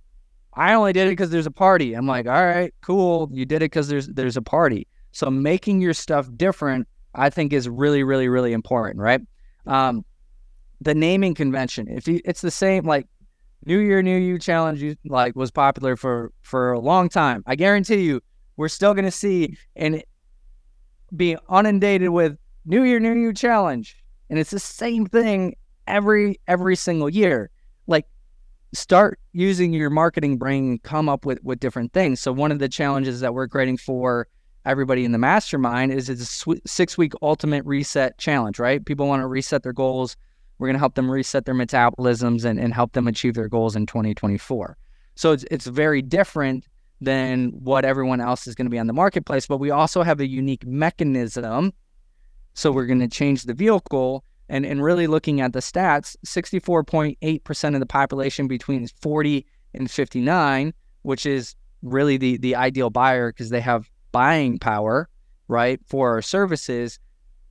I 0.55 0.75
only 0.75 0.93
did 0.93 1.07
it 1.07 1.11
because 1.11 1.31
there's 1.31 1.47
a 1.47 1.51
party. 1.53 1.95
I'm 1.95 2.09
like, 2.09 2.27
all 2.27 2.45
right, 2.45 2.75
cool. 2.83 3.31
You 3.33 3.47
did 3.47 3.63
it 3.63 3.71
because 3.71 3.87
there's 3.87 4.09
there's 4.09 4.37
a 4.37 4.43
party. 4.43 4.89
So 5.13 5.31
making 5.31 5.81
your 5.81 5.95
stuff 5.95 6.29
different, 6.37 6.89
I 7.15 7.31
think, 7.31 7.53
is 7.53 7.69
really, 7.69 8.03
really, 8.03 8.29
really 8.29 8.53
important, 8.53 8.99
right? 8.99 9.21
Um, 9.67 10.05
the 10.81 10.95
naming 10.95 11.35
convention. 11.35 11.89
If 11.89 12.09
you, 12.09 12.21
it's 12.25 12.41
the 12.41 12.51
same, 12.51 12.85
like 12.85 13.07
New 13.67 13.79
Year, 13.79 14.03
New 14.03 14.17
You 14.17 14.39
challenge, 14.39 14.83
you, 14.83 14.97
like 15.05 15.37
was 15.37 15.51
popular 15.51 15.97
for 15.97 16.33
for 16.43 16.73
a 16.73 16.81
long 16.81 17.09
time. 17.09 17.43
I 17.47 17.57
guarantee 17.57 18.03
you, 18.03 18.21
we're 18.57 18.69
still 18.69 18.95
gonna 18.95 19.11
see 19.11 19.57
and 19.77 20.03
be 21.15 21.37
inundated 21.51 22.11
with 22.11 22.39
New 22.65 22.85
Year, 22.85 23.01
New 23.01 23.15
You 23.15 23.33
challenge, 23.33 23.97
and 24.31 24.39
it's 24.39 24.51
the 24.51 24.61
same 24.61 25.07
thing 25.07 25.57
every 25.87 26.41
every 26.49 26.77
single 26.77 27.11
year. 27.11 27.51
Like 27.87 28.07
start 28.73 29.19
using 29.33 29.73
your 29.73 29.91
marketing 29.91 30.39
brain 30.39 30.79
come 30.79 31.09
up 31.09 31.27
with 31.27 31.43
with 31.43 31.59
different 31.59 31.93
things 31.93 32.21
so 32.21 32.33
one 32.33 32.53
of 32.53 32.61
the 32.61 32.69
challenges 32.69 33.21
that 33.21 33.35
we're 33.35 33.49
creating 33.49 33.77
for 33.77 34.29
everybody 34.65 35.05
in 35.05 35.11
the 35.11 35.19
mastermind 35.19 35.93
is 35.93 36.09
it's 36.09 36.47
a 36.47 36.55
six 36.67 36.97
week 36.97 37.13
ultimate 37.21 37.65
reset 37.65 38.17
challenge 38.19 38.61
right 38.61 38.85
people 38.87 39.09
want 39.09 39.21
to 39.21 39.27
reset 39.27 39.65
their 39.65 39.73
goals 39.73 40.17
we're 40.61 40.69
going 40.69 40.75
to 40.75 40.81
help 40.81 40.95
them 40.95 41.11
reset 41.11 41.47
their 41.47 41.55
metabolisms 41.55 42.45
and, 42.45 42.61
and 42.61 42.73
help 42.75 42.93
them 42.93 43.09
achieve 43.09 43.35
their 43.35 43.49
goals 43.49 43.75
in 43.75 43.87
2024 43.87 44.77
so 45.15 45.33
it's, 45.33 45.45
it's 45.51 45.67
very 45.67 46.03
different 46.03 46.67
than 47.01 47.49
what 47.49 47.85
everyone 47.85 48.21
else 48.21 48.47
is 48.47 48.55
going 48.55 48.67
to 48.67 48.71
be 48.71 48.79
on 48.79 48.87
the 48.87 48.93
marketplace 48.93 49.47
but 49.47 49.59
we 49.59 49.71
also 49.71 50.03
have 50.03 50.21
a 50.21 50.27
unique 50.27 50.65
mechanism 50.67 51.73
so 52.55 52.71
we're 52.71 52.87
going 52.87 53.01
to 53.01 53.09
change 53.09 53.45
the 53.45 53.55
vehicle 53.55 54.25
and, 54.51 54.67
and 54.67 54.83
really 54.83 55.07
looking 55.07 55.41
at 55.41 55.53
the 55.53 55.61
stats, 55.61 56.17
64.8% 56.27 57.75
of 57.75 57.81
the 57.81 57.87
population 57.87 58.49
between 58.49 58.87
40 59.01 59.47
and 59.75 59.91
59, 59.91 60.75
which 61.03 61.25
is 61.25 61.55
really 61.83 62.17
the, 62.17 62.37
the 62.39 62.57
ideal 62.57 62.91
buyer 62.91 63.33
because 63.33 63.51
they 63.51 63.61
have 63.61 63.89
buying 64.11 64.59
power, 64.59 65.09
right, 65.47 65.81
for 65.87 66.11
our 66.11 66.21
services, 66.21 66.99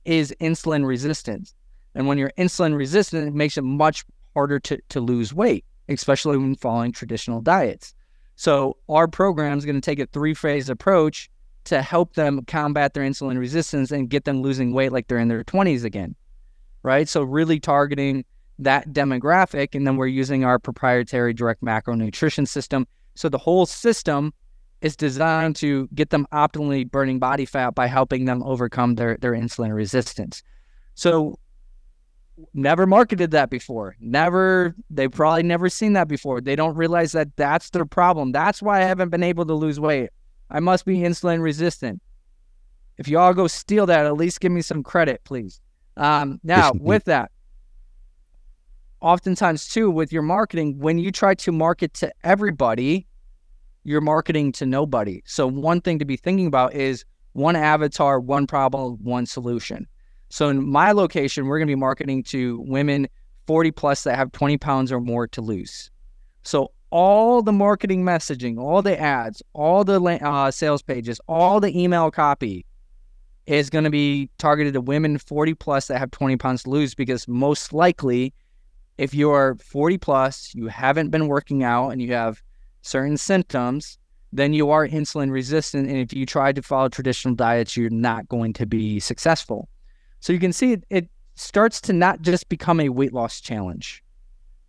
is 0.04 0.34
insulin 0.40 0.86
resistant. 0.86 1.54
And 1.94 2.06
when 2.06 2.18
you're 2.18 2.32
insulin 2.38 2.76
resistant, 2.76 3.26
it 3.26 3.34
makes 3.34 3.58
it 3.58 3.62
much 3.64 4.04
harder 4.34 4.60
to, 4.60 4.78
to 4.90 5.00
lose 5.00 5.34
weight, 5.34 5.64
especially 5.88 6.38
when 6.38 6.54
following 6.54 6.92
traditional 6.92 7.40
diets. 7.40 7.94
So 8.36 8.76
our 8.88 9.08
program 9.08 9.58
is 9.58 9.64
going 9.64 9.74
to 9.74 9.80
take 9.80 9.98
a 9.98 10.06
three 10.06 10.34
phase 10.34 10.68
approach 10.70 11.30
to 11.64 11.82
help 11.82 12.14
them 12.14 12.44
combat 12.46 12.94
their 12.94 13.02
insulin 13.02 13.38
resistance 13.38 13.90
and 13.90 14.08
get 14.08 14.24
them 14.24 14.40
losing 14.40 14.72
weight 14.72 14.92
like 14.92 15.08
they're 15.08 15.18
in 15.18 15.28
their 15.28 15.44
20s 15.44 15.84
again 15.84 16.14
right? 16.82 17.08
So 17.08 17.22
really 17.22 17.60
targeting 17.60 18.24
that 18.58 18.88
demographic. 18.88 19.74
And 19.74 19.86
then 19.86 19.96
we're 19.96 20.06
using 20.06 20.44
our 20.44 20.58
proprietary 20.58 21.32
direct 21.32 21.62
macronutrition 21.62 22.46
system. 22.46 22.86
So 23.14 23.28
the 23.28 23.38
whole 23.38 23.66
system 23.66 24.32
is 24.80 24.96
designed 24.96 25.56
to 25.56 25.88
get 25.94 26.10
them 26.10 26.26
optimally 26.32 26.90
burning 26.90 27.18
body 27.18 27.44
fat 27.44 27.74
by 27.74 27.86
helping 27.86 28.24
them 28.24 28.42
overcome 28.42 28.94
their, 28.94 29.16
their 29.18 29.32
insulin 29.32 29.74
resistance. 29.74 30.42
So 30.94 31.38
never 32.54 32.86
marketed 32.86 33.30
that 33.32 33.50
before. 33.50 33.96
Never, 34.00 34.74
they've 34.90 35.10
probably 35.10 35.42
never 35.42 35.68
seen 35.68 35.92
that 35.94 36.08
before. 36.08 36.40
They 36.40 36.56
don't 36.56 36.76
realize 36.76 37.12
that 37.12 37.36
that's 37.36 37.70
their 37.70 37.84
problem. 37.84 38.32
That's 38.32 38.62
why 38.62 38.80
I 38.80 38.84
haven't 38.84 39.10
been 39.10 39.22
able 39.22 39.46
to 39.46 39.54
lose 39.54 39.80
weight. 39.80 40.10
I 40.50 40.60
must 40.60 40.84
be 40.84 40.98
insulin 40.98 41.42
resistant. 41.42 42.02
If 42.98 43.08
you 43.08 43.18
all 43.18 43.32
go 43.32 43.46
steal 43.46 43.86
that, 43.86 44.06
at 44.06 44.14
least 44.14 44.40
give 44.40 44.52
me 44.52 44.62
some 44.62 44.82
credit, 44.82 45.22
please. 45.24 45.60
Um, 45.96 46.40
now, 46.42 46.72
with 46.74 47.04
that, 47.04 47.30
oftentimes 49.00 49.68
too, 49.68 49.90
with 49.90 50.12
your 50.12 50.22
marketing, 50.22 50.78
when 50.78 50.98
you 50.98 51.10
try 51.10 51.34
to 51.34 51.52
market 51.52 51.94
to 51.94 52.12
everybody, 52.24 53.06
you're 53.84 54.00
marketing 54.00 54.52
to 54.52 54.66
nobody. 54.66 55.22
So, 55.24 55.46
one 55.46 55.80
thing 55.80 55.98
to 55.98 56.04
be 56.04 56.16
thinking 56.16 56.46
about 56.46 56.74
is 56.74 57.04
one 57.32 57.56
avatar, 57.56 58.20
one 58.20 58.46
problem, 58.46 58.98
one 59.02 59.26
solution. 59.26 59.86
So, 60.30 60.48
in 60.48 60.68
my 60.68 60.92
location, 60.92 61.46
we're 61.46 61.58
going 61.58 61.68
to 61.68 61.72
be 61.72 61.80
marketing 61.80 62.22
to 62.24 62.60
women 62.60 63.08
40 63.46 63.72
plus 63.72 64.04
that 64.04 64.16
have 64.16 64.32
20 64.32 64.58
pounds 64.58 64.92
or 64.92 65.00
more 65.00 65.26
to 65.28 65.40
lose. 65.40 65.90
So, 66.42 66.72
all 66.90 67.42
the 67.42 67.52
marketing 67.52 68.04
messaging, 68.04 68.58
all 68.58 68.80
the 68.80 68.98
ads, 68.98 69.42
all 69.52 69.84
the 69.84 70.00
uh, 70.00 70.50
sales 70.50 70.82
pages, 70.82 71.20
all 71.28 71.60
the 71.60 71.76
email 71.78 72.10
copy 72.10 72.64
is 73.46 73.70
going 73.70 73.84
to 73.84 73.90
be 73.90 74.30
targeted 74.38 74.74
to 74.74 74.80
women 74.80 75.18
40 75.18 75.54
plus 75.54 75.88
that 75.88 75.98
have 75.98 76.10
20 76.10 76.36
pounds 76.36 76.62
to 76.62 76.70
lose 76.70 76.94
because 76.94 77.26
most 77.26 77.72
likely 77.72 78.32
if 78.98 79.14
you're 79.14 79.56
40 79.56 79.98
plus 79.98 80.54
you 80.54 80.68
haven't 80.68 81.10
been 81.10 81.26
working 81.26 81.64
out 81.64 81.90
and 81.90 82.00
you 82.00 82.12
have 82.12 82.42
certain 82.82 83.16
symptoms 83.16 83.98
then 84.32 84.52
you 84.52 84.70
are 84.70 84.86
insulin 84.86 85.32
resistant 85.32 85.88
and 85.88 85.98
if 85.98 86.12
you 86.12 86.26
try 86.26 86.52
to 86.52 86.62
follow 86.62 86.88
traditional 86.88 87.34
diets 87.34 87.76
you're 87.76 87.90
not 87.90 88.28
going 88.28 88.52
to 88.52 88.66
be 88.66 89.00
successful 89.00 89.68
so 90.20 90.32
you 90.32 90.38
can 90.38 90.52
see 90.52 90.72
it, 90.72 90.84
it 90.90 91.08
starts 91.34 91.80
to 91.80 91.92
not 91.92 92.20
just 92.22 92.48
become 92.48 92.80
a 92.80 92.88
weight 92.88 93.12
loss 93.12 93.40
challenge 93.40 94.02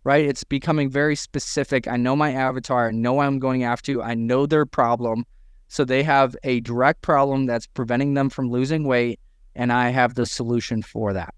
right 0.04 0.24
it's 0.24 0.44
becoming 0.44 0.90
very 0.90 1.14
specific 1.14 1.86
i 1.86 1.96
know 1.96 2.16
my 2.16 2.32
avatar 2.32 2.88
i 2.88 2.90
know 2.90 3.20
i'm 3.20 3.38
going 3.38 3.62
after 3.62 4.02
i 4.02 4.14
know 4.14 4.46
their 4.46 4.66
problem 4.66 5.24
so 5.72 5.86
they 5.86 6.02
have 6.02 6.36
a 6.42 6.60
direct 6.60 7.00
problem 7.00 7.46
that's 7.46 7.66
preventing 7.66 8.12
them 8.12 8.28
from 8.28 8.50
losing 8.50 8.84
weight, 8.84 9.18
and 9.54 9.72
I 9.72 9.88
have 9.88 10.16
the 10.16 10.26
solution 10.26 10.82
for 10.82 11.14
that. 11.14 11.34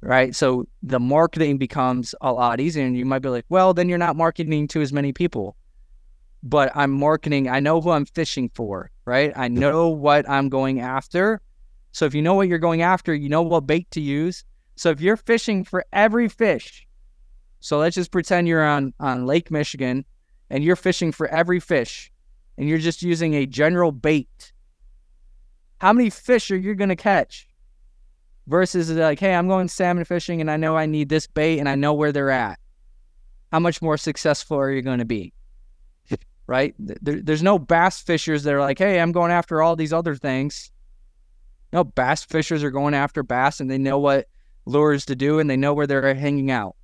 Right. 0.00 0.36
So 0.36 0.68
the 0.84 1.00
marketing 1.00 1.58
becomes 1.58 2.14
a 2.20 2.32
lot 2.32 2.60
easier. 2.60 2.86
And 2.86 2.96
you 2.96 3.04
might 3.04 3.22
be 3.22 3.28
like, 3.28 3.44
well, 3.48 3.74
then 3.74 3.88
you're 3.88 3.98
not 3.98 4.14
marketing 4.14 4.68
to 4.68 4.82
as 4.82 4.92
many 4.92 5.12
people. 5.12 5.56
But 6.44 6.70
I'm 6.76 6.92
marketing, 6.92 7.48
I 7.48 7.58
know 7.58 7.80
who 7.80 7.90
I'm 7.90 8.06
fishing 8.06 8.50
for, 8.54 8.92
right? 9.04 9.32
I 9.34 9.48
know 9.48 9.88
what 9.88 10.30
I'm 10.30 10.48
going 10.48 10.78
after. 10.78 11.40
So 11.96 12.04
if 12.04 12.14
you 12.14 12.20
know 12.20 12.34
what 12.34 12.46
you're 12.46 12.58
going 12.58 12.82
after, 12.82 13.14
you 13.14 13.30
know 13.30 13.40
what 13.40 13.66
bait 13.66 13.90
to 13.92 14.02
use. 14.02 14.44
So 14.74 14.90
if 14.90 15.00
you're 15.00 15.16
fishing 15.16 15.64
for 15.64 15.82
every 15.94 16.28
fish, 16.28 16.86
so 17.60 17.78
let's 17.78 17.94
just 17.94 18.10
pretend 18.10 18.46
you're 18.46 18.62
on, 18.62 18.92
on 19.00 19.24
Lake 19.24 19.50
Michigan 19.50 20.04
and 20.50 20.62
you're 20.62 20.76
fishing 20.76 21.10
for 21.10 21.26
every 21.28 21.58
fish 21.58 22.12
and 22.58 22.68
you're 22.68 22.76
just 22.76 23.00
using 23.00 23.32
a 23.32 23.46
general 23.46 23.92
bait, 23.92 24.52
how 25.80 25.94
many 25.94 26.10
fish 26.10 26.50
are 26.50 26.56
you 26.58 26.74
going 26.74 26.90
to 26.90 26.96
catch? 26.96 27.48
Versus 28.46 28.90
like, 28.90 29.18
hey, 29.18 29.34
I'm 29.34 29.48
going 29.48 29.66
salmon 29.66 30.04
fishing 30.04 30.42
and 30.42 30.50
I 30.50 30.58
know 30.58 30.76
I 30.76 30.84
need 30.84 31.08
this 31.08 31.26
bait 31.26 31.60
and 31.60 31.66
I 31.66 31.76
know 31.76 31.94
where 31.94 32.12
they're 32.12 32.28
at. 32.28 32.58
How 33.52 33.58
much 33.58 33.80
more 33.80 33.96
successful 33.96 34.58
are 34.58 34.70
you 34.70 34.82
going 34.82 34.98
to 34.98 35.06
be? 35.06 35.32
right? 36.46 36.74
There, 36.78 37.22
there's 37.22 37.42
no 37.42 37.58
bass 37.58 38.02
fishers 38.02 38.42
that 38.42 38.52
are 38.52 38.60
like, 38.60 38.78
hey, 38.78 39.00
I'm 39.00 39.12
going 39.12 39.32
after 39.32 39.62
all 39.62 39.76
these 39.76 39.94
other 39.94 40.14
things. 40.14 40.70
No, 41.72 41.84
bass 41.84 42.24
fishers 42.24 42.62
are 42.62 42.70
going 42.70 42.94
after 42.94 43.22
bass 43.22 43.60
and 43.60 43.70
they 43.70 43.78
know 43.78 43.98
what 43.98 44.28
lures 44.66 45.04
to 45.06 45.16
do 45.16 45.38
and 45.38 45.48
they 45.48 45.56
know 45.56 45.74
where 45.74 45.86
they're 45.86 46.14
hanging 46.14 46.50
out. 46.50 46.76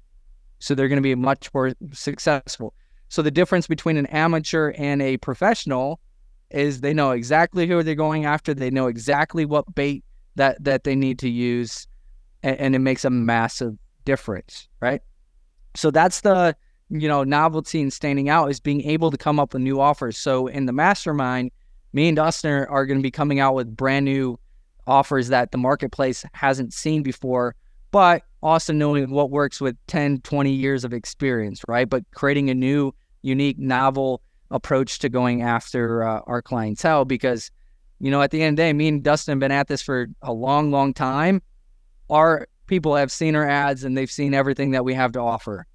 So 0.58 0.74
they're 0.74 0.88
going 0.88 0.96
to 0.96 1.02
be 1.02 1.14
much 1.14 1.52
more 1.52 1.72
successful. 1.92 2.74
So 3.08 3.20
the 3.20 3.30
difference 3.30 3.66
between 3.66 3.96
an 3.96 4.06
amateur 4.06 4.72
and 4.78 5.02
a 5.02 5.16
professional 5.18 6.00
is 6.50 6.80
they 6.80 6.94
know 6.94 7.10
exactly 7.10 7.66
who 7.66 7.82
they're 7.82 7.94
going 7.94 8.24
after. 8.24 8.54
They 8.54 8.70
know 8.70 8.86
exactly 8.86 9.44
what 9.44 9.74
bait 9.74 10.04
that 10.36 10.62
that 10.64 10.84
they 10.84 10.94
need 10.94 11.18
to 11.18 11.28
use, 11.28 11.86
and, 12.42 12.56
and 12.58 12.74
it 12.74 12.78
makes 12.78 13.04
a 13.04 13.10
massive 13.10 13.76
difference, 14.04 14.68
right? 14.80 15.02
So 15.74 15.90
that's 15.90 16.20
the 16.20 16.56
you 16.88 17.08
know 17.08 17.24
novelty 17.24 17.80
and 17.80 17.92
standing 17.92 18.28
out 18.28 18.50
is 18.50 18.60
being 18.60 18.82
able 18.82 19.10
to 19.10 19.16
come 19.16 19.40
up 19.40 19.54
with 19.54 19.62
new 19.62 19.80
offers. 19.80 20.16
So 20.16 20.46
in 20.46 20.66
the 20.66 20.72
mastermind, 20.72 21.50
me 21.92 22.08
and 22.08 22.16
Dustin 22.16 22.50
are, 22.50 22.68
are 22.68 22.86
going 22.86 22.98
to 22.98 23.02
be 23.02 23.10
coming 23.10 23.40
out 23.40 23.54
with 23.54 23.76
brand 23.76 24.04
new 24.04 24.38
offers 24.86 25.28
that 25.28 25.52
the 25.52 25.58
marketplace 25.58 26.24
hasn't 26.32 26.72
seen 26.72 27.02
before, 27.02 27.54
but 27.90 28.22
also 28.42 28.72
knowing 28.72 29.10
what 29.10 29.30
works 29.30 29.60
with 29.60 29.76
10, 29.86 30.20
20 30.22 30.50
years 30.50 30.84
of 30.84 30.92
experience, 30.92 31.62
right? 31.68 31.88
But 31.88 32.04
creating 32.14 32.50
a 32.50 32.54
new, 32.54 32.92
unique, 33.22 33.58
novel 33.58 34.22
approach 34.50 34.98
to 35.00 35.08
going 35.08 35.42
after 35.42 36.02
uh, 36.02 36.20
our 36.26 36.42
clientele 36.42 37.04
because, 37.04 37.50
you 38.00 38.10
know, 38.10 38.20
at 38.20 38.30
the 38.30 38.42
end 38.42 38.54
of 38.54 38.56
the 38.56 38.62
day, 38.68 38.72
me 38.72 38.88
and 38.88 39.02
Dustin 39.02 39.32
have 39.32 39.40
been 39.40 39.52
at 39.52 39.68
this 39.68 39.82
for 39.82 40.08
a 40.22 40.32
long, 40.32 40.70
long 40.70 40.92
time. 40.92 41.40
Our 42.10 42.48
people 42.66 42.96
have 42.96 43.12
seen 43.12 43.36
our 43.36 43.48
ads 43.48 43.84
and 43.84 43.96
they've 43.96 44.10
seen 44.10 44.34
everything 44.34 44.72
that 44.72 44.84
we 44.84 44.94
have 44.94 45.12
to 45.12 45.20
offer. 45.20 45.66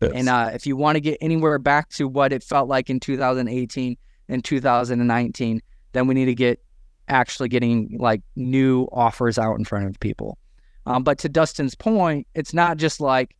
Yes. 0.00 0.12
And 0.14 0.28
uh, 0.28 0.50
if 0.52 0.66
you 0.66 0.76
want 0.76 0.96
to 0.96 1.00
get 1.00 1.18
anywhere 1.20 1.58
back 1.58 1.88
to 1.90 2.08
what 2.08 2.32
it 2.32 2.42
felt 2.42 2.68
like 2.68 2.90
in 2.90 3.00
2018 3.00 3.96
and 4.28 4.44
2019, 4.44 5.62
then 5.92 6.06
we 6.06 6.14
need 6.14 6.24
to 6.26 6.34
get 6.34 6.60
actually 7.08 7.48
getting 7.48 7.96
like 7.98 8.22
new 8.36 8.88
offers 8.92 9.38
out 9.38 9.58
in 9.58 9.64
front 9.64 9.86
of 9.86 9.98
people. 10.00 10.38
Um, 10.86 11.02
but 11.04 11.18
to 11.18 11.28
Dustin's 11.28 11.74
point, 11.74 12.26
it's 12.34 12.52
not 12.52 12.76
just 12.76 13.00
like 13.00 13.36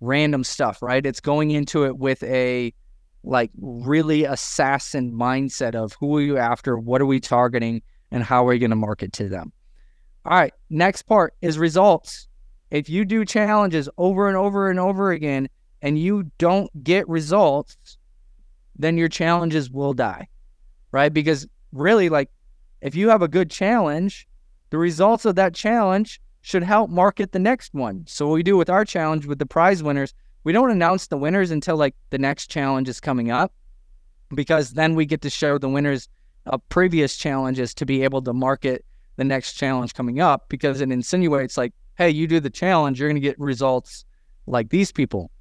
random 0.00 0.44
stuff, 0.44 0.82
right? 0.82 1.04
It's 1.04 1.20
going 1.20 1.50
into 1.50 1.84
it 1.84 1.98
with 1.98 2.22
a 2.22 2.72
like 3.24 3.50
really 3.60 4.24
assassin 4.24 5.12
mindset 5.12 5.74
of 5.74 5.96
who 5.98 6.16
are 6.16 6.20
you 6.20 6.38
after, 6.38 6.78
what 6.78 7.00
are 7.00 7.06
we 7.06 7.20
targeting, 7.20 7.82
and 8.10 8.22
how 8.22 8.44
are 8.44 8.50
we 8.50 8.58
going 8.58 8.70
to 8.70 8.76
market 8.76 9.12
to 9.14 9.28
them. 9.28 9.52
All 10.24 10.38
right, 10.38 10.52
next 10.70 11.02
part 11.02 11.34
is 11.42 11.58
results. 11.58 12.28
If 12.70 12.88
you 12.88 13.04
do 13.04 13.24
challenges 13.24 13.88
over 13.98 14.28
and 14.28 14.36
over 14.36 14.70
and 14.70 14.80
over 14.80 15.12
again 15.12 15.48
and 15.82 15.98
you 15.98 16.30
don't 16.38 16.70
get 16.82 17.08
results, 17.08 17.98
then 18.78 18.96
your 18.96 19.08
challenges 19.08 19.70
will 19.70 19.92
die, 19.92 20.28
right? 20.90 21.12
Because 21.12 21.46
really, 21.72 22.08
like, 22.08 22.30
if 22.86 22.94
you 22.94 23.08
have 23.08 23.22
a 23.22 23.28
good 23.28 23.50
challenge, 23.50 24.26
the 24.70 24.78
results 24.78 25.24
of 25.24 25.34
that 25.34 25.54
challenge 25.54 26.20
should 26.40 26.62
help 26.62 26.90
market 26.90 27.32
the 27.32 27.38
next 27.38 27.74
one. 27.74 28.04
So, 28.06 28.28
what 28.28 28.34
we 28.34 28.42
do 28.42 28.56
with 28.56 28.70
our 28.70 28.84
challenge 28.84 29.26
with 29.26 29.38
the 29.38 29.46
prize 29.46 29.82
winners 29.82 30.14
we 30.46 30.52
don't 30.52 30.70
announce 30.70 31.08
the 31.08 31.16
winners 31.16 31.50
until 31.50 31.76
like 31.76 31.96
the 32.10 32.18
next 32.18 32.46
challenge 32.46 32.88
is 32.88 33.00
coming 33.00 33.32
up 33.32 33.52
because 34.32 34.74
then 34.74 34.94
we 34.94 35.04
get 35.04 35.20
to 35.22 35.28
show 35.28 35.58
the 35.58 35.68
winners 35.68 36.08
of 36.46 36.66
previous 36.68 37.16
challenges 37.16 37.74
to 37.74 37.84
be 37.84 38.04
able 38.04 38.22
to 38.22 38.32
market 38.32 38.84
the 39.16 39.24
next 39.24 39.54
challenge 39.54 39.92
coming 39.92 40.20
up 40.20 40.48
because 40.48 40.80
it 40.80 40.92
insinuates 40.92 41.56
like 41.56 41.72
hey 41.96 42.08
you 42.08 42.28
do 42.28 42.38
the 42.38 42.48
challenge 42.48 43.00
you're 43.00 43.08
going 43.08 43.20
to 43.20 43.28
get 43.28 43.36
results 43.40 44.04
like 44.46 44.68
these 44.68 44.92
people 44.92 45.32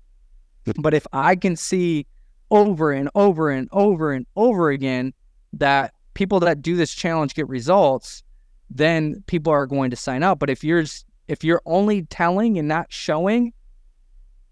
but 0.82 0.96
if 0.96 1.06
i 1.14 1.36
can 1.36 1.56
see 1.56 2.08
over 2.50 2.92
and 2.92 3.08
over 3.14 3.52
and 3.52 3.70
over 3.72 4.12
and 4.12 4.26
over 4.36 4.72
again 4.72 5.14
that 5.54 5.94
people 6.16 6.40
that 6.40 6.62
do 6.62 6.76
this 6.76 6.94
challenge 6.94 7.36
get 7.36 7.48
results 7.48 8.24
then 8.72 9.24
people 9.28 9.54
are 9.54 9.68
going 9.68 9.92
to 9.92 9.96
sign 9.96 10.24
up 10.24 10.40
but 10.40 10.50
if 10.50 10.64
you're 10.64 10.84
if 11.28 11.44
you're 11.44 11.62
only 11.66 12.04
telling 12.04 12.58
and 12.58 12.68
not 12.68 12.92
showing 12.92 13.54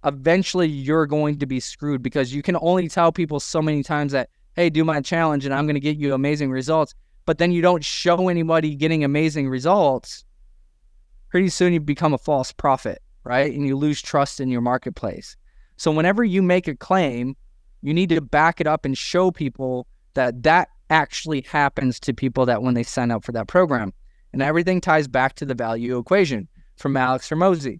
eventually 0.05 0.67
you're 0.67 1.05
going 1.05 1.39
to 1.39 1.45
be 1.45 1.59
screwed 1.59 2.03
because 2.03 2.33
you 2.33 2.41
can 2.41 2.57
only 2.61 2.87
tell 2.87 3.11
people 3.11 3.39
so 3.39 3.61
many 3.61 3.83
times 3.83 4.11
that, 4.11 4.29
hey, 4.55 4.69
do 4.69 4.83
my 4.83 5.01
challenge 5.01 5.45
and 5.45 5.53
I'm 5.53 5.65
going 5.65 5.75
to 5.75 5.79
get 5.79 5.97
you 5.97 6.13
amazing 6.13 6.51
results. 6.51 6.93
But 7.25 7.37
then 7.37 7.51
you 7.51 7.61
don't 7.61 7.83
show 7.83 8.27
anybody 8.27 8.75
getting 8.75 9.03
amazing 9.03 9.49
results. 9.49 10.25
Pretty 11.29 11.49
soon 11.49 11.73
you 11.73 11.79
become 11.79 12.13
a 12.13 12.17
false 12.17 12.51
prophet, 12.51 13.01
right? 13.23 13.51
And 13.53 13.65
you 13.65 13.77
lose 13.77 14.01
trust 14.01 14.39
in 14.39 14.49
your 14.49 14.61
marketplace. 14.61 15.37
So 15.77 15.91
whenever 15.91 16.23
you 16.23 16.41
make 16.41 16.67
a 16.67 16.75
claim, 16.75 17.35
you 17.81 17.93
need 17.93 18.09
to 18.09 18.21
back 18.21 18.59
it 18.61 18.67
up 18.67 18.85
and 18.85 18.97
show 18.97 19.31
people 19.31 19.87
that 20.15 20.43
that 20.43 20.69
actually 20.89 21.41
happens 21.41 21.99
to 22.01 22.13
people 22.13 22.45
that 22.45 22.61
when 22.61 22.73
they 22.73 22.83
sign 22.83 23.11
up 23.11 23.23
for 23.23 23.31
that 23.31 23.47
program. 23.47 23.93
And 24.31 24.41
everything 24.41 24.81
ties 24.81 25.07
back 25.07 25.35
to 25.35 25.45
the 25.45 25.53
value 25.53 25.97
equation 25.97 26.47
from 26.75 26.97
Alex 26.97 27.29
Hormozi 27.29 27.79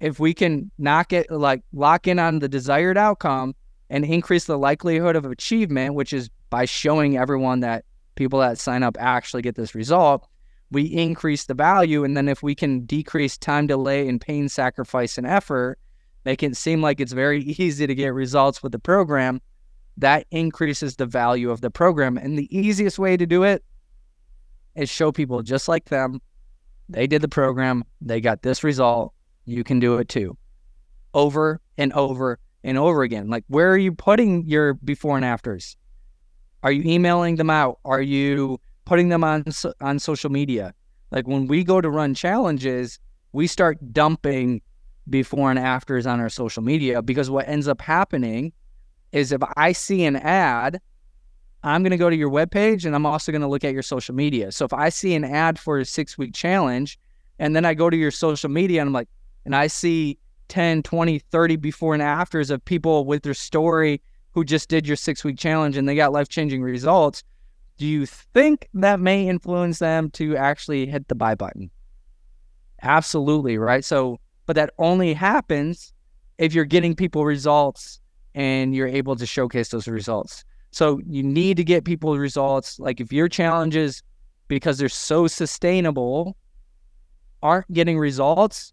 if 0.00 0.18
we 0.18 0.34
can 0.34 0.70
knock 0.78 1.12
it 1.12 1.30
like 1.30 1.62
lock 1.72 2.08
in 2.08 2.18
on 2.18 2.38
the 2.38 2.48
desired 2.48 2.96
outcome 2.96 3.54
and 3.90 4.04
increase 4.04 4.46
the 4.46 4.58
likelihood 4.58 5.14
of 5.14 5.26
achievement, 5.26 5.94
which 5.94 6.12
is 6.12 6.30
by 6.48 6.64
showing 6.64 7.16
everyone 7.16 7.60
that 7.60 7.84
people 8.14 8.40
that 8.40 8.58
sign 8.58 8.82
up 8.82 8.96
actually 8.98 9.42
get 9.42 9.54
this 9.54 9.74
result, 9.74 10.26
we 10.70 10.84
increase 10.84 11.44
the 11.44 11.54
value. 11.54 12.02
And 12.02 12.16
then 12.16 12.28
if 12.28 12.42
we 12.42 12.54
can 12.54 12.86
decrease 12.86 13.36
time 13.36 13.66
delay 13.66 14.08
and 14.08 14.20
pain, 14.20 14.48
sacrifice, 14.48 15.18
and 15.18 15.26
effort, 15.26 15.78
make 16.24 16.42
it 16.42 16.56
seem 16.56 16.80
like 16.80 17.00
it's 17.00 17.12
very 17.12 17.42
easy 17.58 17.86
to 17.86 17.94
get 17.94 18.08
results 18.08 18.62
with 18.62 18.72
the 18.72 18.78
program, 18.78 19.40
that 20.00 20.26
increases 20.30 20.96
the 20.96 21.06
value 21.06 21.50
of 21.50 21.60
the 21.60 21.70
program. 21.70 22.16
And 22.16 22.38
the 22.38 22.48
easiest 22.56 22.98
way 22.98 23.16
to 23.16 23.26
do 23.26 23.42
it 23.42 23.64
is 24.74 24.90
show 24.90 25.12
people 25.12 25.42
just 25.42 25.68
like 25.68 25.86
them. 25.86 26.20
They 26.88 27.06
did 27.06 27.22
the 27.22 27.28
program, 27.28 27.84
they 28.00 28.20
got 28.20 28.42
this 28.42 28.64
result 28.64 29.14
you 29.44 29.64
can 29.64 29.80
do 29.80 29.96
it 29.98 30.08
too. 30.08 30.36
Over 31.14 31.60
and 31.76 31.92
over 31.92 32.38
and 32.62 32.78
over 32.78 33.02
again. 33.02 33.28
Like, 33.28 33.44
where 33.48 33.70
are 33.70 33.78
you 33.78 33.92
putting 33.92 34.46
your 34.46 34.74
before 34.74 35.16
and 35.16 35.24
afters? 35.24 35.76
Are 36.62 36.72
you 36.72 36.82
emailing 36.84 37.36
them 37.36 37.50
out? 37.50 37.78
Are 37.84 38.02
you 38.02 38.60
putting 38.84 39.08
them 39.08 39.24
on 39.24 39.44
on 39.80 39.98
social 39.98 40.30
media? 40.30 40.74
Like 41.10 41.26
when 41.26 41.46
we 41.46 41.64
go 41.64 41.80
to 41.80 41.90
run 41.90 42.14
challenges, 42.14 42.98
we 43.32 43.46
start 43.46 43.78
dumping 43.92 44.62
before 45.08 45.50
and 45.50 45.58
afters 45.58 46.06
on 46.06 46.20
our 46.20 46.28
social 46.28 46.62
media 46.62 47.02
because 47.02 47.30
what 47.30 47.48
ends 47.48 47.66
up 47.66 47.80
happening 47.80 48.52
is 49.12 49.32
if 49.32 49.40
I 49.56 49.72
see 49.72 50.04
an 50.04 50.16
ad, 50.16 50.80
I'm 51.62 51.82
going 51.82 51.90
to 51.90 51.96
go 51.96 52.10
to 52.10 52.16
your 52.16 52.30
webpage 52.30 52.84
and 52.84 52.94
I'm 52.94 53.06
also 53.06 53.32
going 53.32 53.42
to 53.42 53.48
look 53.48 53.64
at 53.64 53.72
your 53.72 53.82
social 53.82 54.14
media. 54.14 54.50
So 54.52 54.64
if 54.64 54.72
I 54.72 54.88
see 54.88 55.14
an 55.14 55.24
ad 55.24 55.58
for 55.58 55.78
a 55.78 55.84
six 55.84 56.16
week 56.16 56.34
challenge 56.34 56.98
and 57.38 57.54
then 57.54 57.64
I 57.64 57.74
go 57.74 57.90
to 57.90 57.96
your 57.96 58.10
social 58.10 58.48
media 58.48 58.80
and 58.80 58.88
I'm 58.88 58.94
like, 58.94 59.08
and 59.44 59.54
I 59.54 59.66
see 59.66 60.18
10, 60.48 60.82
20, 60.82 61.18
30 61.18 61.56
before 61.56 61.94
and 61.94 62.02
afters 62.02 62.50
of 62.50 62.64
people 62.64 63.04
with 63.04 63.22
their 63.22 63.34
story 63.34 64.00
who 64.32 64.44
just 64.44 64.68
did 64.68 64.86
your 64.86 64.96
six 64.96 65.24
week 65.24 65.38
challenge 65.38 65.76
and 65.76 65.88
they 65.88 65.94
got 65.94 66.12
life 66.12 66.28
changing 66.28 66.62
results, 66.62 67.22
do 67.78 67.86
you 67.86 68.06
think 68.06 68.68
that 68.74 69.00
may 69.00 69.28
influence 69.28 69.78
them 69.78 70.10
to 70.10 70.36
actually 70.36 70.86
hit 70.86 71.08
the 71.08 71.14
buy 71.14 71.34
button? 71.34 71.70
Absolutely, 72.82 73.58
right? 73.58 73.84
So, 73.84 74.18
but 74.46 74.56
that 74.56 74.72
only 74.78 75.12
happens 75.14 75.92
if 76.38 76.54
you're 76.54 76.64
getting 76.64 76.94
people 76.94 77.24
results 77.24 77.99
and 78.34 78.74
you're 78.74 78.88
able 78.88 79.16
to 79.16 79.26
showcase 79.26 79.68
those 79.68 79.88
results. 79.88 80.44
So, 80.70 81.00
you 81.06 81.22
need 81.22 81.56
to 81.56 81.64
get 81.64 81.84
people 81.84 82.16
results. 82.16 82.78
Like, 82.78 83.00
if 83.00 83.12
your 83.12 83.28
challenges, 83.28 84.02
because 84.48 84.78
they're 84.78 84.88
so 84.88 85.26
sustainable, 85.26 86.36
aren't 87.42 87.72
getting 87.72 87.98
results, 87.98 88.72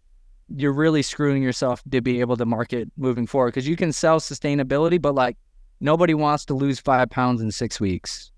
you're 0.54 0.72
really 0.72 1.02
screwing 1.02 1.42
yourself 1.42 1.82
to 1.90 2.00
be 2.00 2.20
able 2.20 2.36
to 2.36 2.46
market 2.46 2.90
moving 2.96 3.26
forward 3.26 3.48
because 3.48 3.68
you 3.68 3.76
can 3.76 3.92
sell 3.92 4.18
sustainability, 4.18 5.00
but 5.00 5.14
like 5.14 5.36
nobody 5.80 6.14
wants 6.14 6.44
to 6.46 6.54
lose 6.54 6.80
five 6.80 7.10
pounds 7.10 7.40
in 7.40 7.50
six 7.50 7.80
weeks. 7.80 8.32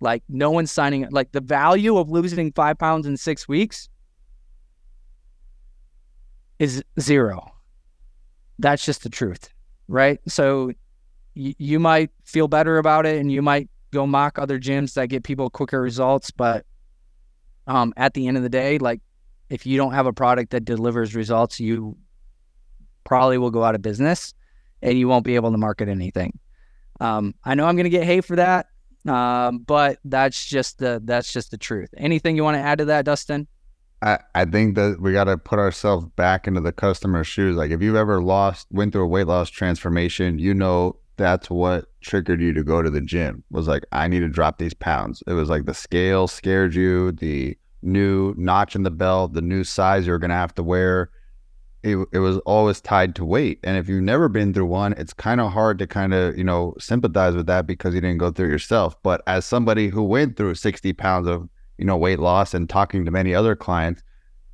Like 0.00 0.22
no 0.28 0.50
one's 0.50 0.72
signing 0.72 1.06
like 1.10 1.32
the 1.32 1.40
value 1.40 1.96
of 1.96 2.10
losing 2.10 2.52
five 2.52 2.78
pounds 2.78 3.06
in 3.06 3.16
six 3.16 3.46
weeks 3.46 3.88
is 6.58 6.82
zero. 7.00 7.52
That's 8.58 8.84
just 8.84 9.02
the 9.02 9.08
truth, 9.08 9.50
right? 9.88 10.18
So 10.26 10.72
y- 11.36 11.54
you 11.58 11.78
might 11.78 12.10
feel 12.24 12.48
better 12.48 12.78
about 12.78 13.06
it 13.06 13.18
and 13.20 13.30
you 13.30 13.42
might 13.42 13.68
go 13.92 14.06
mock 14.06 14.38
other 14.38 14.58
gyms 14.58 14.94
that 14.94 15.08
get 15.08 15.22
people 15.22 15.50
quicker 15.50 15.80
results, 15.80 16.30
but 16.30 16.66
um, 17.66 17.92
at 17.96 18.14
the 18.14 18.26
end 18.26 18.36
of 18.36 18.42
the 18.42 18.48
day, 18.48 18.78
like 18.78 19.00
if 19.50 19.66
you 19.66 19.76
don't 19.76 19.92
have 19.92 20.06
a 20.06 20.12
product 20.12 20.50
that 20.50 20.64
delivers 20.64 21.14
results, 21.14 21.60
you 21.60 21.96
probably 23.04 23.38
will 23.38 23.50
go 23.50 23.62
out 23.62 23.74
of 23.74 23.82
business 23.82 24.34
and 24.82 24.98
you 24.98 25.08
won't 25.08 25.24
be 25.24 25.34
able 25.34 25.50
to 25.50 25.58
market 25.58 25.88
anything. 25.88 26.38
Um, 27.00 27.34
I 27.44 27.54
know 27.54 27.66
I'm 27.66 27.76
going 27.76 27.84
to 27.84 27.90
get 27.90 28.04
hate 28.04 28.24
for 28.24 28.36
that, 28.36 28.66
um, 29.06 29.58
but 29.58 29.98
that's 30.04 30.44
just 30.46 30.78
the 30.78 31.00
that's 31.04 31.32
just 31.32 31.50
the 31.50 31.58
truth. 31.58 31.92
Anything 31.96 32.36
you 32.36 32.44
want 32.44 32.56
to 32.56 32.60
add 32.60 32.78
to 32.78 32.86
that, 32.86 33.04
Dustin? 33.04 33.46
I, 34.34 34.44
think 34.44 34.74
that 34.74 35.00
we 35.00 35.12
got 35.12 35.24
to 35.24 35.38
put 35.38 35.58
ourselves 35.58 36.04
back 36.16 36.46
into 36.46 36.60
the 36.60 36.72
customer's 36.72 37.26
shoes. 37.26 37.56
Like 37.56 37.70
if 37.70 37.80
you've 37.80 37.96
ever 37.96 38.22
lost, 38.22 38.66
went 38.70 38.92
through 38.92 39.04
a 39.04 39.08
weight 39.08 39.26
loss 39.26 39.48
transformation, 39.48 40.38
you 40.38 40.52
know 40.52 40.96
that's 41.16 41.48
what 41.48 41.86
triggered 42.00 42.40
you 42.40 42.52
to 42.52 42.62
go 42.62 42.82
to 42.82 42.90
the 42.90 43.00
gym. 43.00 43.42
Was 43.50 43.66
like 43.66 43.84
I 43.92 44.08
need 44.08 44.20
to 44.20 44.28
drop 44.28 44.58
these 44.58 44.74
pounds. 44.74 45.22
It 45.26 45.32
was 45.32 45.48
like 45.48 45.64
the 45.64 45.74
scale 45.74 46.28
scared 46.28 46.74
you, 46.74 47.12
the 47.12 47.56
new 47.82 48.34
notch 48.36 48.74
in 48.74 48.82
the 48.82 48.90
belt, 48.90 49.32
the 49.32 49.42
new 49.42 49.64
size 49.64 50.06
you're 50.06 50.18
going 50.18 50.30
to 50.30 50.36
have 50.36 50.54
to 50.56 50.62
wear. 50.62 51.10
it, 51.82 51.96
it 52.12 52.18
was 52.18 52.38
always 52.38 52.80
tied 52.80 53.14
to 53.14 53.24
weight. 53.24 53.60
And 53.62 53.76
if 53.76 53.88
you've 53.88 54.02
never 54.02 54.28
been 54.28 54.54
through 54.54 54.66
one, 54.66 54.94
it's 54.94 55.12
kind 55.12 55.40
of 55.40 55.52
hard 55.52 55.78
to 55.78 55.86
kind 55.86 56.14
of, 56.14 56.36
you 56.36 56.44
know, 56.44 56.74
sympathize 56.78 57.34
with 57.34 57.46
that 57.46 57.66
because 57.66 57.94
you 57.94 58.00
didn't 58.00 58.18
go 58.18 58.30
through 58.30 58.48
it 58.48 58.52
yourself. 58.52 59.00
But 59.02 59.22
as 59.26 59.44
somebody 59.44 59.88
who 59.88 60.02
went 60.02 60.36
through 60.36 60.54
60 60.54 60.92
pounds 60.94 61.28
of, 61.28 61.48
you 61.78 61.84
know, 61.84 61.96
weight 61.96 62.18
loss 62.18 62.54
and 62.54 62.68
talking 62.68 63.04
to 63.04 63.10
many 63.10 63.34
other 63.34 63.56
clients, 63.56 64.02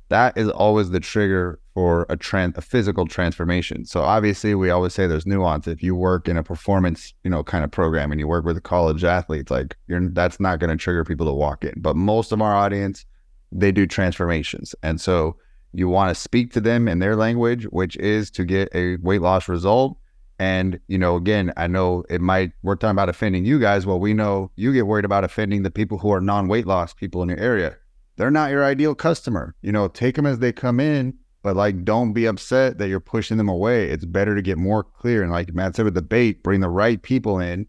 that 0.09 0.37
is 0.37 0.49
always 0.49 0.89
the 0.89 0.99
trigger 0.99 1.59
for 1.73 2.05
a 2.09 2.17
trend, 2.17 2.57
a 2.57 2.61
physical 2.61 3.05
transformation. 3.07 3.85
So 3.85 4.01
obviously, 4.01 4.53
we 4.55 4.69
always 4.69 4.93
say 4.93 5.07
there's 5.07 5.25
nuance. 5.25 5.67
If 5.67 5.81
you 5.81 5.95
work 5.95 6.27
in 6.27 6.35
a 6.35 6.43
performance, 6.43 7.13
you 7.23 7.29
know, 7.29 7.43
kind 7.43 7.63
of 7.63 7.71
program 7.71 8.11
and 8.11 8.19
you 8.19 8.27
work 8.27 8.43
with 8.43 8.57
a 8.57 8.61
college 8.61 9.05
athletes, 9.05 9.49
like 9.49 9.77
you're 9.87 10.09
that's 10.09 10.39
not 10.39 10.59
going 10.59 10.69
to 10.69 10.75
trigger 10.75 11.05
people 11.05 11.25
to 11.27 11.33
walk 11.33 11.63
in. 11.63 11.73
But 11.77 11.95
most 11.95 12.33
of 12.33 12.41
our 12.41 12.53
audience, 12.53 13.05
they 13.53 13.71
do 13.71 13.87
transformations, 13.87 14.75
and 14.83 14.99
so 14.99 15.37
you 15.73 15.87
want 15.87 16.09
to 16.09 16.15
speak 16.15 16.51
to 16.53 16.61
them 16.61 16.89
in 16.89 16.99
their 16.99 17.15
language, 17.15 17.63
which 17.65 17.95
is 17.97 18.29
to 18.31 18.43
get 18.43 18.67
a 18.75 18.97
weight 18.97 19.21
loss 19.21 19.47
result. 19.47 19.97
And 20.41 20.79
you 20.87 20.97
know, 20.97 21.15
again, 21.15 21.53
I 21.55 21.67
know 21.67 22.03
it 22.09 22.19
might 22.19 22.51
we're 22.63 22.75
talking 22.75 22.91
about 22.91 23.09
offending 23.09 23.45
you 23.45 23.59
guys. 23.59 23.85
Well, 23.85 23.99
we 23.99 24.13
know 24.13 24.51
you 24.55 24.73
get 24.73 24.87
worried 24.87 25.05
about 25.05 25.23
offending 25.23 25.63
the 25.63 25.71
people 25.71 25.99
who 25.99 26.11
are 26.11 26.21
non-weight 26.21 26.65
loss 26.65 26.93
people 26.93 27.21
in 27.21 27.29
your 27.29 27.39
area 27.39 27.77
they're 28.21 28.29
not 28.29 28.51
your 28.51 28.63
ideal 28.63 28.93
customer. 28.93 29.55
You 29.63 29.71
know, 29.71 29.87
take 29.87 30.15
them 30.15 30.27
as 30.27 30.37
they 30.37 30.51
come 30.51 30.79
in, 30.79 31.17
but 31.41 31.55
like 31.55 31.83
don't 31.83 32.13
be 32.13 32.27
upset 32.27 32.77
that 32.77 32.87
you're 32.87 32.99
pushing 32.99 33.37
them 33.37 33.49
away. 33.49 33.89
It's 33.89 34.05
better 34.05 34.35
to 34.35 34.43
get 34.43 34.59
more 34.59 34.83
clear. 34.83 35.23
And 35.23 35.31
like 35.31 35.53
Matt 35.55 35.75
said 35.75 35.85
with 35.85 35.95
the 35.95 36.03
bait, 36.03 36.43
bring 36.43 36.61
the 36.61 36.69
right 36.69 37.01
people 37.01 37.39
in 37.39 37.65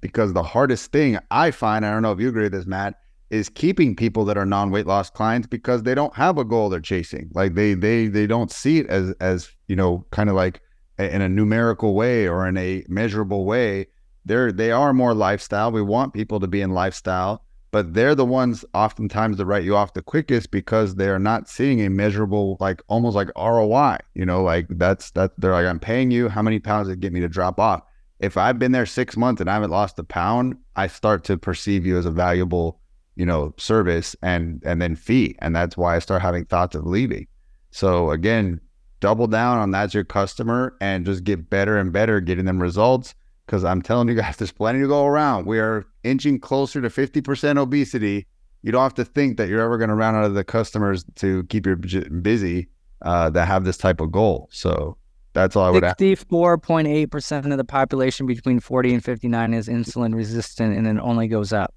because 0.00 0.32
the 0.32 0.42
hardest 0.42 0.90
thing 0.90 1.18
I 1.30 1.52
find, 1.52 1.86
I 1.86 1.92
don't 1.92 2.02
know 2.02 2.10
if 2.10 2.18
you 2.18 2.28
agree 2.28 2.42
with 2.42 2.52
this, 2.52 2.66
Matt, 2.66 2.96
is 3.30 3.48
keeping 3.48 3.96
people 3.96 4.24
that 4.24 4.36
are 4.36 4.44
non-weight 4.44 4.86
loss 4.86 5.10
clients 5.10 5.46
because 5.46 5.84
they 5.84 5.94
don't 5.94 6.14
have 6.16 6.38
a 6.38 6.44
goal 6.44 6.68
they're 6.68 6.80
chasing. 6.80 7.30
Like 7.32 7.54
they 7.54 7.74
they 7.74 8.08
they 8.08 8.26
don't 8.26 8.50
see 8.50 8.78
it 8.78 8.88
as 8.88 9.14
as, 9.20 9.48
you 9.68 9.76
know, 9.76 10.04
kind 10.10 10.28
of 10.28 10.34
like 10.34 10.60
in 10.98 11.22
a 11.22 11.28
numerical 11.28 11.94
way 11.94 12.28
or 12.28 12.46
in 12.46 12.56
a 12.56 12.84
measurable 12.88 13.44
way. 13.44 13.86
They're 14.24 14.52
they 14.52 14.70
are 14.70 14.92
more 14.92 15.14
lifestyle. 15.14 15.70
We 15.70 15.82
want 15.82 16.14
people 16.14 16.40
to 16.40 16.46
be 16.46 16.60
in 16.60 16.70
lifestyle 16.70 17.44
but 17.74 17.92
they're 17.92 18.14
the 18.14 18.24
ones 18.24 18.64
oftentimes 18.72 19.36
that 19.36 19.46
write 19.46 19.64
you 19.64 19.74
off 19.74 19.94
the 19.94 20.00
quickest 20.00 20.52
because 20.52 20.94
they're 20.94 21.18
not 21.18 21.48
seeing 21.48 21.80
a 21.84 21.90
measurable 21.90 22.56
like 22.60 22.80
almost 22.86 23.16
like 23.16 23.28
ROI 23.36 23.96
you 24.14 24.24
know 24.24 24.44
like 24.44 24.66
that's 24.70 25.10
that 25.10 25.32
they're 25.38 25.50
like 25.50 25.66
I'm 25.66 25.80
paying 25.80 26.12
you 26.12 26.28
how 26.28 26.40
many 26.40 26.60
pounds 26.60 26.88
it 26.88 27.00
get 27.00 27.12
me 27.12 27.18
to 27.18 27.28
drop 27.28 27.58
off 27.58 27.82
if 28.20 28.36
I've 28.36 28.60
been 28.60 28.70
there 28.70 28.86
six 28.86 29.16
months 29.16 29.40
and 29.40 29.50
I 29.50 29.54
haven't 29.54 29.72
lost 29.72 29.98
a 29.98 30.04
pound 30.04 30.56
I 30.76 30.86
start 30.86 31.24
to 31.24 31.36
perceive 31.36 31.84
you 31.84 31.98
as 31.98 32.06
a 32.06 32.12
valuable 32.12 32.80
you 33.16 33.26
know 33.26 33.52
service 33.56 34.14
and 34.22 34.62
and 34.64 34.80
then 34.80 34.94
fee 34.94 35.34
and 35.40 35.56
that's 35.56 35.76
why 35.76 35.96
I 35.96 35.98
start 35.98 36.22
having 36.22 36.44
thoughts 36.44 36.76
of 36.76 36.86
leaving 36.86 37.26
so 37.72 38.12
again 38.12 38.60
double 39.04 39.26
down 39.26 39.58
on 39.58 39.70
that's 39.70 39.92
your 39.92 40.02
customer 40.02 40.74
and 40.80 41.04
just 41.04 41.24
get 41.24 41.50
better 41.50 41.76
and 41.76 41.92
better 41.92 42.22
getting 42.22 42.46
them 42.46 42.58
results 42.58 43.14
because 43.44 43.62
I'm 43.62 43.82
telling 43.82 44.08
you 44.08 44.14
guys, 44.14 44.36
there's 44.38 44.50
plenty 44.50 44.80
to 44.80 44.88
go 44.88 45.04
around. 45.04 45.46
We 45.46 45.58
are 45.58 45.84
inching 46.04 46.40
closer 46.40 46.80
to 46.80 46.88
50% 46.88 47.58
obesity. 47.58 48.26
You 48.62 48.72
don't 48.72 48.82
have 48.82 48.94
to 48.94 49.04
think 49.04 49.36
that 49.36 49.50
you're 49.50 49.60
ever 49.60 49.76
going 49.76 49.90
to 49.90 49.94
run 49.94 50.14
out 50.14 50.24
of 50.24 50.32
the 50.32 50.42
customers 50.42 51.04
to 51.16 51.44
keep 51.44 51.66
you 51.66 51.76
busy 51.76 52.68
uh, 53.02 53.28
that 53.28 53.46
have 53.46 53.64
this 53.64 53.76
type 53.76 54.00
of 54.00 54.10
goal. 54.10 54.48
So 54.50 54.96
that's 55.34 55.54
all 55.54 55.66
I 55.66 55.70
would 55.70 55.82
64.8% 55.82 57.52
of 57.52 57.58
the 57.58 57.64
population 57.64 58.24
between 58.24 58.58
40 58.58 58.94
and 58.94 59.04
59 59.04 59.52
is 59.52 59.68
insulin 59.68 60.14
resistant 60.14 60.78
and 60.78 60.86
it 60.86 60.98
only 60.98 61.28
goes 61.28 61.52
up. 61.52 61.74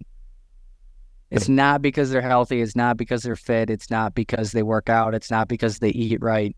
It's 1.29 1.49
not 1.49 1.81
because 1.81 2.09
they're 2.09 2.21
healthy. 2.21 2.61
It's 2.61 2.77
not 2.77 2.95
because 2.95 3.23
they're 3.23 3.35
fit. 3.35 3.69
It's 3.69 3.91
not 3.91 4.15
because 4.15 4.53
they 4.53 4.63
work 4.63 4.87
out. 4.87 5.13
It's 5.13 5.29
not 5.29 5.49
because 5.49 5.79
they 5.79 5.89
eat 5.89 6.21
right. 6.21 6.55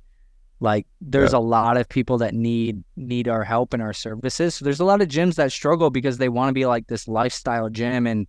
Like 0.61 0.85
there's 0.99 1.31
yeah. 1.31 1.39
a 1.39 1.41
lot 1.41 1.77
of 1.77 1.87
people 1.87 2.17
that 2.17 2.33
need 2.33 2.83
need 2.97 3.27
our 3.27 3.43
help 3.43 3.73
and 3.73 3.81
our 3.81 3.93
services. 3.93 4.55
So 4.55 4.65
there's 4.65 4.81
a 4.81 4.85
lot 4.85 5.01
of 5.01 5.07
gyms 5.07 5.35
that 5.35 5.51
struggle 5.51 5.89
because 5.89 6.17
they 6.17 6.29
want 6.29 6.49
to 6.49 6.53
be 6.53 6.65
like 6.65 6.87
this 6.87 7.07
lifestyle 7.07 7.69
gym 7.69 8.05
and 8.05 8.27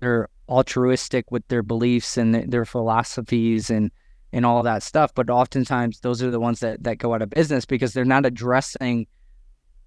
they're 0.00 0.28
altruistic 0.48 1.32
with 1.32 1.46
their 1.48 1.64
beliefs 1.64 2.16
and 2.16 2.34
their 2.52 2.64
philosophies 2.64 3.68
and 3.68 3.90
and 4.32 4.46
all 4.46 4.62
that 4.62 4.82
stuff. 4.82 5.12
But 5.14 5.28
oftentimes 5.28 6.00
those 6.00 6.22
are 6.22 6.30
the 6.30 6.38
ones 6.38 6.60
that 6.60 6.84
that 6.84 6.98
go 6.98 7.14
out 7.14 7.22
of 7.22 7.30
business 7.30 7.64
because 7.64 7.92
they're 7.92 8.04
not 8.04 8.26
addressing 8.26 9.06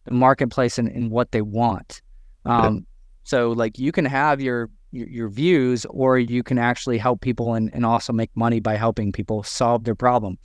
the 0.04 0.14
marketplace 0.14 0.78
and, 0.78 0.90
and 0.90 1.12
what 1.12 1.32
they 1.32 1.42
want. 1.42 2.02
Um, 2.46 2.76
yeah. 2.76 2.82
So 3.24 3.52
like 3.52 3.78
you 3.80 3.92
can 3.92 4.06
have 4.06 4.42
your, 4.42 4.70
your, 4.92 5.08
your 5.08 5.30
views, 5.30 5.86
or 5.86 6.18
you 6.18 6.42
can 6.42 6.58
actually 6.58 6.98
help 6.98 7.22
people 7.22 7.54
and, 7.54 7.70
and 7.74 7.86
also 7.86 8.12
make 8.12 8.32
money 8.36 8.60
by 8.60 8.76
helping 8.76 9.12
people 9.12 9.44
solve 9.44 9.84
their 9.84 9.96
problem, 9.96 10.38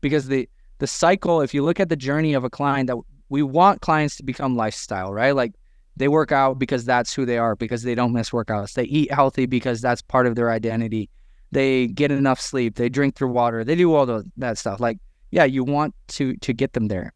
because 0.00 0.28
the 0.28 0.48
the 0.80 0.86
cycle, 0.86 1.40
if 1.40 1.54
you 1.54 1.62
look 1.62 1.78
at 1.78 1.88
the 1.88 1.96
journey 1.96 2.34
of 2.34 2.42
a 2.42 2.50
client, 2.50 2.88
that 2.88 2.96
we 3.28 3.42
want 3.42 3.80
clients 3.80 4.16
to 4.16 4.24
become 4.24 4.56
lifestyle, 4.56 5.12
right? 5.12 5.34
Like 5.36 5.54
they 5.96 6.08
work 6.08 6.32
out 6.32 6.58
because 6.58 6.84
that's 6.84 7.14
who 7.14 7.24
they 7.24 7.38
are, 7.38 7.54
because 7.54 7.84
they 7.84 7.94
don't 7.94 8.12
miss 8.12 8.30
workouts. 8.30 8.72
They 8.72 8.84
eat 8.84 9.12
healthy 9.12 9.46
because 9.46 9.80
that's 9.80 10.02
part 10.02 10.26
of 10.26 10.34
their 10.34 10.50
identity. 10.50 11.08
They 11.52 11.86
get 11.86 12.10
enough 12.10 12.40
sleep. 12.40 12.76
They 12.76 12.88
drink 12.88 13.18
their 13.18 13.28
water. 13.28 13.62
They 13.62 13.76
do 13.76 13.94
all 13.94 14.06
the, 14.06 14.24
that 14.38 14.58
stuff. 14.58 14.80
Like, 14.80 14.98
yeah, 15.30 15.44
you 15.44 15.62
want 15.62 15.94
to 16.08 16.36
to 16.38 16.52
get 16.52 16.72
them 16.72 16.88
there, 16.88 17.12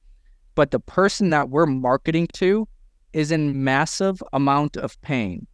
but 0.55 0.71
the 0.71 0.79
person 0.79 1.31
that 1.31 1.49
we're 1.49 1.67
marketing 1.67 2.29
to 2.35 2.69
is 3.13 3.33
in 3.33 3.65
massive 3.65 4.23
amount 4.33 4.77
of 4.77 5.01
pain, 5.03 5.47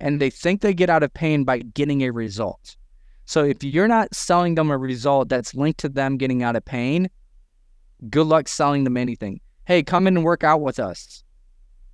and 0.00 0.20
they 0.20 0.30
think 0.30 0.60
they 0.60 0.72
get 0.72 0.88
out 0.88 1.02
of 1.02 1.12
pain 1.12 1.44
by 1.44 1.58
getting 1.58 2.02
a 2.02 2.10
result. 2.10 2.76
So 3.26 3.44
if 3.44 3.62
you're 3.62 3.88
not 3.88 4.14
selling 4.14 4.54
them 4.54 4.70
a 4.70 4.78
result 4.78 5.28
that's 5.28 5.54
linked 5.54 5.80
to 5.80 5.88
them 5.88 6.16
getting 6.16 6.42
out 6.42 6.56
of 6.56 6.64
pain, 6.64 7.10
good 8.10 8.26
luck 8.26 8.48
selling 8.48 8.84
them 8.84 8.96
anything. 8.96 9.40
Hey, 9.64 9.82
come 9.82 10.06
in 10.06 10.16
and 10.16 10.24
work 10.24 10.44
out 10.44 10.60
with 10.60 10.78
us. 10.78 11.24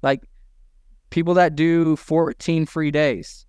Like 0.02 0.22
people 1.10 1.34
that 1.34 1.54
do 1.54 1.96
14 1.96 2.66
free 2.66 2.90
days. 2.90 3.46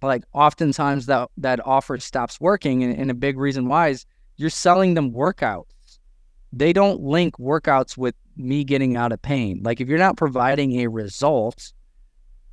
Like 0.00 0.22
oftentimes 0.32 1.06
that 1.06 1.28
that 1.38 1.64
offer 1.66 1.98
stops 1.98 2.40
working 2.40 2.84
and, 2.84 2.96
and 2.96 3.10
a 3.10 3.14
big 3.14 3.36
reason 3.36 3.68
why 3.68 3.88
is 3.88 4.06
you're 4.36 4.50
selling 4.50 4.94
them 4.94 5.12
workouts. 5.12 5.64
They 6.52 6.72
don't 6.72 7.00
link 7.00 7.36
workouts 7.38 7.96
with 7.96 8.14
me 8.36 8.62
getting 8.62 8.96
out 8.96 9.12
of 9.12 9.20
pain. 9.20 9.60
Like 9.64 9.80
if 9.80 9.88
you're 9.88 9.98
not 9.98 10.16
providing 10.16 10.80
a 10.80 10.86
result, 10.86 11.72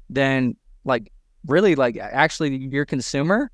then 0.09 0.55
like 0.83 1.11
really 1.45 1.75
like 1.75 1.97
actually 1.97 2.57
your 2.57 2.85
consumer, 2.85 3.51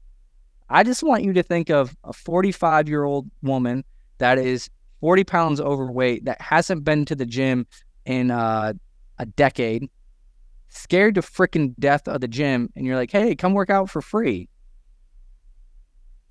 I 0.69 0.83
just 0.83 1.03
want 1.03 1.23
you 1.23 1.33
to 1.33 1.43
think 1.43 1.69
of 1.69 1.95
a 2.05 2.13
45 2.13 2.87
year 2.87 3.03
old 3.03 3.29
woman 3.41 3.83
that 4.19 4.37
is 4.37 4.69
40 5.01 5.23
pounds 5.23 5.59
overweight 5.59 6.25
that 6.25 6.39
hasn't 6.39 6.83
been 6.83 7.05
to 7.05 7.15
the 7.15 7.25
gym 7.25 7.65
in 8.05 8.31
uh, 8.31 8.73
a 9.17 9.25
decade, 9.25 9.89
scared 10.69 11.15
to 11.15 11.21
freaking 11.21 11.73
death 11.79 12.07
of 12.07 12.21
the 12.21 12.27
gym, 12.27 12.69
and 12.75 12.85
you're 12.85 12.95
like, 12.95 13.11
hey, 13.11 13.35
come 13.35 13.53
work 13.53 13.69
out 13.69 13.89
for 13.89 14.01
free. 14.01 14.47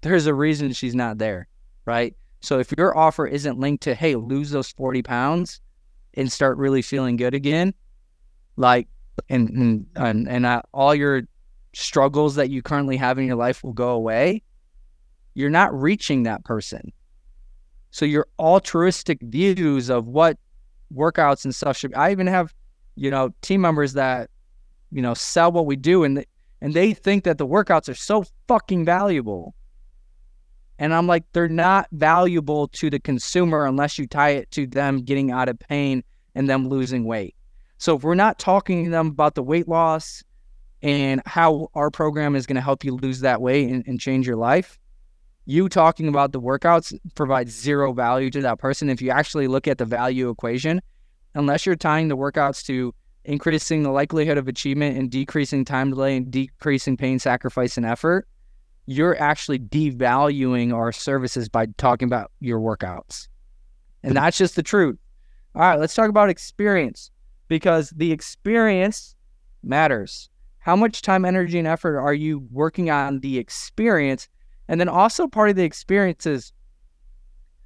There's 0.03 0.27
a 0.27 0.35
reason 0.35 0.73
she's 0.73 0.95
not 0.95 1.19
there, 1.19 1.49
right? 1.85 2.17
So 2.41 2.59
if 2.59 2.73
your 2.79 2.97
offer 2.97 3.27
isn't 3.27 3.59
linked 3.59 3.83
to, 3.83 3.95
hey, 3.95 4.15
lose 4.17 4.51
those 4.51 4.71
40 4.71 5.03
pounds 5.03 5.61
and 6.15 6.33
start 6.33 6.57
really 6.57 6.81
feeling 6.81 7.17
good 7.17 7.35
again, 7.35 7.75
like, 8.57 8.89
and 9.29 9.51
and 9.51 9.87
and, 9.97 10.29
and 10.29 10.47
uh, 10.47 10.63
all 10.73 10.95
your 10.95 11.23
struggles 11.75 12.37
that 12.37 12.49
you 12.49 12.63
currently 12.63 12.97
have 12.97 13.19
in 13.19 13.27
your 13.27 13.37
life 13.37 13.63
will 13.63 13.75
go 13.75 13.91
away, 13.91 14.43
you're 15.35 15.51
not 15.51 15.79
reaching 15.79 16.23
that 16.23 16.45
person. 16.45 16.93
So 17.91 18.05
your 18.05 18.27
altruistic 18.39 19.19
views 19.23 19.91
of 19.91 20.07
what 20.07 20.39
workouts 20.95 21.45
and 21.45 21.55
stuff 21.55 21.77
should. 21.77 21.91
Be. 21.91 21.97
I 21.97 22.11
even 22.11 22.27
have, 22.27 22.55
you 22.95 23.11
know, 23.11 23.31
team 23.43 23.61
members 23.61 23.95
that, 23.95 24.31
you 24.91 25.03
know, 25.03 25.15
sell 25.15 25.53
what 25.53 25.67
we 25.67 25.77
do, 25.77 26.05
and 26.05 26.25
and 26.61 26.75
they 26.75 26.93
think 26.93 27.25
that 27.25 27.39
the 27.39 27.47
workouts 27.47 27.89
are 27.89 27.95
so 27.95 28.25
fucking 28.49 28.85
valuable. 28.85 29.55
And 30.79 30.95
I'm 30.95 31.07
like, 31.07 31.25
they're 31.33 31.49
not 31.49 31.89
valuable 31.93 32.69
to 32.69 32.89
the 32.89 32.99
consumer 32.99 33.67
unless 33.67 33.99
you 33.99 34.07
tie 34.07 34.31
it 34.31 34.51
to 34.53 34.67
them 34.67 35.03
getting 35.03 35.31
out 35.31 35.49
of 35.49 35.59
pain 35.59 36.03
and 36.35 36.49
them 36.49 36.69
losing 36.69 37.05
weight. 37.05 37.35
So 37.77 37.97
if 37.97 38.03
we're 38.03 38.15
not 38.15 38.39
talking 38.39 38.85
to 38.85 38.91
them 38.91 39.09
about 39.09 39.35
the 39.35 39.43
weight 39.43 39.69
loss 39.69 40.23
and 40.83 41.21
how 41.27 41.69
our 41.75 41.91
program 41.91 42.35
is 42.35 42.47
going 42.47 42.57
to 42.57 42.63
help 42.63 42.83
you 42.83 42.97
lose 42.97 43.21
that 43.21 43.43
weight 43.43 43.69
and, 43.69 43.87
and 43.87 44.01
change 44.01 44.27
your 44.27 44.37
life, 44.37 44.79
you 45.51 45.69
talking 45.69 46.07
about 46.07 46.31
the 46.31 46.41
workouts 46.41 46.97
provides 47.17 47.53
zero 47.53 47.93
value 47.93 48.31
to 48.31 48.41
that 48.41 48.61
person. 48.61 48.89
If 48.89 49.03
you 49.03 49.11
actually 49.11 49.49
look 49.49 49.67
at 49.67 49.79
the 49.79 49.85
value 49.85 50.31
equation, 50.31 50.81
unless 51.35 51.67
you're 51.67 51.75
tying 51.75 52.07
the 52.07 52.17
workouts 52.17 52.65
to 52.67 52.95
increasing 53.25 53.83
the 53.83 53.91
likelihood 53.91 54.39
of 54.39 54.47
achievement 54.47 54.97
and 54.97 55.11
decreasing 55.11 55.65
time 55.65 55.91
delay 55.91 56.17
and 56.17 56.31
decreasing 56.31 56.97
pain, 56.97 57.19
sacrifice, 57.19 57.77
and 57.77 57.85
effort, 57.85 58.29
you're 58.87 59.21
actually 59.21 59.59
devaluing 59.59 60.73
our 60.73 60.93
services 60.93 61.49
by 61.49 61.67
talking 61.77 62.07
about 62.07 62.31
your 62.39 62.61
workouts. 62.61 63.27
And 64.05 64.17
that's 64.17 64.39
just 64.39 64.55
the 64.55 64.63
truth. 64.63 64.99
All 65.57 65.63
right, 65.63 65.81
let's 65.81 65.95
talk 65.95 66.09
about 66.09 66.31
experience 66.31 67.11
because 67.49 67.91
the 67.91 68.13
experience 68.13 69.17
matters. 69.65 70.31
How 70.61 70.77
much 70.77 71.03
time, 71.03 71.25
energy, 71.25 71.59
and 71.59 71.67
effort 71.67 71.99
are 71.99 72.15
you 72.15 72.47
working 72.53 72.89
on 72.89 73.19
the 73.19 73.37
experience 73.39 74.29
and 74.71 74.81
then 74.81 74.89
also 74.89 75.27
part 75.27 75.51
of 75.51 75.57
the 75.57 75.65
experience 75.65 76.27
is 76.27 76.53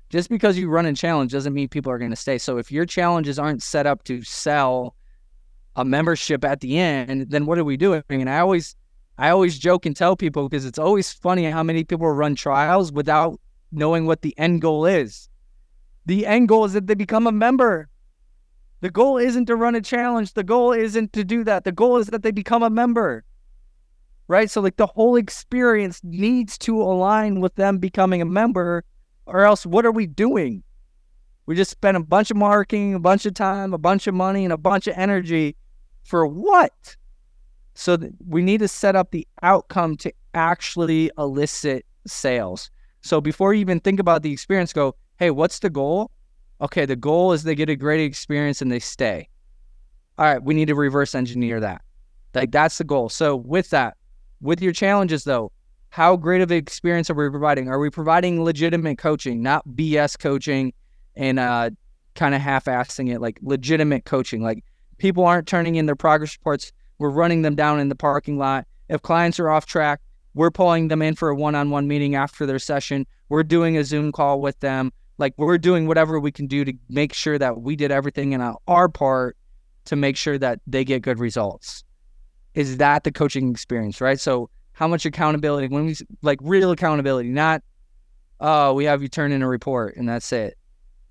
just 0.08 0.30
because 0.30 0.56
you 0.56 0.70
run 0.70 0.86
a 0.86 0.94
challenge 0.94 1.32
doesn't 1.32 1.52
mean 1.52 1.68
people 1.68 1.92
are 1.92 1.98
going 1.98 2.10
to 2.10 2.16
stay. 2.16 2.38
So 2.38 2.56
if 2.56 2.72
your 2.72 2.86
challenges 2.86 3.38
aren't 3.38 3.62
set 3.62 3.86
up 3.86 4.04
to 4.04 4.22
sell 4.22 4.96
a 5.76 5.84
membership 5.84 6.46
at 6.46 6.60
the 6.60 6.78
end, 6.78 7.28
then 7.28 7.44
what 7.44 7.58
are 7.58 7.64
we 7.64 7.76
doing? 7.76 8.02
And 8.08 8.30
I 8.30 8.38
always, 8.38 8.74
I 9.18 9.28
always 9.28 9.58
joke 9.58 9.84
and 9.84 9.94
tell 9.94 10.16
people 10.16 10.48
because 10.48 10.64
it's 10.64 10.78
always 10.78 11.12
funny 11.12 11.44
how 11.44 11.62
many 11.62 11.84
people 11.84 12.08
run 12.08 12.36
trials 12.36 12.90
without 12.90 13.38
knowing 13.70 14.06
what 14.06 14.22
the 14.22 14.34
end 14.38 14.62
goal 14.62 14.86
is. 14.86 15.28
The 16.06 16.26
end 16.26 16.48
goal 16.48 16.64
is 16.64 16.72
that 16.72 16.86
they 16.86 16.94
become 16.94 17.26
a 17.26 17.32
member. 17.32 17.90
The 18.80 18.90
goal 18.90 19.18
isn't 19.18 19.44
to 19.46 19.56
run 19.56 19.74
a 19.74 19.82
challenge. 19.82 20.32
The 20.32 20.42
goal 20.42 20.72
isn't 20.72 21.12
to 21.12 21.22
do 21.22 21.44
that. 21.44 21.64
The 21.64 21.72
goal 21.72 21.98
is 21.98 22.06
that 22.06 22.22
they 22.22 22.30
become 22.30 22.62
a 22.62 22.70
member. 22.70 23.24
Right? 24.26 24.50
So, 24.50 24.60
like, 24.60 24.76
the 24.76 24.86
whole 24.86 25.16
experience 25.16 26.00
needs 26.02 26.56
to 26.58 26.80
align 26.80 27.40
with 27.40 27.54
them 27.56 27.78
becoming 27.78 28.22
a 28.22 28.24
member, 28.24 28.84
or 29.26 29.44
else 29.44 29.66
what 29.66 29.84
are 29.84 29.92
we 29.92 30.06
doing? 30.06 30.62
We 31.46 31.54
just 31.54 31.70
spent 31.70 31.96
a 31.96 32.00
bunch 32.00 32.30
of 32.30 32.38
marketing, 32.38 32.94
a 32.94 33.00
bunch 33.00 33.26
of 33.26 33.34
time, 33.34 33.74
a 33.74 33.78
bunch 33.78 34.06
of 34.06 34.14
money, 34.14 34.44
and 34.44 34.52
a 34.52 34.56
bunch 34.56 34.86
of 34.86 34.94
energy 34.96 35.56
for 36.04 36.26
what? 36.26 36.96
So, 37.74 37.98
we 38.26 38.42
need 38.42 38.60
to 38.60 38.68
set 38.68 38.96
up 38.96 39.10
the 39.10 39.26
outcome 39.42 39.96
to 39.98 40.12
actually 40.32 41.10
elicit 41.18 41.84
sales. 42.06 42.70
So, 43.02 43.20
before 43.20 43.52
you 43.52 43.60
even 43.60 43.80
think 43.80 44.00
about 44.00 44.22
the 44.22 44.32
experience, 44.32 44.72
go, 44.72 44.94
hey, 45.18 45.30
what's 45.30 45.58
the 45.58 45.70
goal? 45.70 46.10
Okay, 46.60 46.86
the 46.86 46.96
goal 46.96 47.32
is 47.32 47.42
they 47.42 47.54
get 47.54 47.68
a 47.68 47.76
great 47.76 48.00
experience 48.00 48.62
and 48.62 48.70
they 48.72 48.78
stay. 48.78 49.28
All 50.16 50.24
right, 50.24 50.42
we 50.42 50.54
need 50.54 50.68
to 50.68 50.74
reverse 50.74 51.14
engineer 51.14 51.60
that. 51.60 51.82
Like 52.34 52.52
that's 52.52 52.78
the 52.78 52.84
goal. 52.84 53.08
So 53.08 53.36
with 53.36 53.70
that, 53.70 53.96
with 54.40 54.60
your 54.60 54.72
challenges 54.72 55.24
though, 55.24 55.52
how 55.90 56.16
great 56.16 56.40
of 56.40 56.50
an 56.50 56.56
experience 56.56 57.08
are 57.08 57.14
we 57.14 57.30
providing? 57.30 57.68
Are 57.68 57.78
we 57.78 57.88
providing 57.88 58.42
legitimate 58.42 58.98
coaching, 58.98 59.42
not 59.42 59.66
BS 59.68 60.18
coaching 60.18 60.72
and 61.14 61.38
uh, 61.38 61.70
kind 62.16 62.34
of 62.34 62.40
half-assing 62.40 63.12
it, 63.12 63.20
like 63.20 63.38
legitimate 63.42 64.04
coaching? 64.04 64.42
Like 64.42 64.64
people 64.98 65.24
aren't 65.24 65.46
turning 65.46 65.76
in 65.76 65.86
their 65.86 65.96
progress 65.96 66.36
reports. 66.36 66.72
We're 66.98 67.10
running 67.10 67.42
them 67.42 67.54
down 67.54 67.78
in 67.78 67.90
the 67.90 67.94
parking 67.94 68.38
lot. 68.38 68.66
If 68.88 69.02
clients 69.02 69.38
are 69.38 69.48
off 69.48 69.66
track, 69.66 70.00
we're 70.34 70.50
pulling 70.50 70.88
them 70.88 71.00
in 71.00 71.14
for 71.14 71.28
a 71.28 71.36
one-on-one 71.36 71.86
meeting 71.86 72.16
after 72.16 72.44
their 72.44 72.58
session. 72.58 73.06
We're 73.28 73.44
doing 73.44 73.76
a 73.76 73.84
Zoom 73.84 74.10
call 74.10 74.40
with 74.40 74.58
them. 74.60 74.92
Like 75.18 75.34
we're 75.36 75.58
doing 75.58 75.86
whatever 75.86 76.18
we 76.18 76.32
can 76.32 76.48
do 76.48 76.64
to 76.64 76.72
make 76.88 77.12
sure 77.12 77.38
that 77.38 77.60
we 77.60 77.76
did 77.76 77.92
everything 77.92 78.32
in 78.32 78.40
our 78.66 78.88
part 78.88 79.36
to 79.84 79.96
make 79.96 80.16
sure 80.16 80.38
that 80.38 80.60
they 80.66 80.84
get 80.84 81.02
good 81.02 81.20
results. 81.20 81.84
Is 82.54 82.76
that 82.78 83.04
the 83.04 83.12
coaching 83.12 83.50
experience, 83.50 84.00
right? 84.00 84.18
So 84.18 84.48
how 84.72 84.88
much 84.88 85.06
accountability 85.06 85.68
when 85.68 85.86
we 85.86 85.96
like 86.22 86.38
real 86.42 86.70
accountability, 86.70 87.28
not 87.28 87.62
oh, 88.40 88.74
we 88.74 88.84
have 88.84 89.02
you 89.02 89.08
turn 89.08 89.32
in 89.32 89.42
a 89.42 89.48
report 89.48 89.96
and 89.96 90.08
that's 90.08 90.32
it. 90.32 90.56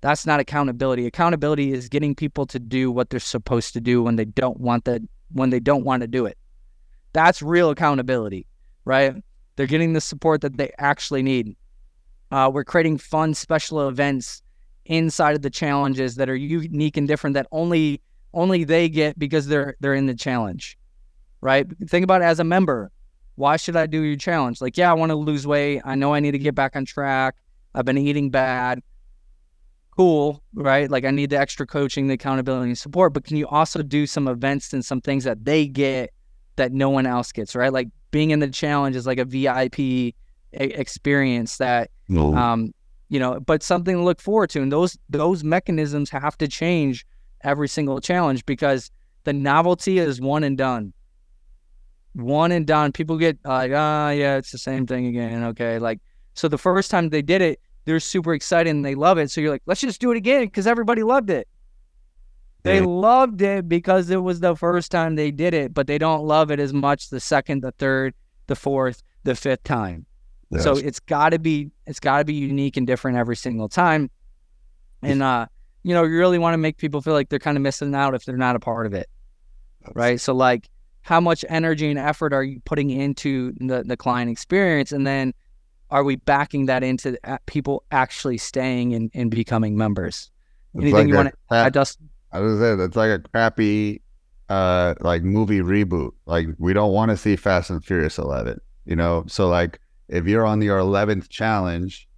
That's 0.00 0.26
not 0.26 0.38
accountability. 0.38 1.06
Accountability 1.06 1.72
is 1.72 1.88
getting 1.88 2.14
people 2.14 2.46
to 2.46 2.58
do 2.58 2.92
what 2.92 3.08
they're 3.10 3.20
supposed 3.20 3.72
to 3.72 3.80
do 3.80 4.02
when 4.02 4.16
they 4.16 4.26
don't 4.26 4.60
want 4.60 4.84
that 4.84 5.02
when 5.32 5.50
they 5.50 5.60
don't 5.60 5.84
want 5.84 6.02
to 6.02 6.06
do 6.06 6.26
it. 6.26 6.38
That's 7.12 7.42
real 7.42 7.70
accountability, 7.70 8.46
right? 8.84 9.14
They're 9.56 9.66
getting 9.66 9.92
the 9.92 10.00
support 10.00 10.40
that 10.42 10.56
they 10.56 10.72
actually 10.78 11.22
need. 11.22 11.56
Uh, 12.30 12.50
we're 12.52 12.64
creating 12.64 12.98
fun 12.98 13.34
special 13.34 13.88
events 13.88 14.42
inside 14.86 15.36
of 15.36 15.42
the 15.42 15.50
challenges 15.50 16.16
that 16.16 16.28
are 16.28 16.36
unique 16.36 16.96
and 16.96 17.08
different 17.08 17.34
that 17.34 17.46
only 17.52 18.00
only 18.34 18.64
they 18.64 18.88
get 18.88 19.18
because 19.18 19.46
they're 19.46 19.76
they're 19.80 19.94
in 19.94 20.06
the 20.06 20.14
challenge. 20.14 20.76
Right? 21.44 21.66
Think 21.88 22.02
about 22.04 22.22
it 22.22 22.24
as 22.24 22.40
a 22.40 22.44
member. 22.44 22.90
Why 23.34 23.58
should 23.58 23.76
I 23.76 23.86
do 23.86 24.00
your 24.00 24.16
challenge? 24.16 24.62
Like, 24.62 24.78
yeah, 24.78 24.90
I 24.90 24.94
want 24.94 25.10
to 25.10 25.16
lose 25.16 25.46
weight. 25.46 25.82
I 25.84 25.94
know 25.94 26.14
I 26.14 26.20
need 26.20 26.30
to 26.30 26.38
get 26.38 26.54
back 26.54 26.74
on 26.74 26.86
track. 26.86 27.34
I've 27.74 27.84
been 27.84 27.98
eating 27.98 28.30
bad. 28.30 28.80
Cool, 29.94 30.42
right? 30.54 30.90
Like 30.90 31.04
I 31.04 31.10
need 31.10 31.28
the 31.30 31.38
extra 31.38 31.66
coaching, 31.66 32.06
the 32.06 32.14
accountability 32.14 32.70
and 32.70 32.78
support, 32.78 33.12
but 33.12 33.24
can 33.24 33.36
you 33.36 33.46
also 33.46 33.82
do 33.82 34.06
some 34.06 34.26
events 34.26 34.72
and 34.72 34.82
some 34.82 35.02
things 35.02 35.24
that 35.24 35.44
they 35.44 35.66
get 35.66 36.14
that 36.56 36.72
no 36.72 36.88
one 36.88 37.06
else 37.06 37.30
gets, 37.30 37.54
right? 37.54 37.72
Like 37.72 37.88
being 38.10 38.30
in 38.30 38.40
the 38.40 38.48
challenge 38.48 38.96
is 38.96 39.06
like 39.06 39.18
a 39.18 39.24
VIP 39.24 40.14
experience 40.52 41.58
that 41.58 41.90
no. 42.08 42.34
um 42.36 42.72
you 43.08 43.18
know 43.18 43.40
but 43.40 43.62
something 43.62 43.96
to 43.96 44.02
look 44.02 44.20
forward 44.20 44.48
to 44.50 44.62
and 44.62 44.70
those 44.70 44.96
those 45.08 45.42
mechanisms 45.42 46.08
have 46.10 46.38
to 46.38 46.46
change 46.46 47.04
every 47.42 47.68
single 47.68 48.00
challenge 48.00 48.46
because 48.46 48.90
the 49.24 49.32
novelty 49.32 49.98
is 49.98 50.20
one 50.20 50.44
and 50.44 50.56
done 50.56 50.92
one 52.14 52.52
and 52.52 52.66
done 52.66 52.92
people 52.92 53.16
get 53.16 53.38
like 53.44 53.72
ah 53.74 54.06
oh, 54.06 54.10
yeah 54.10 54.36
it's 54.36 54.52
the 54.52 54.58
same 54.58 54.86
thing 54.86 55.06
again 55.06 55.44
okay 55.44 55.78
like 55.78 56.00
so 56.34 56.48
the 56.48 56.58
first 56.58 56.90
time 56.90 57.08
they 57.10 57.22
did 57.22 57.42
it 57.42 57.60
they're 57.84 58.00
super 58.00 58.32
excited 58.34 58.70
and 58.70 58.84
they 58.84 58.94
love 58.94 59.18
it 59.18 59.30
so 59.30 59.40
you're 59.40 59.50
like 59.50 59.62
let's 59.66 59.80
just 59.80 60.00
do 60.00 60.10
it 60.12 60.16
again 60.16 60.44
because 60.44 60.66
everybody 60.66 61.02
loved 61.02 61.30
it 61.30 61.48
they 62.62 62.80
loved 62.80 63.42
it 63.42 63.68
because 63.68 64.08
it 64.08 64.22
was 64.22 64.40
the 64.40 64.56
first 64.56 64.90
time 64.90 65.16
they 65.16 65.30
did 65.30 65.52
it 65.52 65.74
but 65.74 65.86
they 65.86 65.98
don't 65.98 66.24
love 66.24 66.50
it 66.50 66.58
as 66.58 66.72
much 66.72 67.10
the 67.10 67.20
second 67.20 67.62
the 67.62 67.72
third 67.72 68.14
the 68.46 68.56
fourth 68.56 69.02
the 69.24 69.34
fifth 69.34 69.64
time 69.64 70.06
Yes. 70.54 70.64
So 70.64 70.76
it's 70.76 71.00
got 71.00 71.30
to 71.30 71.38
be 71.38 71.70
it's 71.86 72.00
got 72.00 72.18
to 72.18 72.24
be 72.24 72.34
unique 72.34 72.76
and 72.76 72.86
different 72.86 73.18
every 73.18 73.36
single 73.36 73.68
time. 73.68 74.10
And 75.02 75.22
uh, 75.22 75.46
you 75.82 75.94
know, 75.94 76.04
you 76.04 76.16
really 76.16 76.38
want 76.38 76.54
to 76.54 76.58
make 76.58 76.76
people 76.76 77.02
feel 77.02 77.12
like 77.12 77.28
they're 77.28 77.38
kind 77.38 77.56
of 77.56 77.62
missing 77.62 77.94
out 77.94 78.14
if 78.14 78.24
they're 78.24 78.36
not 78.36 78.56
a 78.56 78.60
part 78.60 78.86
of 78.86 78.94
it. 78.94 79.08
Right? 79.94 80.20
So 80.20 80.34
like 80.34 80.68
how 81.04 81.20
much 81.20 81.44
energy 81.48 81.88
and 81.90 81.98
effort 81.98 82.32
are 82.32 82.42
you 82.42 82.60
putting 82.64 82.90
into 82.90 83.52
the 83.60 83.84
the 83.84 83.96
client 83.96 84.30
experience 84.30 84.90
and 84.90 85.06
then 85.06 85.32
are 85.90 86.02
we 86.02 86.16
backing 86.16 86.66
that 86.66 86.82
into 86.82 87.16
people 87.46 87.84
actually 87.92 88.38
staying 88.38 88.94
and, 88.94 89.10
and 89.14 89.30
becoming 89.30 89.76
members? 89.76 90.30
Anything 90.74 90.92
like 90.92 91.08
you 91.08 91.14
want 91.14 91.28
to 91.28 91.54
add, 91.54 91.72
Dustin? 91.72 92.08
I 92.32 92.40
was 92.40 92.58
saying 92.58 92.80
it's 92.80 92.96
like 92.96 93.10
a 93.10 93.18
crappy 93.20 94.00
uh 94.48 94.94
like 95.00 95.22
movie 95.22 95.60
reboot. 95.60 96.10
Like 96.26 96.48
we 96.58 96.72
don't 96.72 96.92
want 96.92 97.10
to 97.10 97.16
see 97.16 97.36
Fast 97.36 97.70
and 97.70 97.84
Furious 97.84 98.18
11, 98.18 98.60
you 98.86 98.96
know? 98.96 99.24
So 99.28 99.48
like 99.48 99.78
if 100.08 100.26
you're 100.26 100.44
on 100.44 100.62
your 100.62 100.80
11th 100.80 101.28
challenge 101.28 102.08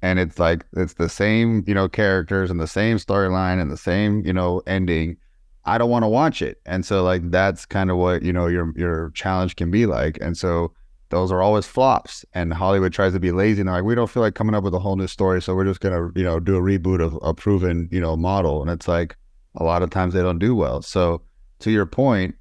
and 0.00 0.18
it's 0.18 0.38
like 0.38 0.64
it's 0.76 0.94
the 0.94 1.08
same 1.08 1.64
you 1.66 1.74
know 1.74 1.88
characters 1.88 2.50
and 2.50 2.60
the 2.60 2.66
same 2.66 2.98
storyline 2.98 3.60
and 3.60 3.70
the 3.70 3.76
same 3.76 4.24
you 4.24 4.32
know 4.32 4.62
ending 4.66 5.16
i 5.68 5.78
don't 5.78 5.90
want 5.90 6.02
to 6.02 6.08
watch 6.08 6.42
it 6.42 6.60
and 6.66 6.84
so 6.84 7.02
like 7.02 7.30
that's 7.30 7.64
kind 7.66 7.90
of 7.90 7.96
what 7.96 8.22
you 8.22 8.32
know 8.32 8.46
your 8.46 8.72
your 8.76 9.10
challenge 9.14 9.56
can 9.56 9.70
be 9.70 9.86
like 9.86 10.18
and 10.20 10.36
so 10.36 10.72
those 11.10 11.32
are 11.32 11.42
always 11.42 11.66
flops 11.66 12.24
and 12.34 12.52
hollywood 12.52 12.92
tries 12.92 13.12
to 13.12 13.20
be 13.20 13.32
lazy 13.32 13.60
and 13.60 13.70
like 13.70 13.84
we 13.84 13.94
don't 13.94 14.10
feel 14.10 14.22
like 14.22 14.34
coming 14.34 14.54
up 14.54 14.64
with 14.64 14.74
a 14.74 14.78
whole 14.78 14.96
new 14.96 15.06
story 15.06 15.40
so 15.40 15.54
we're 15.54 15.64
just 15.64 15.80
gonna 15.80 16.10
you 16.14 16.24
know 16.24 16.40
do 16.40 16.56
a 16.56 16.60
reboot 16.60 17.00
of 17.00 17.18
a 17.22 17.32
proven 17.32 17.88
you 17.90 18.00
know 18.00 18.16
model 18.16 18.60
and 18.62 18.70
it's 18.70 18.88
like 18.88 19.16
a 19.56 19.64
lot 19.64 19.82
of 19.82 19.90
times 19.90 20.14
they 20.14 20.22
don't 20.22 20.38
do 20.38 20.54
well 20.54 20.82
so 20.82 21.22
to 21.58 21.70
your 21.70 21.86
point 21.86 22.34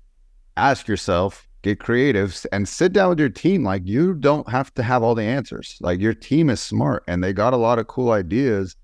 ask 0.55 0.87
yourself 0.87 1.47
get 1.67 1.79
creative 1.79 2.45
and 2.51 2.67
sit 2.67 2.93
down 2.93 3.09
with 3.09 3.19
your 3.19 3.29
team. 3.29 3.63
Like 3.63 3.83
you 3.85 4.13
don't 4.13 4.49
have 4.49 4.73
to 4.75 4.83
have 4.83 5.03
all 5.03 5.15
the 5.15 5.23
answers. 5.23 5.77
Like 5.81 5.99
your 5.99 6.13
team 6.13 6.49
is 6.49 6.59
smart 6.59 7.03
and 7.07 7.23
they 7.23 7.33
got 7.33 7.53
a 7.53 7.57
lot 7.57 7.79
of 7.79 7.87
cool 7.87 8.11
ideas. 8.11 8.75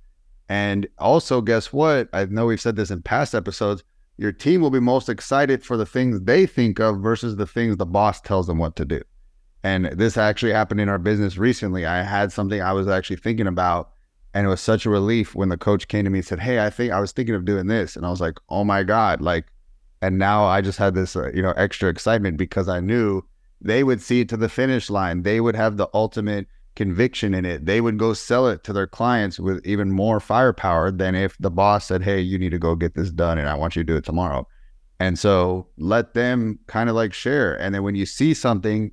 And 0.50 0.88
also, 1.00 1.42
guess 1.42 1.72
what? 1.72 2.10
I 2.14 2.26
know 2.26 2.46
we've 2.46 2.62
said 2.62 2.76
this 2.76 2.92
in 2.92 3.02
past 3.02 3.34
episodes. 3.34 3.84
Your 4.18 4.32
team 4.32 4.62
will 4.62 4.70
be 4.70 4.80
most 4.80 5.10
excited 5.10 5.64
for 5.64 5.78
the 5.78 5.86
things 5.86 6.22
they 6.22 6.46
think 6.46 6.80
of 6.80 7.02
versus 7.02 7.36
the 7.36 7.48
things 7.48 7.78
the 7.78 7.86
boss 7.86 8.22
tells 8.22 8.48
them 8.48 8.58
what 8.58 8.76
to 8.76 8.86
do. 8.86 9.02
And 9.64 9.86
this 9.86 10.18
actually 10.18 10.52
happened 10.52 10.82
in 10.82 10.90
our 10.90 11.00
business 11.00 11.38
recently. 11.38 11.86
I 11.86 12.04
had 12.04 12.32
something 12.32 12.62
I 12.62 12.74
was 12.74 12.88
actually 12.88 13.16
thinking 13.16 13.48
about, 13.48 13.92
and 14.34 14.46
it 14.46 14.50
was 14.50 14.62
such 14.62 14.86
a 14.86 14.90
relief 14.90 15.36
when 15.36 15.50
the 15.50 15.58
coach 15.58 15.88
came 15.88 16.04
to 16.04 16.10
me 16.10 16.20
and 16.20 16.26
said, 16.26 16.40
Hey, 16.40 16.64
I 16.64 16.70
think 16.70 16.92
I 16.92 17.00
was 17.00 17.12
thinking 17.12 17.36
of 17.36 17.46
doing 17.46 17.68
this. 17.68 17.96
And 17.96 18.06
I 18.06 18.10
was 18.10 18.22
like, 18.22 18.38
Oh 18.50 18.64
my 18.64 18.84
God, 18.84 19.22
like 19.22 19.46
and 20.04 20.18
now 20.18 20.44
I 20.44 20.60
just 20.60 20.80
had 20.80 20.96
this, 20.96 21.16
uh, 21.16 21.32
you 21.34 21.42
know, 21.42 21.54
extra 21.56 21.90
excitement 21.90 22.36
because 22.36 22.68
I 22.68 22.82
knew 22.82 23.22
they 23.62 23.86
would 23.86 24.02
see 24.02 24.20
it 24.20 24.30
to 24.30 24.38
the 24.38 24.50
finish 24.50 24.90
line. 24.90 25.24
They 25.24 25.40
would 25.40 25.56
have 25.56 25.78
the 25.78 25.88
ultimate 25.94 26.48
conviction 26.76 27.34
in 27.34 27.46
it. 27.46 27.66
They 27.66 27.82
would 27.82 27.98
go 27.98 28.14
sell 28.14 28.48
it 28.48 28.64
to 28.64 28.74
their 28.74 28.88
clients 28.88 29.40
with 29.40 29.66
even 29.66 29.92
more 29.92 30.20
firepower 30.20 30.92
than 30.92 31.16
if 31.16 31.38
the 31.38 31.52
boss 31.52 31.86
said, 31.86 32.04
Hey, 32.04 32.20
you 32.20 32.38
need 32.38 32.52
to 32.52 32.60
go 32.60 32.76
get 32.76 32.96
this 32.96 33.12
done 33.12 33.38
and 33.38 33.50
I 33.50 33.56
want 33.56 33.76
you 33.76 33.84
to 33.84 33.88
do 33.88 33.98
it 33.98 34.04
tomorrow. 34.04 34.48
And 35.00 35.20
so 35.20 35.68
let 35.78 36.14
them 36.14 36.60
kind 36.68 36.90
of 36.90 36.96
like 36.96 37.14
share. 37.14 37.60
And 37.60 37.76
then 37.76 37.84
when 37.84 37.96
you 37.96 38.06
see 38.06 38.34
something 38.34 38.92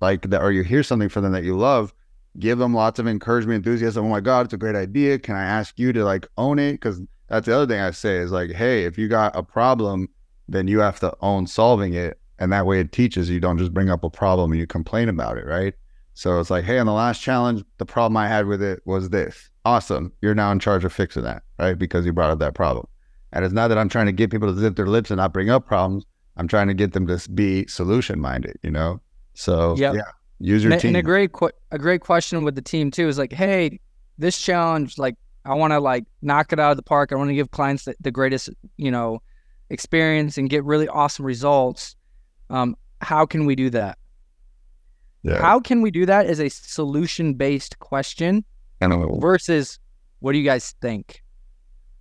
like 0.00 0.30
that, 0.30 0.40
or 0.42 0.52
you 0.52 0.62
hear 0.62 0.82
something 0.82 1.08
from 1.08 1.24
them 1.24 1.32
that 1.32 1.44
you 1.44 1.56
love, 1.56 1.92
give 2.38 2.58
them 2.58 2.74
lots 2.74 2.98
of 2.98 3.08
encouragement, 3.08 3.66
enthusiasm. 3.66 4.06
Oh 4.06 4.08
my 4.08 4.20
God, 4.20 4.46
it's 4.46 4.54
a 4.54 4.58
great 4.58 4.76
idea. 4.76 5.18
Can 5.18 5.34
I 5.34 5.42
ask 5.42 5.78
you 5.78 5.92
to 5.92 6.04
like 6.04 6.28
own 6.36 6.58
it? 6.58 6.72
Because 6.72 7.00
that's 7.28 7.46
the 7.46 7.56
other 7.56 7.66
thing 7.66 7.80
I 7.80 7.90
say 7.90 8.18
is 8.18 8.30
like, 8.30 8.52
Hey, 8.52 8.84
if 8.84 8.96
you 8.96 9.08
got 9.08 9.36
a 9.36 9.42
problem, 9.42 10.08
then 10.48 10.68
you 10.68 10.80
have 10.80 11.00
to 11.00 11.14
own 11.20 11.46
solving 11.46 11.94
it. 11.94 12.18
And 12.38 12.52
that 12.52 12.66
way 12.66 12.80
it 12.80 12.92
teaches 12.92 13.28
you 13.28 13.40
don't 13.40 13.58
just 13.58 13.74
bring 13.74 13.90
up 13.90 14.04
a 14.04 14.10
problem 14.10 14.52
and 14.52 14.60
you 14.60 14.66
complain 14.66 15.08
about 15.08 15.38
it, 15.38 15.44
right? 15.44 15.74
So 16.18 16.40
it's 16.40 16.50
like, 16.50 16.64
hey, 16.64 16.80
on 16.80 16.86
the 16.86 16.92
last 16.92 17.22
challenge, 17.22 17.62
the 17.76 17.86
problem 17.86 18.16
I 18.16 18.26
had 18.26 18.46
with 18.46 18.60
it 18.60 18.82
was 18.84 19.10
this. 19.10 19.50
Awesome. 19.64 20.12
You're 20.20 20.34
now 20.34 20.50
in 20.50 20.58
charge 20.58 20.84
of 20.84 20.92
fixing 20.92 21.22
that, 21.22 21.44
right? 21.60 21.78
Because 21.78 22.04
you 22.04 22.12
brought 22.12 22.32
up 22.32 22.40
that 22.40 22.54
problem. 22.54 22.88
And 23.32 23.44
it's 23.44 23.54
not 23.54 23.68
that 23.68 23.78
I'm 23.78 23.88
trying 23.88 24.06
to 24.06 24.12
get 24.12 24.28
people 24.32 24.52
to 24.52 24.60
zip 24.60 24.74
their 24.74 24.88
lips 24.88 25.12
and 25.12 25.18
not 25.18 25.32
bring 25.32 25.48
up 25.48 25.64
problems. 25.64 26.04
I'm 26.36 26.48
trying 26.48 26.66
to 26.66 26.74
get 26.74 26.92
them 26.92 27.06
to 27.06 27.30
be 27.30 27.68
solution 27.68 28.18
minded, 28.18 28.58
you 28.64 28.70
know? 28.72 29.00
So 29.34 29.76
yep. 29.76 29.94
yeah, 29.94 30.10
use 30.40 30.64
your 30.64 30.72
and, 30.72 30.82
team. 30.82 30.88
And 30.88 30.96
a 30.96 31.02
great, 31.02 31.30
qu- 31.30 31.52
a 31.70 31.78
great 31.78 32.00
question 32.00 32.42
with 32.42 32.56
the 32.56 32.62
team 32.62 32.90
too 32.90 33.06
is 33.06 33.16
like, 33.16 33.32
hey, 33.32 33.78
this 34.18 34.40
challenge, 34.40 34.98
like 34.98 35.14
I 35.44 35.54
want 35.54 35.72
to 35.72 35.78
like 35.78 36.04
knock 36.20 36.52
it 36.52 36.58
out 36.58 36.72
of 36.72 36.76
the 36.76 36.82
park. 36.82 37.12
I 37.12 37.14
want 37.14 37.30
to 37.30 37.34
give 37.34 37.52
clients 37.52 37.84
the, 37.84 37.94
the 38.00 38.10
greatest, 38.10 38.50
you 38.76 38.90
know, 38.90 39.22
experience 39.70 40.36
and 40.36 40.50
get 40.50 40.64
really 40.64 40.88
awesome 40.88 41.24
results. 41.24 41.94
Um, 42.50 42.74
how 43.02 43.24
can 43.24 43.46
we 43.46 43.54
do 43.54 43.70
that? 43.70 43.98
Yeah. 45.22 45.40
How 45.40 45.60
can 45.60 45.82
we 45.82 45.90
do 45.90 46.06
that 46.06 46.26
is 46.26 46.40
a 46.40 46.48
solution 46.48 47.34
based 47.34 47.78
question 47.78 48.44
versus 49.20 49.78
what 50.20 50.32
do 50.32 50.38
you 50.38 50.44
guys 50.44 50.74
think? 50.80 51.22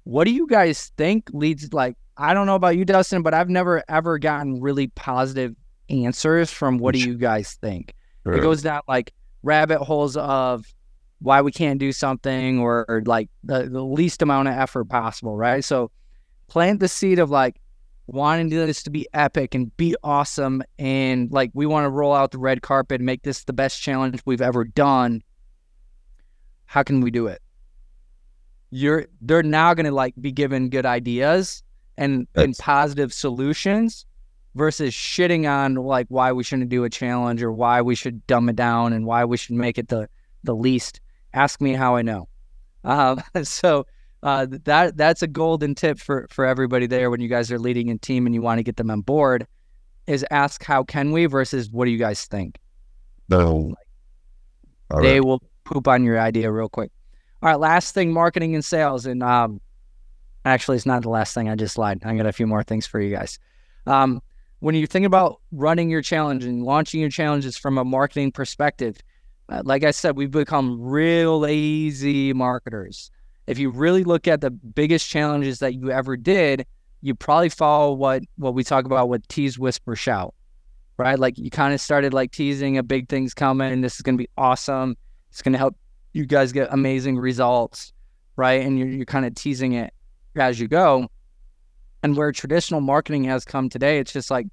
What 0.04 0.26
do 0.26 0.32
you 0.32 0.48
guys 0.48 0.92
think 0.98 1.30
leads 1.34 1.74
like 1.74 1.96
I 2.18 2.34
don't 2.34 2.46
know 2.48 2.56
about 2.56 2.78
you, 2.78 2.86
Dustin, 2.86 3.22
but 3.22 3.34
I've 3.34 3.50
never 3.50 3.84
ever 3.90 4.18
gotten 4.18 4.62
really 4.62 4.88
positive 4.88 5.56
answers 5.90 6.52
from 6.52 6.78
what 6.78 6.94
do 6.94 7.00
you 7.00 7.16
guys 7.18 7.54
think? 7.62 7.94
It 8.26 8.42
goes 8.42 8.62
down 8.62 8.82
like 8.88 9.14
rabbit 9.44 9.80
holes 9.80 10.18
of 10.18 10.66
why 11.20 11.42
we 11.42 11.52
can't 11.52 11.80
do 11.80 11.92
something 11.92 12.60
or, 12.60 12.86
or 12.88 13.02
like 13.06 13.30
the, 13.44 13.64
the 13.64 13.84
least 13.84 14.22
amount 14.22 14.48
of 14.48 14.54
effort 14.56 14.86
possible, 14.86 15.36
right? 15.36 15.64
So 15.64 15.92
plant 16.48 16.80
the 16.80 16.88
seed 16.88 17.20
of 17.20 17.30
like 17.30 17.60
wanting 18.08 18.50
this 18.50 18.84
to 18.84 18.90
be 18.90 19.08
epic 19.14 19.54
and 19.54 19.76
be 19.76 19.96
awesome 20.04 20.64
and 20.80 21.30
like 21.32 21.52
we 21.54 21.66
want 21.66 21.84
to 21.84 21.90
roll 21.90 22.14
out 22.14 22.32
the 22.32 22.38
red 22.38 22.62
carpet 22.62 23.02
and 23.02 23.06
make 23.06 23.22
this 23.24 23.44
the 23.44 23.54
best 23.54 23.82
challenge 23.82 24.22
we've 24.26 24.42
ever 24.42 24.64
done. 24.64 25.22
How 26.66 26.84
can 26.84 27.02
we 27.02 27.12
do 27.12 27.28
it? 27.28 27.42
You're 28.70 29.06
they're 29.22 29.44
now 29.44 29.74
gonna 29.74 29.92
like 29.92 30.14
be 30.20 30.32
given 30.32 30.70
good 30.70 30.86
ideas 30.86 31.64
and, 31.98 32.28
and 32.36 32.58
positive 32.58 33.14
solutions 33.14 34.06
versus 34.56 34.94
shitting 34.94 35.50
on 35.50 35.76
like 35.76 36.08
why 36.10 36.32
we 36.32 36.44
shouldn't 36.44 36.70
do 36.70 36.84
a 36.84 36.90
challenge 36.90 37.44
or 37.44 37.52
why 37.52 37.82
we 37.82 37.96
should 37.96 38.26
dumb 38.28 38.50
it 38.50 38.56
down 38.56 38.94
and 38.94 39.06
why 39.06 39.26
we 39.26 39.38
should 39.38 39.56
make 39.56 39.78
it 39.78 39.90
the 39.90 40.10
the 40.44 40.56
least. 40.56 41.02
Ask 41.34 41.60
me 41.60 41.74
how 41.74 41.96
I 41.96 42.02
know. 42.02 42.30
Um, 42.84 43.22
so 43.44 43.86
uh, 44.28 44.46
that 44.66 44.98
that's 44.98 45.22
a 45.22 45.28
golden 45.28 45.74
tip 45.74 45.98
for 45.98 46.28
for 46.30 46.46
everybody 46.46 46.86
there 46.86 47.10
when 47.10 47.22
you 47.22 47.30
guys 47.30 47.50
are 47.50 47.58
leading 47.58 47.90
a 47.92 47.98
team 47.98 48.26
and 48.26 48.36
you 48.36 48.42
want 48.42 48.60
to 48.60 48.64
get 48.64 48.76
them 48.76 48.92
on 48.92 49.00
board 49.00 49.48
is 50.06 50.26
ask 50.32 50.66
how 50.66 50.84
can 50.84 51.14
we 51.14 51.28
versus 51.28 51.72
what 51.72 51.86
do 51.86 51.92
you 51.92 51.98
guys 51.98 52.26
think. 52.26 52.60
No. 53.30 53.74
All 54.92 55.02
they 55.02 55.22
right. 55.22 55.26
will 55.26 55.42
poop 55.64 55.88
on 55.88 56.04
your 56.04 56.20
idea 56.20 56.52
real 56.52 56.68
quick. 56.68 56.92
All 57.42 57.50
right, 57.50 57.58
last 57.58 57.94
thing, 57.94 58.12
marketing 58.12 58.54
and 58.54 58.66
sales, 58.66 59.06
and 59.06 59.24
um, 59.24 59.62
actually, 60.44 60.76
it's 60.76 60.86
not 60.86 61.04
the 61.04 61.10
last 61.10 61.34
thing. 61.34 61.48
I 61.48 61.56
just 61.56 61.78
lied. 61.78 62.02
I 62.04 62.14
got 62.18 62.26
a 62.26 62.34
few 62.34 62.48
more 62.48 62.64
things 62.64 62.86
for 62.86 63.00
you 63.00 63.16
guys. 63.16 63.40
Um, 63.86 64.22
when 64.60 64.76
you 64.76 64.88
think 64.88 65.06
about 65.06 65.40
running 65.54 65.90
your 65.90 66.02
challenge 66.02 66.44
and 66.44 66.64
launching 66.64 67.00
your 67.00 67.10
challenges 67.10 67.58
from 67.58 67.78
a 67.78 67.86
marketing 67.86 68.34
perspective, 68.34 68.98
uh, 69.48 69.62
like 69.64 69.86
I 69.86 69.92
said, 69.92 70.18
we've 70.18 70.32
become 70.32 70.82
real 70.82 71.40
lazy 71.40 72.34
marketers. 72.34 73.10
If 73.48 73.58
you 73.58 73.70
really 73.70 74.04
look 74.04 74.28
at 74.28 74.42
the 74.42 74.52
biggest 74.52 75.10
challenges 75.10 75.60
that 75.60 75.74
you 75.74 75.90
ever 75.90 76.18
did, 76.18 76.66
you 77.02 77.16
probably 77.16 77.50
follow 77.50 77.94
what 77.94 78.24
what 78.36 78.54
we 78.54 78.64
talk 78.64 78.86
about 78.86 79.08
with 79.10 79.28
tease, 79.28 79.58
whisper, 79.58 79.96
shout, 79.96 80.34
right? 80.98 81.18
Like 81.18 81.38
you 81.38 81.50
kind 81.50 81.74
of 81.74 81.80
started 81.80 82.14
like 82.14 82.32
teasing 82.32 82.78
a 82.78 82.84
big 82.84 83.08
thing's 83.08 83.34
coming. 83.34 83.72
And 83.72 83.84
this 83.84 83.96
is 83.96 84.02
going 84.02 84.18
to 84.18 84.22
be 84.22 84.30
awesome. 84.38 84.98
It's 85.32 85.42
going 85.42 85.54
to 85.54 85.60
help 85.60 85.78
you 86.14 86.26
guys 86.26 86.52
get 86.52 86.68
amazing 86.72 87.18
results, 87.18 87.94
right? 88.36 88.62
And 88.66 88.78
you're, 88.78 88.88
you're 88.88 89.06
kind 89.06 89.26
of 89.26 89.36
teasing 89.36 89.74
it 89.74 89.94
as 90.36 90.60
you 90.60 90.68
go. 90.68 91.08
And 92.04 92.16
where 92.16 92.32
traditional 92.32 92.82
marketing 92.82 93.24
has 93.26 93.46
come 93.46 93.70
today, 93.70 94.00
it's 94.00 94.12
just 94.12 94.30
like, 94.30 94.48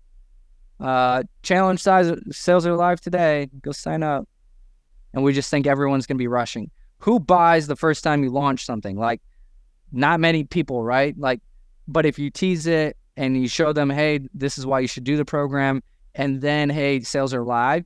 uh, 0.80 1.22
challenge 1.42 1.80
size 1.80 2.12
sales 2.30 2.66
are 2.66 2.74
live 2.74 3.00
today. 3.00 3.48
Go 3.62 3.72
sign 3.72 4.02
up. 4.02 4.28
And 5.12 5.22
we 5.22 5.32
just 5.32 5.50
think 5.50 5.66
everyone's 5.66 6.06
going 6.06 6.16
to 6.16 6.22
be 6.22 6.28
rushing. 6.28 6.70
Who 7.04 7.20
buys 7.20 7.66
the 7.66 7.76
first 7.76 8.02
time 8.02 8.24
you 8.24 8.30
launch 8.30 8.64
something? 8.64 8.96
Like, 8.96 9.20
not 9.92 10.20
many 10.20 10.44
people, 10.44 10.82
right? 10.82 11.14
Like, 11.18 11.42
but 11.86 12.06
if 12.06 12.18
you 12.18 12.30
tease 12.30 12.66
it 12.66 12.96
and 13.18 13.38
you 13.38 13.46
show 13.46 13.74
them, 13.74 13.90
hey, 13.90 14.20
this 14.32 14.56
is 14.56 14.64
why 14.64 14.80
you 14.80 14.88
should 14.88 15.04
do 15.04 15.18
the 15.18 15.24
program, 15.26 15.82
and 16.14 16.40
then, 16.40 16.70
hey, 16.70 17.00
sales 17.00 17.34
are 17.34 17.44
live, 17.44 17.84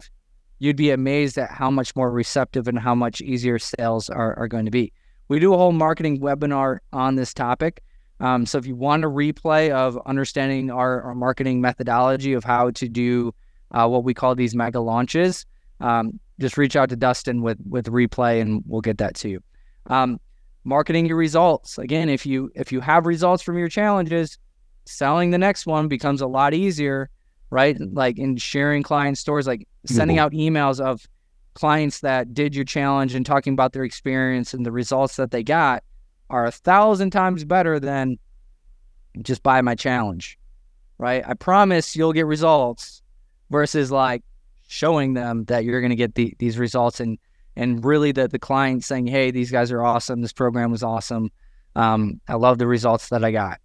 you'd 0.61 0.77
be 0.77 0.93
amazed 0.93 1.37
at 1.37 1.51
how 1.51 1.69
much 1.69 1.97
more 1.97 2.13
receptive 2.13 2.69
and 2.69 2.79
how 2.79 2.95
much 2.95 3.21
easier 3.21 3.59
sales 3.59 4.09
are, 4.09 4.39
are 4.39 4.47
going 4.47 4.67
to 4.67 4.71
be. 4.71 4.93
We 5.27 5.41
do 5.41 5.53
a 5.53 5.59
whole 5.59 5.73
marketing 5.73 6.21
webinar 6.21 6.79
on 6.93 7.17
this 7.17 7.35
topic. 7.35 7.83
Um, 8.21 8.47
so 8.47 8.57
if 8.57 8.67
you 8.67 8.77
want 8.77 9.03
a 9.03 9.09
replay 9.09 9.73
of 9.73 9.99
understanding 10.07 10.71
our, 10.71 11.03
our 11.03 11.17
marketing 11.17 11.61
methodology 11.61 12.35
of 12.35 12.45
how 12.45 12.71
to 12.71 12.89
do 12.89 13.35
uh, 13.73 13.89
what 13.89 14.05
we 14.05 14.15
call 14.15 14.37
these 14.37 14.55
mega 14.55 14.79
launches, 14.79 15.45
um, 15.81 16.21
just 16.41 16.57
reach 16.57 16.77
out 16.77 16.89
to 16.91 16.97
Dustin 16.97 17.43
with 17.43 17.59
with 17.69 17.87
replay 17.87 18.41
and 18.41 18.63
we'll 18.67 18.81
get 18.81 18.99
that 18.99 19.15
to 19.17 19.29
you. 19.29 19.41
Um, 19.87 20.21
marketing 20.65 21.07
your 21.07 21.17
results 21.17 21.79
again. 21.79 22.09
If 22.09 22.27
you 22.27 22.51
if 22.55 22.73
you 22.73 22.81
have 22.81 23.07
results 23.07 23.43
from 23.43 23.59
your 23.59 23.69
challenges, 23.69 24.39
selling 24.87 25.31
the 25.31 25.39
next 25.39 25.67
one 25.67 25.89
becomes 25.89 26.21
a 26.21 26.27
lot 26.27 26.55
easier, 26.55 27.11
right? 27.51 27.77
Like 27.81 28.19
in 28.19 28.37
sharing 28.37 28.83
client 28.83 29.19
stories, 29.19 29.47
like 29.47 29.67
sending 29.87 30.19
out 30.19 30.33
emails 30.33 30.81
of 30.81 31.07
clients 31.55 32.01
that 32.01 32.35
did 32.35 32.55
your 32.55 32.65
challenge 32.65 33.15
and 33.15 33.27
talking 33.27 33.53
about 33.53 33.73
their 33.73 33.85
experience 33.85 34.55
and 34.55 34.65
the 34.65 34.73
results 34.73 35.17
that 35.17 35.31
they 35.31 35.43
got 35.43 35.83
are 36.31 36.47
a 36.47 36.53
thousand 36.53 37.11
times 37.11 37.45
better 37.45 37.81
than 37.81 38.19
just 39.23 39.43
buy 39.43 39.61
my 39.61 39.75
challenge, 39.75 40.39
right? 40.99 41.25
I 41.27 41.35
promise 41.35 41.97
you'll 41.97 42.13
get 42.13 42.27
results 42.27 43.03
versus 43.51 43.91
like 43.91 44.23
showing 44.69 45.15
them 45.15 45.45
that 45.47 45.65
you're 45.65 45.81
going 45.81 45.91
to 45.91 45.97
get 45.97 46.15
the, 46.15 46.35
these 46.39 46.59
results 46.59 47.01
and 47.01 47.19
and 47.57 47.85
really 47.85 48.13
the 48.13 48.29
the 48.29 48.39
client 48.39 48.85
saying, 48.85 49.09
"Hey, 49.09 49.33
these 49.33 49.51
guys 49.51 49.73
are 49.73 49.83
awesome. 49.83 50.23
This 50.23 50.33
program 50.33 50.71
was 50.71 50.85
awesome. 50.85 51.33
Um, 51.75 52.21
I 52.29 52.35
love 52.35 52.59
the 52.59 52.69
results 52.69 53.09
that 53.09 53.25
I 53.25 53.33
got." 53.33 53.61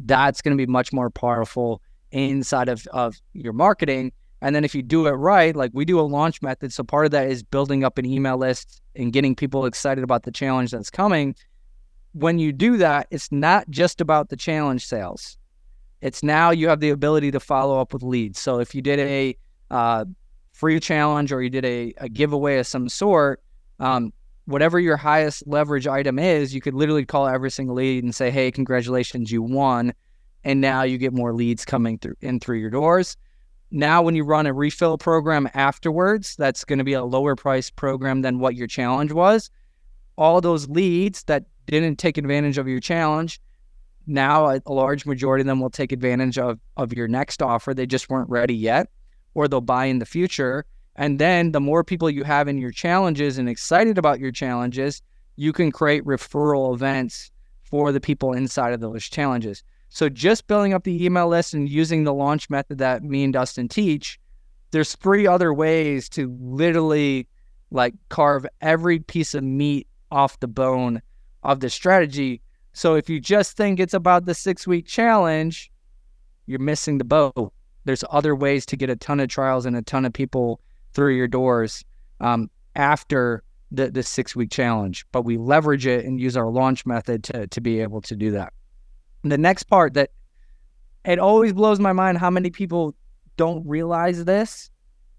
That's 0.00 0.42
going 0.42 0.54
to 0.56 0.60
be 0.60 0.70
much 0.70 0.92
more 0.92 1.08
powerful 1.08 1.80
inside 2.10 2.68
of 2.68 2.86
of 2.88 3.16
your 3.32 3.54
marketing. 3.54 4.12
And 4.42 4.54
then 4.54 4.62
if 4.62 4.74
you 4.74 4.82
do 4.82 5.06
it 5.06 5.12
right, 5.12 5.56
like 5.56 5.70
we 5.72 5.86
do 5.86 5.98
a 5.98 6.02
launch 6.02 6.42
method, 6.42 6.70
so 6.70 6.84
part 6.84 7.06
of 7.06 7.12
that 7.12 7.30
is 7.30 7.42
building 7.42 7.82
up 7.82 7.96
an 7.96 8.04
email 8.04 8.36
list 8.36 8.82
and 8.94 9.10
getting 9.10 9.34
people 9.34 9.64
excited 9.64 10.04
about 10.04 10.24
the 10.24 10.30
challenge 10.30 10.72
that's 10.72 10.90
coming. 10.90 11.34
When 12.12 12.38
you 12.38 12.52
do 12.52 12.76
that, 12.76 13.06
it's 13.10 13.32
not 13.32 13.70
just 13.70 14.02
about 14.02 14.28
the 14.28 14.36
challenge 14.36 14.84
sales. 14.86 15.38
It's 16.02 16.22
now 16.22 16.50
you 16.50 16.68
have 16.68 16.80
the 16.80 16.90
ability 16.90 17.30
to 17.30 17.40
follow 17.40 17.80
up 17.80 17.94
with 17.94 18.02
leads. 18.02 18.38
So 18.38 18.58
if 18.58 18.74
you 18.74 18.82
did 18.82 18.98
a 18.98 19.34
uh, 19.70 20.04
free 20.54 20.80
challenge 20.80 21.32
or 21.32 21.42
you 21.42 21.50
did 21.50 21.64
a, 21.64 21.92
a 21.98 22.08
giveaway 22.08 22.58
of 22.58 22.66
some 22.66 22.88
sort, 22.88 23.42
um, 23.80 24.12
whatever 24.46 24.78
your 24.78 24.96
highest 24.96 25.46
leverage 25.46 25.86
item 25.86 26.18
is, 26.18 26.54
you 26.54 26.60
could 26.60 26.74
literally 26.74 27.04
call 27.04 27.26
every 27.26 27.50
single 27.50 27.74
lead 27.74 28.04
and 28.04 28.14
say, 28.14 28.30
"Hey, 28.30 28.50
congratulations, 28.50 29.30
you 29.30 29.42
won!" 29.42 29.92
And 30.44 30.60
now 30.60 30.82
you 30.82 30.96
get 30.96 31.12
more 31.12 31.34
leads 31.34 31.64
coming 31.64 31.98
through 31.98 32.14
in 32.20 32.40
through 32.40 32.58
your 32.58 32.70
doors. 32.70 33.16
Now, 33.70 34.02
when 34.02 34.14
you 34.14 34.24
run 34.24 34.46
a 34.46 34.52
refill 34.52 34.96
program 34.96 35.48
afterwards, 35.54 36.36
that's 36.36 36.64
going 36.64 36.78
to 36.78 36.84
be 36.84 36.92
a 36.92 37.04
lower 37.04 37.34
price 37.34 37.70
program 37.70 38.22
than 38.22 38.38
what 38.38 38.54
your 38.54 38.68
challenge 38.68 39.10
was. 39.10 39.50
All 40.16 40.40
those 40.40 40.68
leads 40.68 41.24
that 41.24 41.44
didn't 41.66 41.96
take 41.96 42.16
advantage 42.16 42.58
of 42.58 42.68
your 42.68 42.78
challenge, 42.78 43.40
now 44.06 44.46
a, 44.46 44.60
a 44.66 44.72
large 44.72 45.04
majority 45.04 45.40
of 45.40 45.46
them 45.46 45.60
will 45.60 45.70
take 45.70 45.90
advantage 45.90 46.38
of 46.38 46.60
of 46.76 46.92
your 46.92 47.08
next 47.08 47.42
offer. 47.42 47.74
They 47.74 47.86
just 47.86 48.08
weren't 48.08 48.30
ready 48.30 48.54
yet, 48.54 48.88
or 49.34 49.48
they'll 49.48 49.60
buy 49.60 49.86
in 49.86 49.98
the 49.98 50.06
future. 50.06 50.64
And 50.96 51.18
then 51.18 51.52
the 51.52 51.60
more 51.60 51.84
people 51.84 52.08
you 52.08 52.24
have 52.24 52.48
in 52.48 52.58
your 52.58 52.70
challenges 52.70 53.36
and 53.38 53.48
excited 53.48 53.98
about 53.98 54.20
your 54.20 54.30
challenges, 54.30 55.02
you 55.36 55.52
can 55.52 55.72
create 55.72 56.04
referral 56.04 56.72
events 56.72 57.30
for 57.62 57.90
the 57.90 58.00
people 58.00 58.32
inside 58.32 58.72
of 58.72 58.80
those 58.80 59.04
challenges. 59.04 59.62
So 59.88 60.08
just 60.08 60.46
building 60.46 60.72
up 60.72 60.84
the 60.84 61.04
email 61.04 61.28
list 61.28 61.54
and 61.54 61.68
using 61.68 62.04
the 62.04 62.14
launch 62.14 62.50
method 62.50 62.78
that 62.78 63.02
me 63.02 63.24
and 63.24 63.32
Dustin 63.32 63.68
teach, 63.68 64.18
there's 64.70 64.94
three 64.96 65.26
other 65.26 65.52
ways 65.52 66.08
to 66.10 66.36
literally 66.40 67.28
like 67.70 67.94
carve 68.08 68.46
every 68.60 69.00
piece 69.00 69.34
of 69.34 69.42
meat 69.44 69.86
off 70.10 70.38
the 70.40 70.48
bone 70.48 71.02
of 71.42 71.60
the 71.60 71.70
strategy. 71.70 72.40
So 72.72 72.94
if 72.94 73.08
you 73.08 73.20
just 73.20 73.56
think 73.56 73.78
it's 73.78 73.94
about 73.94 74.24
the 74.24 74.34
six 74.34 74.66
week 74.66 74.86
challenge, 74.86 75.70
you're 76.46 76.58
missing 76.58 76.98
the 76.98 77.04
boat. 77.04 77.52
There's 77.84 78.04
other 78.10 78.34
ways 78.34 78.66
to 78.66 78.76
get 78.76 78.90
a 78.90 78.96
ton 78.96 79.20
of 79.20 79.28
trials 79.28 79.66
and 79.66 79.76
a 79.76 79.82
ton 79.82 80.04
of 80.04 80.12
people 80.12 80.60
through 80.92 81.16
your 81.16 81.28
doors 81.28 81.84
um, 82.20 82.50
after 82.76 83.42
the, 83.70 83.90
the 83.90 84.02
six 84.02 84.34
week 84.36 84.50
challenge, 84.50 85.06
but 85.12 85.22
we 85.22 85.36
leverage 85.36 85.86
it 85.86 86.04
and 86.04 86.20
use 86.20 86.36
our 86.36 86.48
launch 86.48 86.86
method 86.86 87.24
to, 87.24 87.46
to 87.48 87.60
be 87.60 87.80
able 87.80 88.00
to 88.02 88.16
do 88.16 88.30
that. 88.32 88.52
And 89.22 89.32
the 89.32 89.38
next 89.38 89.64
part 89.64 89.94
that 89.94 90.10
it 91.04 91.18
always 91.18 91.52
blows 91.52 91.80
my 91.80 91.92
mind 91.92 92.18
how 92.18 92.30
many 92.30 92.50
people 92.50 92.94
don't 93.36 93.66
realize 93.66 94.24
this, 94.24 94.70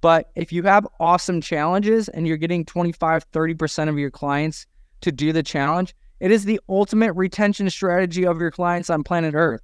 but 0.01 0.31
if 0.35 0.51
you 0.51 0.63
have 0.63 0.87
awesome 0.99 1.41
challenges 1.41 2.09
and 2.09 2.27
you're 2.27 2.37
getting 2.37 2.65
25, 2.65 3.29
30% 3.31 3.89
of 3.89 3.97
your 3.97 4.11
clients 4.11 4.65
to 5.01 5.11
do 5.11 5.33
the 5.33 5.43
challenge, 5.43 5.95
it 6.19 6.31
is 6.31 6.45
the 6.45 6.59
ultimate 6.69 7.13
retention 7.13 7.69
strategy 7.69 8.25
of 8.25 8.39
your 8.39 8.51
clients 8.51 8.89
on 8.89 9.03
planet 9.03 9.35
Earth. 9.35 9.61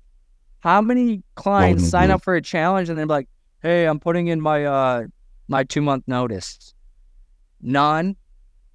How 0.61 0.81
many 0.81 1.23
clients 1.35 1.87
sign 1.89 2.09
up 2.11 2.23
for 2.23 2.35
a 2.35 2.41
challenge 2.41 2.89
and 2.89 2.97
they're 2.97 3.05
like, 3.05 3.27
"Hey, 3.61 3.85
I'm 3.85 3.99
putting 3.99 4.27
in 4.27 4.39
my 4.41 4.65
uh 4.65 5.03
my 5.47 5.63
two 5.63 5.81
month 5.81 6.05
notice." 6.07 6.73
None. 7.61 8.15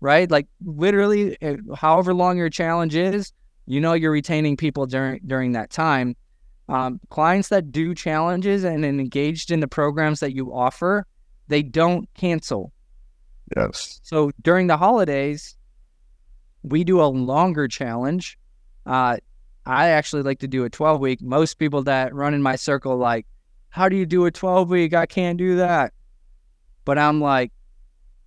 right? 0.00 0.30
Like 0.30 0.46
literally, 0.64 1.36
eh, 1.40 1.56
however 1.74 2.14
long 2.14 2.36
your 2.36 2.50
challenge 2.50 2.94
is, 2.94 3.32
you 3.66 3.80
know 3.80 3.94
you're 3.94 4.12
retaining 4.12 4.56
people 4.56 4.86
during 4.86 5.20
during 5.26 5.52
that 5.52 5.70
time. 5.70 6.14
Um, 6.68 7.00
clients 7.10 7.48
that 7.48 7.70
do 7.70 7.94
challenges 7.94 8.64
and 8.64 8.84
engaged 8.84 9.50
in 9.50 9.60
the 9.60 9.68
programs 9.68 10.20
that 10.20 10.34
you 10.34 10.52
offer, 10.52 11.06
they 11.48 11.62
don't 11.62 12.08
cancel. 12.14 12.72
Yes. 13.56 14.00
So 14.02 14.32
during 14.42 14.66
the 14.66 14.76
holidays, 14.76 15.56
we 16.64 16.82
do 16.82 17.00
a 17.00 17.06
longer 17.06 17.68
challenge. 17.68 18.36
Uh, 18.84 19.18
I 19.66 19.88
actually 19.88 20.22
like 20.22 20.38
to 20.38 20.48
do 20.48 20.64
a 20.64 20.70
12 20.70 21.00
week. 21.00 21.20
Most 21.20 21.58
people 21.58 21.82
that 21.82 22.14
run 22.14 22.34
in 22.34 22.42
my 22.42 22.54
circle, 22.54 22.96
like, 22.96 23.26
how 23.68 23.88
do 23.88 23.96
you 23.96 24.06
do 24.06 24.24
a 24.24 24.30
12 24.30 24.70
week? 24.70 24.94
I 24.94 25.06
can't 25.06 25.36
do 25.36 25.56
that. 25.56 25.92
But 26.84 26.98
I'm 26.98 27.20
like, 27.20 27.52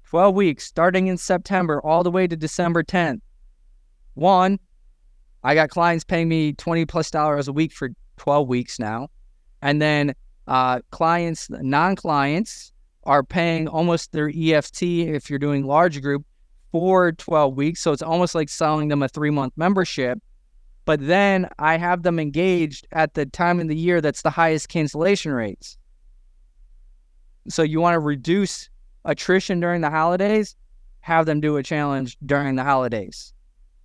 12 0.10 0.36
weeks 0.36 0.66
starting 0.66 1.08
in 1.08 1.18
September 1.18 1.82
all 1.82 2.04
the 2.04 2.12
way 2.12 2.28
to 2.28 2.36
December 2.36 2.84
10th. 2.84 3.22
One, 4.16 4.60
I 5.44 5.56
got 5.56 5.70
clients 5.70 6.04
paying 6.04 6.28
me 6.28 6.54
20 6.54 6.86
plus 6.86 7.10
dollars 7.10 7.48
a 7.48 7.54
week 7.54 7.72
for 7.72 7.90
12 8.18 8.48
weeks 8.48 8.80
now. 8.80 9.08
And 9.62 9.82
then 9.82 10.14
uh, 10.48 10.82
clients, 10.92 11.50
non 11.50 11.96
clients, 11.96 12.74
are 13.04 13.24
paying 13.24 13.68
almost 13.68 14.12
their 14.12 14.30
EFT 14.36 14.84
if 14.84 15.30
you're 15.30 15.40
doing 15.40 15.66
large 15.66 16.02
group 16.02 16.26
for 16.72 17.14
12 17.14 17.56
weeks. 17.56 17.80
So 17.80 17.94
it's 17.94 18.02
almost 18.02 18.36
like 18.36 18.50
selling 18.50 18.90
them 18.90 19.04
a 19.04 19.08
three 19.08 19.30
month 19.30 19.54
membership. 19.56 20.20
But 20.90 21.06
then 21.06 21.48
I 21.60 21.78
have 21.78 22.02
them 22.02 22.18
engaged 22.18 22.88
at 22.94 23.14
the 23.14 23.28
time 23.28 23.60
in 23.60 23.68
the 23.68 23.76
year 23.76 24.02
that's 24.02 24.24
the 24.24 24.32
highest 24.32 24.70
cancellation 24.70 25.32
rates. 25.32 25.78
So 27.48 27.62
you 27.62 27.80
want 27.80 27.94
to 27.94 28.00
reduce 28.00 28.72
attrition 29.06 29.60
during 29.60 29.82
the 29.82 29.92
holidays, 29.92 30.56
have 31.02 31.28
them 31.28 31.42
do 31.42 31.58
a 31.58 31.62
challenge 31.62 32.18
during 32.26 32.56
the 32.56 32.64
holidays. 32.64 33.34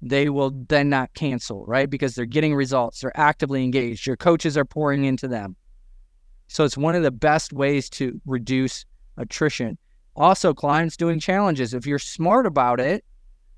They 0.01 0.31
will 0.31 0.53
then 0.69 0.89
not 0.89 1.13
cancel, 1.13 1.67
right? 1.67 1.91
Because 1.91 2.15
they're 2.15 2.25
getting 2.25 2.55
results, 2.55 3.03
they're 3.03 3.21
actively 3.21 3.63
engaged, 3.65 4.07
your 4.07 4.17
coaches 4.17 4.57
are 4.57 4.65
pouring 4.65 5.05
into 5.05 5.29
them. 5.29 5.57
So 6.49 6.65
it's 6.65 6.79
one 6.79 6.95
of 6.95 7.03
the 7.03 7.11
best 7.11 7.53
ways 7.53 7.91
to 7.91 8.19
reduce 8.25 8.87
attrition. 9.19 9.77
Also, 10.17 10.55
clients 10.55 10.97
doing 10.97 11.21
challenges. 11.21 11.75
If 11.75 11.87
you're 11.87 11.99
smart 11.99 12.47
about 12.47 12.81
it, 12.81 13.05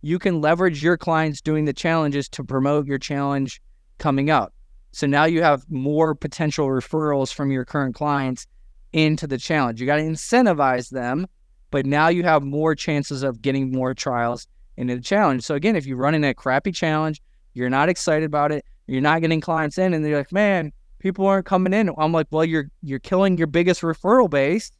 you 0.07 0.21
can 0.21 0.41
leverage 0.41 0.85
your 0.85 0.97
clients 0.97 1.41
doing 1.41 1.65
the 1.65 1.73
challenges 1.73 2.29
to 2.29 2.45
promote 2.45 2.87
your 2.87 2.97
challenge 2.97 3.61
coming 3.99 4.31
up. 4.31 4.55
So 4.93 5.05
now 5.05 5.25
you 5.25 5.43
have 5.43 5.69
more 5.69 6.15
potential 6.15 6.69
referrals 6.69 7.35
from 7.35 7.51
your 7.51 7.65
current 7.65 7.97
clients 7.97 8.47
into 8.93 9.27
the 9.27 9.37
challenge. 9.37 9.81
You 9.81 9.87
got 9.87 9.97
to 9.97 10.05
incentivize 10.05 10.91
them, 10.91 11.27
but 11.73 11.87
now 11.87 12.07
you 12.07 12.23
have 12.23 12.45
more 12.45 12.77
chances 12.77 13.25
of 13.25 13.43
getting 13.43 13.73
more 13.73 13.95
trials 13.95 14.47
into 14.77 14.95
the 14.95 15.03
challenge. 15.03 15.43
So 15.43 15.57
again, 15.57 15.75
if 15.75 15.87
you're 15.87 15.97
running 15.97 16.23
a 16.23 16.33
crappy 16.33 16.71
challenge, 16.71 17.21
you're 17.55 17.69
not 17.69 17.89
excited 17.89 18.27
about 18.27 18.53
it, 18.53 18.65
you're 18.87 19.01
not 19.01 19.23
getting 19.23 19.41
clients 19.41 19.77
in, 19.77 19.93
and 19.93 20.05
they're 20.05 20.19
like, 20.19 20.31
man, 20.31 20.73
people 21.01 21.27
aren't 21.27 21.47
coming 21.47 21.73
in. 21.73 21.91
I'm 21.99 22.13
like, 22.13 22.29
well, 22.31 22.45
you're 22.45 22.71
you're 22.81 23.01
killing 23.01 23.39
your 23.39 23.49
biggest 23.49 23.81
referral 23.81 24.31
base, 24.31 24.71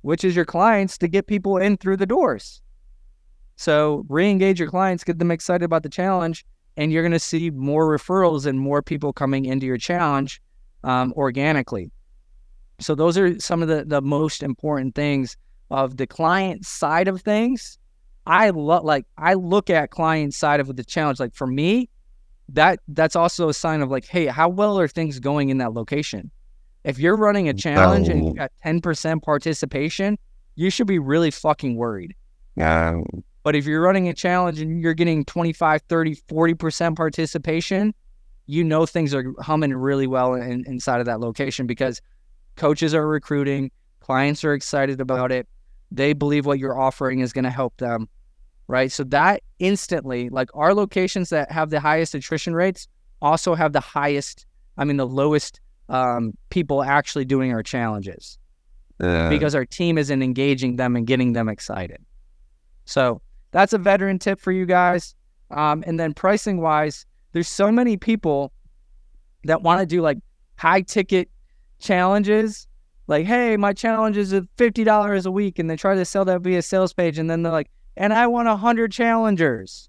which 0.00 0.24
is 0.24 0.34
your 0.34 0.46
clients, 0.46 0.98
to 0.98 1.06
get 1.06 1.28
people 1.28 1.58
in 1.58 1.76
through 1.76 1.98
the 1.98 2.06
doors. 2.06 2.60
So 3.60 4.06
re-engage 4.08 4.58
your 4.58 4.70
clients, 4.70 5.04
get 5.04 5.18
them 5.18 5.30
excited 5.30 5.66
about 5.66 5.82
the 5.82 5.90
challenge, 5.90 6.46
and 6.78 6.90
you're 6.90 7.02
going 7.02 7.12
to 7.12 7.18
see 7.18 7.50
more 7.50 7.86
referrals 7.94 8.46
and 8.46 8.58
more 8.58 8.80
people 8.80 9.12
coming 9.12 9.44
into 9.44 9.66
your 9.66 9.76
challenge 9.76 10.40
um, 10.82 11.12
organically. 11.14 11.90
So 12.78 12.94
those 12.94 13.18
are 13.18 13.38
some 13.38 13.60
of 13.60 13.68
the 13.68 13.84
the 13.84 14.00
most 14.00 14.42
important 14.42 14.94
things 14.94 15.36
of 15.70 15.98
the 15.98 16.06
client 16.06 16.64
side 16.64 17.06
of 17.06 17.20
things. 17.20 17.78
I 18.26 18.48
love 18.48 18.84
like 18.84 19.04
I 19.18 19.34
look 19.34 19.68
at 19.68 19.90
client 19.90 20.32
side 20.32 20.60
of 20.60 20.74
the 20.74 20.82
challenge. 20.82 21.20
Like 21.20 21.34
for 21.34 21.46
me, 21.46 21.90
that 22.48 22.80
that's 22.88 23.14
also 23.14 23.50
a 23.50 23.54
sign 23.54 23.82
of 23.82 23.90
like, 23.90 24.06
hey, 24.06 24.24
how 24.24 24.48
well 24.48 24.80
are 24.80 24.88
things 24.88 25.20
going 25.20 25.50
in 25.50 25.58
that 25.58 25.74
location? 25.74 26.30
If 26.84 26.98
you're 26.98 27.14
running 27.14 27.46
a 27.50 27.52
challenge 27.52 28.08
and 28.08 28.26
you 28.26 28.32
got 28.32 28.52
10% 28.64 29.20
participation, 29.20 30.18
you 30.54 30.70
should 30.70 30.86
be 30.86 30.98
really 30.98 31.30
fucking 31.30 31.76
worried. 31.76 32.16
Yeah. 32.56 33.02
But 33.42 33.56
if 33.56 33.64
you're 33.66 33.80
running 33.80 34.08
a 34.08 34.14
challenge 34.14 34.60
and 34.60 34.82
you're 34.82 34.94
getting 34.94 35.24
25, 35.24 35.82
30, 35.88 36.16
40% 36.16 36.96
participation, 36.96 37.94
you 38.46 38.64
know 38.64 38.84
things 38.84 39.14
are 39.14 39.32
humming 39.40 39.74
really 39.74 40.06
well 40.06 40.34
in, 40.34 40.64
inside 40.66 41.00
of 41.00 41.06
that 41.06 41.20
location 41.20 41.66
because 41.66 42.02
coaches 42.56 42.94
are 42.94 43.06
recruiting, 43.06 43.70
clients 44.00 44.44
are 44.44 44.52
excited 44.52 45.00
about 45.00 45.32
it. 45.32 45.48
They 45.90 46.12
believe 46.12 46.46
what 46.46 46.58
you're 46.58 46.78
offering 46.78 47.20
is 47.20 47.32
going 47.32 47.44
to 47.44 47.50
help 47.50 47.76
them, 47.78 48.08
right? 48.66 48.92
So 48.92 49.04
that 49.04 49.42
instantly, 49.58 50.28
like 50.28 50.50
our 50.54 50.74
locations 50.74 51.30
that 51.30 51.50
have 51.50 51.70
the 51.70 51.80
highest 51.80 52.14
attrition 52.14 52.54
rates 52.54 52.88
also 53.22 53.54
have 53.54 53.72
the 53.72 53.80
highest, 53.80 54.46
I 54.76 54.84
mean, 54.84 54.96
the 54.96 55.06
lowest 55.06 55.60
um, 55.88 56.34
people 56.50 56.82
actually 56.82 57.24
doing 57.24 57.52
our 57.52 57.62
challenges 57.62 58.38
Uh, 59.00 59.28
because 59.30 59.54
our 59.54 59.64
team 59.64 59.96
isn't 59.96 60.22
engaging 60.22 60.76
them 60.76 60.94
and 60.94 61.06
getting 61.06 61.32
them 61.32 61.48
excited. 61.48 62.04
So 62.84 63.22
that's 63.50 63.72
a 63.72 63.78
veteran 63.78 64.18
tip 64.18 64.40
for 64.40 64.52
you 64.52 64.66
guys. 64.66 65.14
Um, 65.50 65.82
and 65.86 65.98
then 65.98 66.14
pricing 66.14 66.60
wise, 66.60 67.06
there's 67.32 67.48
so 67.48 67.72
many 67.72 67.96
people 67.96 68.52
that 69.44 69.62
want 69.62 69.80
to 69.80 69.86
do 69.86 70.00
like 70.02 70.18
high 70.56 70.82
ticket 70.82 71.28
challenges. 71.78 72.66
Like, 73.06 73.26
hey, 73.26 73.56
my 73.56 73.72
challenge 73.72 74.16
is 74.16 74.34
fifty 74.56 74.84
dollars 74.84 75.26
a 75.26 75.30
week, 75.32 75.58
and 75.58 75.68
they 75.68 75.76
try 75.76 75.96
to 75.96 76.04
sell 76.04 76.24
that 76.26 76.42
via 76.42 76.62
sales 76.62 76.92
page, 76.92 77.18
and 77.18 77.28
then 77.28 77.42
they're 77.42 77.52
like, 77.52 77.70
and 77.96 78.12
I 78.12 78.26
want 78.28 78.46
hundred 78.48 78.92
challengers. 78.92 79.88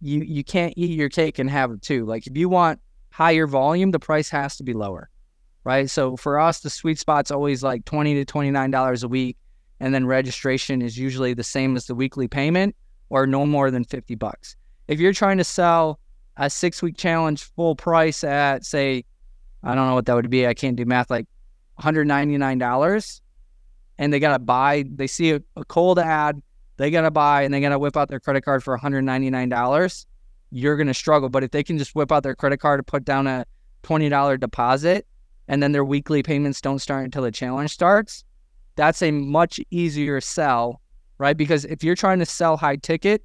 You 0.00 0.22
you 0.22 0.42
can't 0.42 0.74
eat 0.76 0.98
your 0.98 1.08
cake 1.08 1.38
and 1.38 1.48
have 1.48 1.70
it 1.70 1.82
too. 1.82 2.04
Like 2.04 2.26
if 2.26 2.36
you 2.36 2.48
want 2.48 2.80
higher 3.12 3.46
volume, 3.46 3.92
the 3.92 4.00
price 4.00 4.28
has 4.30 4.56
to 4.56 4.64
be 4.64 4.72
lower, 4.72 5.08
right? 5.62 5.88
So 5.88 6.16
for 6.16 6.40
us, 6.40 6.60
the 6.60 6.70
sweet 6.70 6.98
spot's 6.98 7.30
always 7.30 7.62
like 7.62 7.84
twenty 7.84 8.14
to 8.14 8.24
twenty 8.24 8.50
nine 8.50 8.72
dollars 8.72 9.04
a 9.04 9.08
week, 9.08 9.36
and 9.82 9.92
then 9.92 10.06
registration 10.06 10.80
is 10.80 10.96
usually 10.96 11.34
the 11.34 11.42
same 11.42 11.74
as 11.76 11.86
the 11.86 11.94
weekly 11.94 12.28
payment, 12.28 12.76
or 13.10 13.26
no 13.26 13.44
more 13.44 13.70
than 13.70 13.84
fifty 13.84 14.14
bucks. 14.14 14.54
If 14.86 15.00
you're 15.00 15.12
trying 15.12 15.38
to 15.38 15.44
sell 15.44 15.98
a 16.36 16.48
six 16.48 16.82
week 16.82 16.96
challenge 16.96 17.42
full 17.42 17.74
price 17.74 18.22
at 18.22 18.64
say, 18.64 19.04
I 19.64 19.74
don't 19.74 19.88
know 19.88 19.94
what 19.94 20.06
that 20.06 20.14
would 20.14 20.30
be. 20.30 20.46
I 20.46 20.54
can't 20.54 20.76
do 20.76 20.84
math. 20.84 21.10
Like 21.10 21.26
$199 21.80 23.20
and 23.98 24.12
they 24.12 24.20
got 24.20 24.32
to 24.32 24.38
buy, 24.38 24.84
they 24.88 25.06
see 25.06 25.32
a, 25.32 25.42
a 25.56 25.64
cold 25.64 25.98
ad, 25.98 26.40
they 26.76 26.90
got 26.90 27.02
to 27.02 27.10
buy 27.10 27.42
and 27.42 27.52
they 27.52 27.60
got 27.60 27.70
to 27.70 27.78
whip 27.78 27.96
out 27.96 28.08
their 28.08 28.20
credit 28.20 28.42
card 28.42 28.62
for 28.62 28.78
$199, 28.78 30.06
you're 30.50 30.76
going 30.76 30.86
to 30.86 30.94
struggle. 30.94 31.28
But 31.28 31.44
if 31.44 31.50
they 31.50 31.62
can 31.62 31.76
just 31.76 31.94
whip 31.94 32.12
out 32.12 32.22
their 32.22 32.34
credit 32.34 32.58
card 32.58 32.78
to 32.78 32.84
put 32.84 33.04
down 33.04 33.26
a 33.26 33.44
$20 33.82 34.38
deposit 34.38 35.06
and 35.48 35.62
then 35.62 35.72
their 35.72 35.84
weekly 35.84 36.22
payments 36.22 36.60
don't 36.60 36.78
start 36.78 37.04
until 37.04 37.22
the 37.22 37.32
challenge 37.32 37.72
starts, 37.72 38.24
that's 38.76 39.02
a 39.02 39.10
much 39.10 39.60
easier 39.70 40.20
sell, 40.20 40.80
right? 41.18 41.36
Because 41.36 41.64
if 41.64 41.84
you're 41.84 41.94
trying 41.94 42.18
to 42.18 42.26
sell 42.26 42.56
high 42.56 42.76
ticket, 42.76 43.24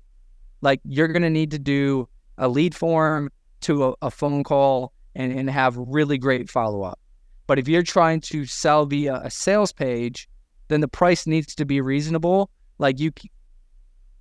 like 0.62 0.80
you're 0.84 1.08
going 1.08 1.22
to 1.22 1.30
need 1.30 1.52
to 1.52 1.60
do 1.60 2.08
a 2.38 2.48
lead 2.48 2.76
form 2.76 3.32
to 3.62 3.90
a, 3.90 3.94
a 4.04 4.12
phone 4.12 4.44
call 4.44 4.94
and, 5.16 5.32
and 5.32 5.50
have 5.50 5.76
really 5.78 6.18
great 6.18 6.50
follow 6.50 6.84
up. 6.84 7.00
But 7.48 7.60
if 7.60 7.68
you're 7.68 7.84
trying 7.84 8.22
to 8.22 8.46
sell 8.46 8.86
via 8.86 9.22
a 9.24 9.32
sales 9.32 9.72
page, 9.72 10.28
then 10.68 10.82
the 10.82 10.88
price 10.88 11.26
needs 11.26 11.56
to 11.56 11.66
be 11.66 11.80
reasonable. 11.82 12.50
Like 12.78 13.00
you, 13.00 13.12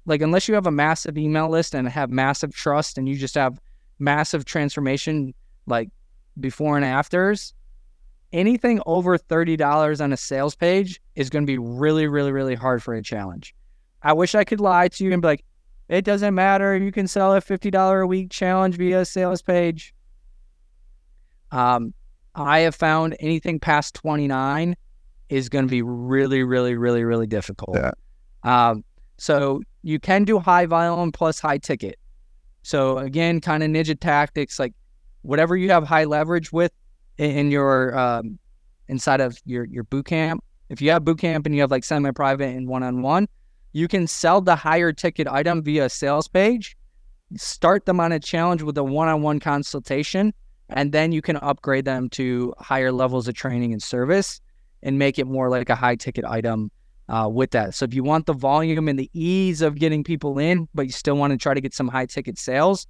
like 0.06 0.22
unless 0.22 0.48
you 0.48 0.54
have 0.54 0.66
a 0.66 0.70
massive 0.70 1.18
email 1.18 1.48
list 1.48 1.74
and 1.74 1.88
have 1.88 2.10
massive 2.10 2.54
trust 2.54 2.98
and 2.98 3.08
you 3.08 3.16
just 3.16 3.34
have 3.34 3.58
massive 3.98 4.44
transformation, 4.44 5.34
like 5.66 5.88
before 6.38 6.76
and 6.76 6.84
afters, 6.84 7.52
anything 8.32 8.80
over 8.86 9.18
$30 9.18 10.00
on 10.00 10.12
a 10.12 10.16
sales 10.16 10.54
page 10.54 11.00
is 11.14 11.30
going 11.30 11.44
to 11.44 11.46
be 11.46 11.58
really, 11.58 12.06
really, 12.06 12.32
really 12.32 12.54
hard 12.54 12.82
for 12.82 12.94
a 12.94 13.02
challenge. 13.02 13.54
I 14.02 14.12
wish 14.12 14.34
I 14.34 14.44
could 14.44 14.60
lie 14.60 14.88
to 14.88 15.04
you 15.04 15.12
and 15.12 15.22
be 15.22 15.28
like, 15.28 15.44
it 15.88 16.04
doesn't 16.04 16.34
matter. 16.34 16.76
You 16.76 16.92
can 16.92 17.06
sell 17.06 17.34
a 17.34 17.40
$50 17.40 18.02
a 18.02 18.06
week 18.06 18.30
challenge 18.30 18.76
via 18.76 19.00
a 19.00 19.04
sales 19.04 19.42
page. 19.42 19.94
Um, 21.52 21.94
I 22.34 22.60
have 22.60 22.74
found 22.74 23.16
anything 23.20 23.60
past 23.60 23.94
29 23.94 24.76
is 25.28 25.48
going 25.48 25.66
to 25.66 25.70
be 25.70 25.82
really, 25.82 26.42
really, 26.42 26.74
really, 26.74 27.04
really 27.04 27.26
difficult. 27.26 27.76
Yeah. 27.76 27.92
Um, 28.42 28.84
so 29.18 29.62
you 29.82 29.98
can 29.98 30.24
do 30.24 30.38
high 30.38 30.66
volume 30.66 31.12
plus 31.12 31.40
high 31.40 31.58
ticket. 31.58 31.98
So 32.62 32.98
again, 32.98 33.40
kind 33.40 33.62
of 33.62 33.70
ninja 33.70 33.98
tactics, 33.98 34.58
like 34.58 34.74
whatever 35.22 35.56
you 35.56 35.70
have 35.70 35.84
high 35.84 36.04
leverage 36.04 36.52
with 36.52 36.72
in, 37.18 37.50
your 37.50 37.96
um, 37.98 38.38
inside 38.88 39.20
of 39.20 39.38
your 39.44 39.64
your 39.64 39.84
boot 39.84 40.06
camp. 40.06 40.42
If 40.68 40.80
you 40.80 40.90
have 40.90 41.04
boot 41.04 41.18
camp 41.18 41.46
and 41.46 41.54
you 41.54 41.60
have 41.60 41.70
like 41.70 41.84
semi-private 41.84 42.56
and 42.56 42.68
one-on-one, 42.68 43.28
you 43.72 43.88
can 43.88 44.06
sell 44.06 44.40
the 44.40 44.56
higher 44.56 44.92
ticket 44.92 45.28
item 45.28 45.62
via 45.62 45.84
a 45.84 45.88
sales 45.88 46.28
page. 46.28 46.76
Start 47.36 47.86
them 47.86 48.00
on 48.00 48.12
a 48.12 48.18
challenge 48.18 48.62
with 48.62 48.76
a 48.78 48.84
one-on-one 48.84 49.40
consultation 49.40 50.32
and 50.70 50.92
then 50.92 51.12
you 51.12 51.22
can 51.22 51.36
upgrade 51.36 51.84
them 51.84 52.08
to 52.10 52.54
higher 52.58 52.90
levels 52.90 53.28
of 53.28 53.34
training 53.34 53.72
and 53.72 53.82
service 53.82 54.40
and 54.82 54.98
make 54.98 55.18
it 55.18 55.26
more 55.26 55.48
like 55.48 55.68
a 55.68 55.74
high 55.74 55.96
ticket 55.96 56.24
item 56.24 56.70
uh, 57.08 57.28
with 57.30 57.50
that. 57.52 57.74
So 57.74 57.84
if 57.84 57.94
you 57.94 58.02
want 58.02 58.26
the 58.26 58.32
volume 58.32 58.88
and 58.88 58.98
the 58.98 59.10
ease 59.12 59.62
of 59.62 59.76
getting 59.76 60.02
people 60.02 60.38
in, 60.38 60.68
but 60.74 60.86
you 60.86 60.92
still 60.92 61.16
want 61.16 61.32
to 61.32 61.36
try 61.36 61.54
to 61.54 61.60
get 61.60 61.74
some 61.74 61.88
high 61.88 62.06
ticket 62.06 62.38
sales, 62.38 62.86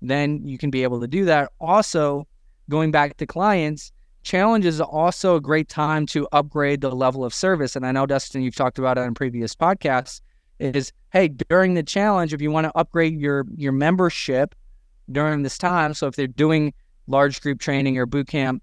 then 0.00 0.46
you 0.46 0.56
can 0.56 0.70
be 0.70 0.82
able 0.82 1.00
to 1.00 1.08
do 1.08 1.24
that. 1.24 1.50
Also, 1.60 2.26
going 2.68 2.90
back 2.90 3.16
to 3.16 3.26
clients, 3.26 3.92
challenge 4.22 4.64
is 4.64 4.80
also 4.80 5.36
a 5.36 5.40
great 5.40 5.68
time 5.68 6.06
to 6.06 6.28
upgrade 6.32 6.80
the 6.80 6.90
level 6.90 7.24
of 7.24 7.32
service. 7.32 7.76
And 7.76 7.86
I 7.86 7.92
know, 7.92 8.06
Dustin, 8.06 8.42
you've 8.42 8.56
talked 8.56 8.78
about 8.78 8.98
it 8.98 9.02
in 9.02 9.14
previous 9.14 9.54
podcasts. 9.54 10.20
Is 10.58 10.92
hey, 11.12 11.28
during 11.28 11.74
the 11.74 11.84
challenge, 11.84 12.34
if 12.34 12.42
you 12.42 12.50
want 12.50 12.64
to 12.64 12.76
upgrade 12.76 13.20
your 13.20 13.46
your 13.56 13.70
membership 13.72 14.56
during 15.12 15.42
this 15.42 15.56
time, 15.56 15.94
so 15.94 16.08
if 16.08 16.16
they're 16.16 16.26
doing 16.26 16.74
large 17.06 17.40
group 17.40 17.60
training 17.60 17.96
or 17.96 18.06
boot 18.06 18.26
camp, 18.26 18.62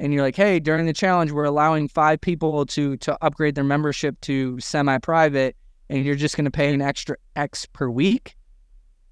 and 0.00 0.12
you're 0.12 0.22
like, 0.22 0.34
hey, 0.34 0.58
during 0.58 0.86
the 0.86 0.92
challenge, 0.92 1.30
we're 1.30 1.44
allowing 1.44 1.86
five 1.86 2.20
people 2.20 2.66
to 2.66 2.96
to 2.96 3.16
upgrade 3.22 3.54
their 3.54 3.64
membership 3.64 4.20
to 4.22 4.58
semi-private, 4.58 5.54
and 5.88 6.04
you're 6.04 6.16
just 6.16 6.36
going 6.36 6.46
to 6.46 6.50
pay 6.50 6.74
an 6.74 6.82
extra 6.82 7.16
X 7.36 7.64
per 7.64 7.88
week. 7.88 8.36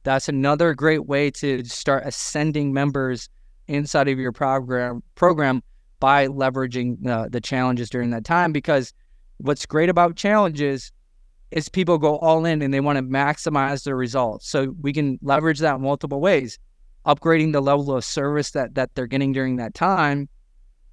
That's 0.02 0.28
another 0.28 0.74
great 0.74 1.06
way 1.06 1.30
to 1.30 1.64
start 1.64 2.02
ascending 2.04 2.72
members 2.72 3.28
inside 3.68 4.08
of 4.08 4.18
your 4.18 4.32
program 4.32 5.02
program 5.14 5.62
by 6.00 6.26
leveraging 6.28 7.06
uh, 7.06 7.28
the 7.30 7.40
challenges 7.40 7.88
during 7.88 8.10
that 8.10 8.24
time. 8.24 8.52
Because 8.52 8.92
what's 9.38 9.66
great 9.66 9.88
about 9.88 10.16
challenges 10.16 10.92
is 11.50 11.68
people 11.68 11.98
go 11.98 12.18
all 12.18 12.44
in 12.44 12.62
and 12.62 12.74
they 12.74 12.80
want 12.80 12.96
to 12.96 13.02
maximize 13.02 13.84
their 13.84 13.96
results. 13.96 14.48
So 14.48 14.74
we 14.80 14.92
can 14.92 15.18
leverage 15.22 15.60
that 15.60 15.80
multiple 15.80 16.20
ways, 16.20 16.58
upgrading 17.06 17.52
the 17.52 17.62
level 17.62 17.94
of 17.94 18.04
service 18.04 18.50
that 18.52 18.74
that 18.74 18.94
they're 18.94 19.06
getting 19.06 19.32
during 19.32 19.56
that 19.56 19.74
time, 19.74 20.28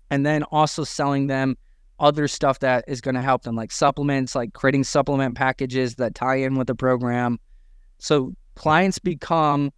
and 0.09 0.25
then 0.25 0.43
also 0.43 0.83
selling 0.83 1.27
them 1.27 1.57
other 1.99 2.27
stuff 2.27 2.59
that 2.59 2.83
is 2.87 2.99
going 3.01 3.15
to 3.15 3.21
help 3.21 3.43
them, 3.43 3.55
like 3.55 3.71
supplements, 3.71 4.35
like 4.35 4.53
creating 4.53 4.83
supplement 4.83 5.35
packages 5.35 5.95
that 5.95 6.15
tie 6.15 6.35
in 6.35 6.55
with 6.55 6.67
the 6.67 6.75
program. 6.75 7.39
So 7.99 8.33
clients 8.55 8.97
become 8.97 9.71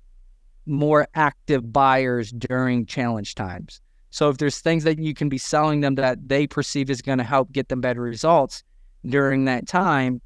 more 0.66 1.08
active 1.16 1.72
buyers 1.72 2.32
during 2.32 2.86
challenge 2.86 3.36
times. 3.36 3.82
So 4.10 4.30
if 4.30 4.38
there's 4.38 4.60
things 4.60 4.84
that 4.84 5.00
you 5.00 5.14
can 5.14 5.28
be 5.28 5.38
selling 5.38 5.82
them 5.82 5.96
that 5.96 6.30
they 6.30 6.46
perceive 6.46 6.90
is 6.90 7.02
going 7.02 7.18
to 7.18 7.24
help 7.24 7.52
get 7.52 7.70
them 7.70 7.82
better 7.82 8.02
results 8.02 8.64
during 9.06 9.46
that 9.46 9.68
time, 9.68 10.22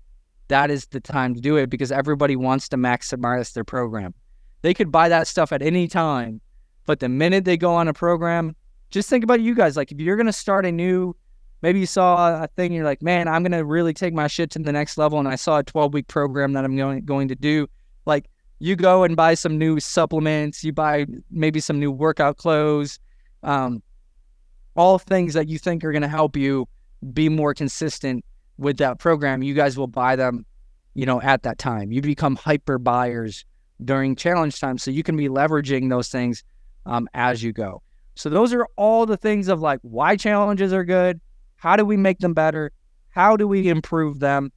that 0.49 0.69
is 0.69 0.85
the 0.88 0.99
time 0.99 1.33
to 1.35 1.41
do 1.41 1.57
it 1.57 1.69
because 1.69 1.91
everybody 1.91 2.35
wants 2.35 2.69
to 2.69 2.77
maximize 2.77 3.53
their 3.53 3.63
program. 3.63 4.13
They 4.61 4.73
could 4.73 4.91
buy 4.91 5.09
that 5.09 5.27
stuff 5.27 5.51
at 5.51 5.61
any 5.61 5.88
time, 5.88 6.41
but 6.85 6.99
the 6.99 7.09
minute 7.09 7.45
they 7.45 7.57
go 7.57 7.73
on 7.73 7.88
a 7.88 7.93
program, 7.93 8.55
just 8.89 9.09
think 9.09 9.23
about 9.23 9.41
you 9.41 9.55
guys. 9.55 9.77
Like 9.77 9.91
if 9.91 9.99
you're 9.99 10.15
going 10.15 10.27
to 10.27 10.33
start 10.33 10.65
a 10.65 10.71
new, 10.71 11.15
maybe 11.61 11.79
you 11.79 11.85
saw 11.85 12.43
a 12.43 12.47
thing, 12.47 12.73
you're 12.73 12.85
like, 12.85 13.01
man, 13.01 13.27
I'm 13.27 13.43
going 13.43 13.51
to 13.51 13.65
really 13.65 13.93
take 13.93 14.13
my 14.13 14.27
shit 14.27 14.51
to 14.51 14.59
the 14.59 14.71
next 14.71 14.97
level. 14.97 15.19
And 15.19 15.27
I 15.27 15.35
saw 15.35 15.59
a 15.59 15.63
12 15.63 15.93
week 15.93 16.07
program 16.07 16.53
that 16.53 16.63
I'm 16.63 16.75
going, 16.75 17.05
going 17.05 17.27
to 17.29 17.35
do. 17.35 17.67
Like 18.05 18.29
you 18.60 18.76
go 18.76 19.03
and 19.03 19.16
buy 19.16 19.34
some 19.34 19.58
new 19.58 19.80
supplements, 19.80 20.64
you 20.64 20.74
buy 20.74 21.05
maybe 21.30 21.60
some 21.60 21.80
new 21.80 21.91
workout 21.91 22.38
clothes, 22.38 22.99
um, 23.43 23.82
all 24.76 24.99
things 24.99 25.34
that 25.34 25.47
you 25.47 25.58
think 25.58 25.84
are 25.84 25.91
going 25.91 26.01
to 26.01 26.08
help 26.08 26.36
you 26.36 26.68
be 27.14 27.30
more 27.30 27.53
consistent 27.53 28.24
with 28.58 28.78
that 28.78 28.99
program. 28.99 29.43
You 29.43 29.53
guys 29.53 29.78
will 29.78 29.88
buy 29.88 30.16
them, 30.16 30.45
you 30.95 31.05
know, 31.05 31.22
at 31.22 31.43
that 31.43 31.58
time. 31.58 31.91
You 31.91 32.01
become 32.01 32.36
hyper 32.36 32.78
buyers 32.78 33.45
during 33.84 34.16
challenge 34.16 34.60
time, 34.60 34.78
so 34.78 34.89
you 34.89 35.03
can 35.03 35.16
be 35.16 35.30
leveraging 35.30 35.89
those 35.89 36.10
things 36.10 36.43
um, 36.86 37.08
as 37.14 37.43
you 37.43 37.53
go. 37.53 37.82
So 38.16 38.30
those 38.30 38.53
are 38.53 38.68
all 38.76 39.05
the 39.05 39.18
things 39.18 39.47
of 39.47 39.62
like 39.62 39.80
why 39.84 40.16
challenges 40.16 40.74
are 40.74 40.84
good, 40.84 41.22
how 41.58 41.76
do 41.76 41.86
we 41.86 41.97
make 41.97 42.18
them 42.20 42.34
better, 42.34 42.72
how 43.10 43.38
do 43.38 43.47
we 43.47 43.70
improve 43.70 44.20
them. 44.20 44.51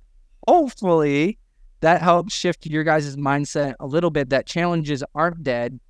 Hopefully, 0.48 1.38
that 1.80 2.02
helps 2.02 2.34
shift 2.34 2.66
your 2.66 2.84
guys' 2.84 3.16
mindset 3.16 3.74
a 3.80 3.86
little 3.86 4.10
bit 4.10 4.30
that 4.30 4.46
challenges 4.46 5.02
aren't 5.14 5.42
dead. 5.42 5.80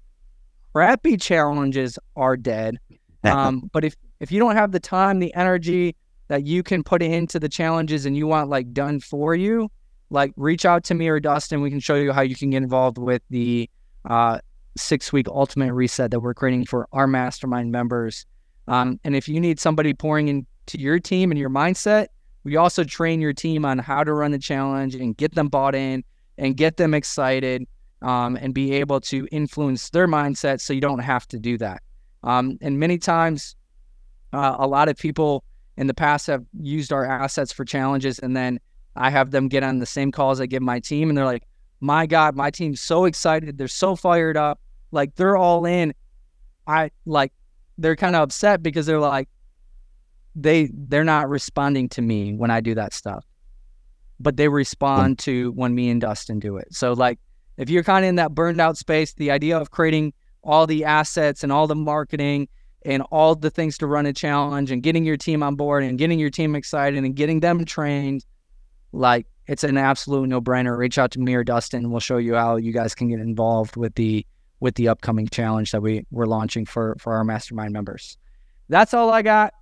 Crappy 0.72 1.16
challenges 1.16 1.99
are 2.16 2.36
dead. 2.36 2.76
Um, 3.24 3.68
but 3.72 3.84
if 3.84 3.97
if 4.20 4.30
you 4.30 4.38
don't 4.38 4.57
have 4.57 4.72
the 4.72 4.80
time, 4.80 5.18
the 5.18 5.34
energy 5.34 5.97
that 6.28 6.47
you 6.47 6.62
can 6.62 6.84
put 6.84 7.03
into 7.03 7.41
the 7.41 7.49
challenges 7.49 8.07
and 8.07 8.16
you 8.16 8.26
want 8.26 8.49
like 8.49 8.72
done 8.72 9.01
for 9.01 9.34
you, 9.34 9.68
like 10.11 10.32
reach 10.36 10.64
out 10.64 10.84
to 10.84 10.95
me 10.95 11.09
or 11.09 11.18
Dustin. 11.18 11.61
We 11.61 11.70
can 11.70 11.80
show 11.80 11.97
you 11.97 12.12
how 12.12 12.22
you 12.22 12.36
can 12.36 12.51
get 12.51 12.62
involved 12.62 12.99
with 12.99 13.22
the 13.30 13.68
uh, 14.09 14.38
six 14.76 15.12
week 15.12 15.26
ultimate 15.28 15.72
reset 15.72 16.11
that 16.12 16.20
we're 16.20 16.34
creating 16.34 16.66
for 16.66 16.88
our 16.93 17.07
mastermind 17.07 17.72
members. 17.72 18.26
Um, 18.68 19.01
and 19.03 19.16
if 19.16 19.28
you 19.28 19.41
need 19.41 19.59
somebody 19.59 19.93
pouring 19.93 20.28
into 20.28 20.78
your 20.78 21.01
team 21.01 21.30
and 21.30 21.38
your 21.38 21.51
mindset, 21.51 22.07
we 22.45 22.57
also 22.57 22.84
train 22.84 23.20
your 23.20 23.32
team 23.32 23.64
on 23.64 23.78
how 23.78 24.05
to 24.05 24.12
run 24.12 24.30
the 24.30 24.38
challenge 24.38 24.95
and 24.95 25.16
get 25.16 25.34
them 25.34 25.49
bought 25.49 25.74
in 25.74 26.05
and 26.38 26.57
get 26.57 26.76
them 26.76 26.95
excited 26.95 27.66
um, 28.03 28.36
and 28.36 28.55
be 28.55 28.72
able 28.72 29.01
to 29.01 29.28
influence 29.30 29.91
their 29.91 30.09
mindset 30.09 30.61
so 30.61 30.72
you 30.72 30.80
don't 30.80 31.01
have 31.01 31.28
to 31.28 31.38
do 31.38 31.59
that. 31.59 31.82
Um, 32.22 32.59
and 32.61 32.78
many 32.78 32.99
times, 32.99 33.57
uh, 34.32 34.57
a 34.59 34.66
lot 34.66 34.88
of 34.88 34.97
people 34.97 35.45
in 35.76 35.86
the 35.86 35.95
past 35.95 36.26
have 36.26 36.45
used 36.59 36.93
our 36.93 37.05
assets 37.05 37.53
for 37.53 37.64
challenges, 37.64 38.18
and 38.18 38.36
then 38.36 38.61
I 38.97 39.11
have 39.11 39.30
them 39.30 39.49
get 39.49 39.62
on 39.62 39.78
the 39.78 39.86
same 39.86 40.12
calls 40.12 40.41
I 40.41 40.47
give 40.47 40.62
my 40.62 40.80
team, 40.80 41.09
and 41.09 41.16
they're 41.16 41.24
like, 41.24 41.45
"My 41.80 42.07
God, 42.07 42.36
my 42.36 42.51
team's 42.51 42.80
so 42.80 43.07
excited! 43.07 43.57
They're 43.57 43.68
so 43.68 43.97
fired 43.97 44.36
up! 44.36 44.61
Like 44.93 45.14
they're 45.16 45.36
all 45.36 45.64
in." 45.64 45.95
I 46.66 46.91
like 47.07 47.32
they're 47.78 47.97
kind 47.97 48.14
of 48.14 48.22
upset 48.22 48.62
because 48.62 48.86
they're 48.86 49.01
like, 49.01 49.28
they 50.35 50.70
they're 50.72 51.05
not 51.05 51.28
responding 51.28 51.89
to 51.91 52.03
me 52.03 52.35
when 52.35 52.51
I 52.51 52.61
do 52.61 52.74
that 52.74 52.93
stuff, 52.93 53.24
but 54.18 54.37
they 54.37 54.47
hmm. 54.47 54.55
respond 54.55 55.18
to 55.20 55.53
when 55.53 55.74
me 55.74 55.91
and 55.91 56.01
Dustin 56.01 56.39
do 56.39 56.57
it. 56.57 56.68
So 56.74 56.93
like 56.93 57.18
if 57.57 57.68
you're 57.68 57.85
kind 57.85 58.05
of 58.05 58.09
in 58.09 58.14
that 58.16 58.35
burned 58.35 58.61
out 58.61 58.76
space, 58.76 59.14
the 59.14 59.31
idea 59.31 59.59
of 59.59 59.70
creating 59.70 60.12
all 60.43 60.66
the 60.66 60.85
assets 60.85 61.43
and 61.43 61.53
all 61.53 61.66
the 61.66 61.74
marketing 61.74 62.49
and 62.87 63.03
all 63.11 63.35
the 63.35 63.51
things 63.51 63.76
to 63.78 63.87
run 63.87 64.07
a 64.07 64.12
challenge 64.12 64.70
and 64.70 64.83
getting 64.83 65.05
your 65.05 65.16
team 65.16 65.43
on 65.43 65.55
board 65.55 65.85
and 65.85 65.99
getting 65.99 66.18
your 66.18 66.31
team 66.31 66.55
excited 66.55 67.03
and 67.05 67.14
getting 67.14 67.41
them 67.41 67.64
trained, 67.64 68.24
like 68.93 69.26
it's 69.47 69.64
an 69.64 69.76
absolute 69.76 70.28
no 70.28 70.41
brainer. 70.41 70.76
Reach 70.78 70.97
out 70.97 71.11
to 71.12 71.20
me 71.20 71.35
or 71.35 71.45
Dustin 71.45 71.91
we'll 71.91 72.01
show 72.01 72.16
you 72.16 72.35
how 72.35 72.57
you 72.57 72.72
guys 72.72 72.95
can 72.95 73.09
get 73.09 73.20
involved 73.20 73.76
with 73.76 73.95
the 73.97 74.24
with 74.61 74.74
the 74.76 74.89
upcoming 74.89 75.26
challenge 75.28 75.72
that 75.72 75.83
we 75.83 76.07
we're 76.11 76.26
launching 76.26 76.64
for 76.64 76.97
for 76.99 77.14
our 77.14 77.24
mastermind 77.24 77.72
members. 77.72 78.16
That's 78.68 78.95
all 78.95 79.11
I 79.11 79.22
got. 79.22 79.53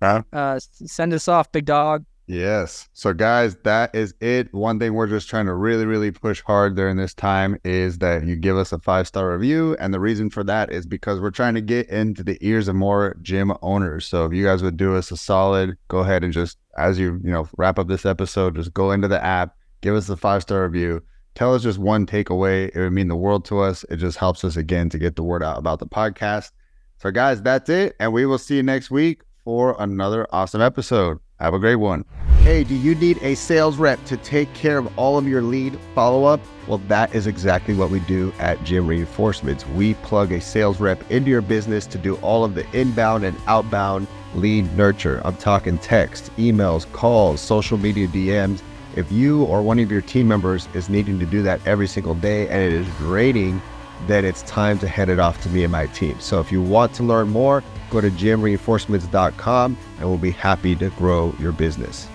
Huh? 0.00 0.22
Uh, 0.32 0.58
send 0.60 1.12
us 1.12 1.28
off, 1.28 1.50
big 1.52 1.64
dog. 1.64 2.04
Yes. 2.26 2.88
So, 2.94 3.12
guys, 3.12 3.54
that 3.64 3.94
is 3.94 4.14
it. 4.20 4.52
One 4.54 4.78
thing 4.78 4.94
we're 4.94 5.06
just 5.06 5.28
trying 5.28 5.44
to 5.44 5.52
really, 5.52 5.84
really 5.84 6.10
push 6.10 6.42
hard 6.42 6.74
during 6.74 6.96
this 6.96 7.12
time 7.12 7.58
is 7.64 7.98
that 7.98 8.24
you 8.24 8.34
give 8.34 8.56
us 8.56 8.72
a 8.72 8.78
five 8.78 9.06
star 9.06 9.32
review. 9.32 9.76
And 9.78 9.92
the 9.92 10.00
reason 10.00 10.30
for 10.30 10.42
that 10.44 10.72
is 10.72 10.86
because 10.86 11.20
we're 11.20 11.30
trying 11.30 11.54
to 11.54 11.60
get 11.60 11.88
into 11.90 12.24
the 12.24 12.38
ears 12.40 12.66
of 12.66 12.76
more 12.76 13.16
gym 13.20 13.52
owners. 13.60 14.06
So, 14.06 14.24
if 14.24 14.32
you 14.32 14.42
guys 14.42 14.62
would 14.62 14.78
do 14.78 14.96
us 14.96 15.10
a 15.10 15.18
solid, 15.18 15.76
go 15.88 15.98
ahead 15.98 16.24
and 16.24 16.32
just, 16.32 16.56
as 16.78 16.98
you, 16.98 17.20
you 17.22 17.30
know, 17.30 17.46
wrap 17.58 17.78
up 17.78 17.88
this 17.88 18.06
episode, 18.06 18.56
just 18.56 18.72
go 18.72 18.92
into 18.92 19.08
the 19.08 19.22
app, 19.22 19.54
give 19.82 19.94
us 19.94 20.08
a 20.08 20.16
five 20.16 20.40
star 20.42 20.64
review. 20.64 21.02
Tell 21.34 21.54
us 21.54 21.62
just 21.62 21.78
one 21.78 22.06
takeaway. 22.06 22.74
It 22.74 22.78
would 22.78 22.92
mean 22.92 23.08
the 23.08 23.16
world 23.16 23.44
to 23.46 23.60
us. 23.60 23.84
It 23.90 23.96
just 23.96 24.16
helps 24.16 24.44
us 24.44 24.56
again 24.56 24.88
to 24.90 24.98
get 24.98 25.16
the 25.16 25.24
word 25.24 25.42
out 25.42 25.58
about 25.58 25.78
the 25.78 25.86
podcast. 25.86 26.52
So, 26.98 27.10
guys, 27.10 27.42
that's 27.42 27.68
it. 27.68 27.96
And 28.00 28.14
we 28.14 28.24
will 28.24 28.38
see 28.38 28.56
you 28.56 28.62
next 28.62 28.90
week 28.90 29.24
for 29.44 29.76
another 29.78 30.26
awesome 30.32 30.62
episode. 30.62 31.18
Have 31.38 31.54
a 31.54 31.58
great 31.58 31.76
one. 31.76 32.04
Hey, 32.40 32.64
do 32.64 32.74
you 32.74 32.94
need 32.94 33.22
a 33.22 33.34
sales 33.34 33.76
rep 33.76 34.02
to 34.06 34.16
take 34.16 34.52
care 34.54 34.78
of 34.78 34.98
all 34.98 35.18
of 35.18 35.28
your 35.28 35.42
lead 35.42 35.78
follow 35.94 36.24
up? 36.24 36.40
Well, 36.66 36.78
that 36.88 37.14
is 37.14 37.26
exactly 37.26 37.74
what 37.74 37.90
we 37.90 38.00
do 38.00 38.32
at 38.38 38.62
Gym 38.64 38.86
Reinforcements. 38.86 39.66
We 39.68 39.94
plug 39.94 40.32
a 40.32 40.40
sales 40.40 40.80
rep 40.80 41.10
into 41.10 41.30
your 41.30 41.42
business 41.42 41.86
to 41.86 41.98
do 41.98 42.16
all 42.16 42.44
of 42.44 42.54
the 42.54 42.66
inbound 42.78 43.24
and 43.24 43.36
outbound 43.46 44.06
lead 44.34 44.74
nurture. 44.76 45.20
I'm 45.24 45.36
talking 45.36 45.78
text, 45.78 46.34
emails, 46.36 46.90
calls, 46.92 47.40
social 47.40 47.78
media 47.78 48.08
DMs. 48.08 48.62
If 48.96 49.10
you 49.10 49.44
or 49.44 49.62
one 49.62 49.78
of 49.78 49.90
your 49.90 50.00
team 50.00 50.28
members 50.28 50.68
is 50.74 50.88
needing 50.88 51.18
to 51.18 51.26
do 51.26 51.42
that 51.42 51.66
every 51.66 51.88
single 51.88 52.14
day 52.14 52.48
and 52.48 52.62
it 52.62 52.72
is 52.72 52.86
draining, 52.98 53.60
then 54.06 54.24
it's 54.24 54.42
time 54.42 54.78
to 54.78 54.88
hand 54.88 55.10
it 55.10 55.18
off 55.18 55.42
to 55.42 55.48
me 55.48 55.64
and 55.64 55.72
my 55.72 55.86
team. 55.86 56.18
So 56.20 56.40
if 56.40 56.50
you 56.52 56.62
want 56.62 56.92
to 56.94 57.02
learn 57.02 57.28
more, 57.28 57.62
go 57.90 58.00
to 58.00 58.10
gymreinforcements.com 58.10 59.76
and 59.98 60.08
we'll 60.08 60.18
be 60.18 60.30
happy 60.30 60.74
to 60.76 60.90
grow 60.90 61.34
your 61.38 61.52
business. 61.52 62.08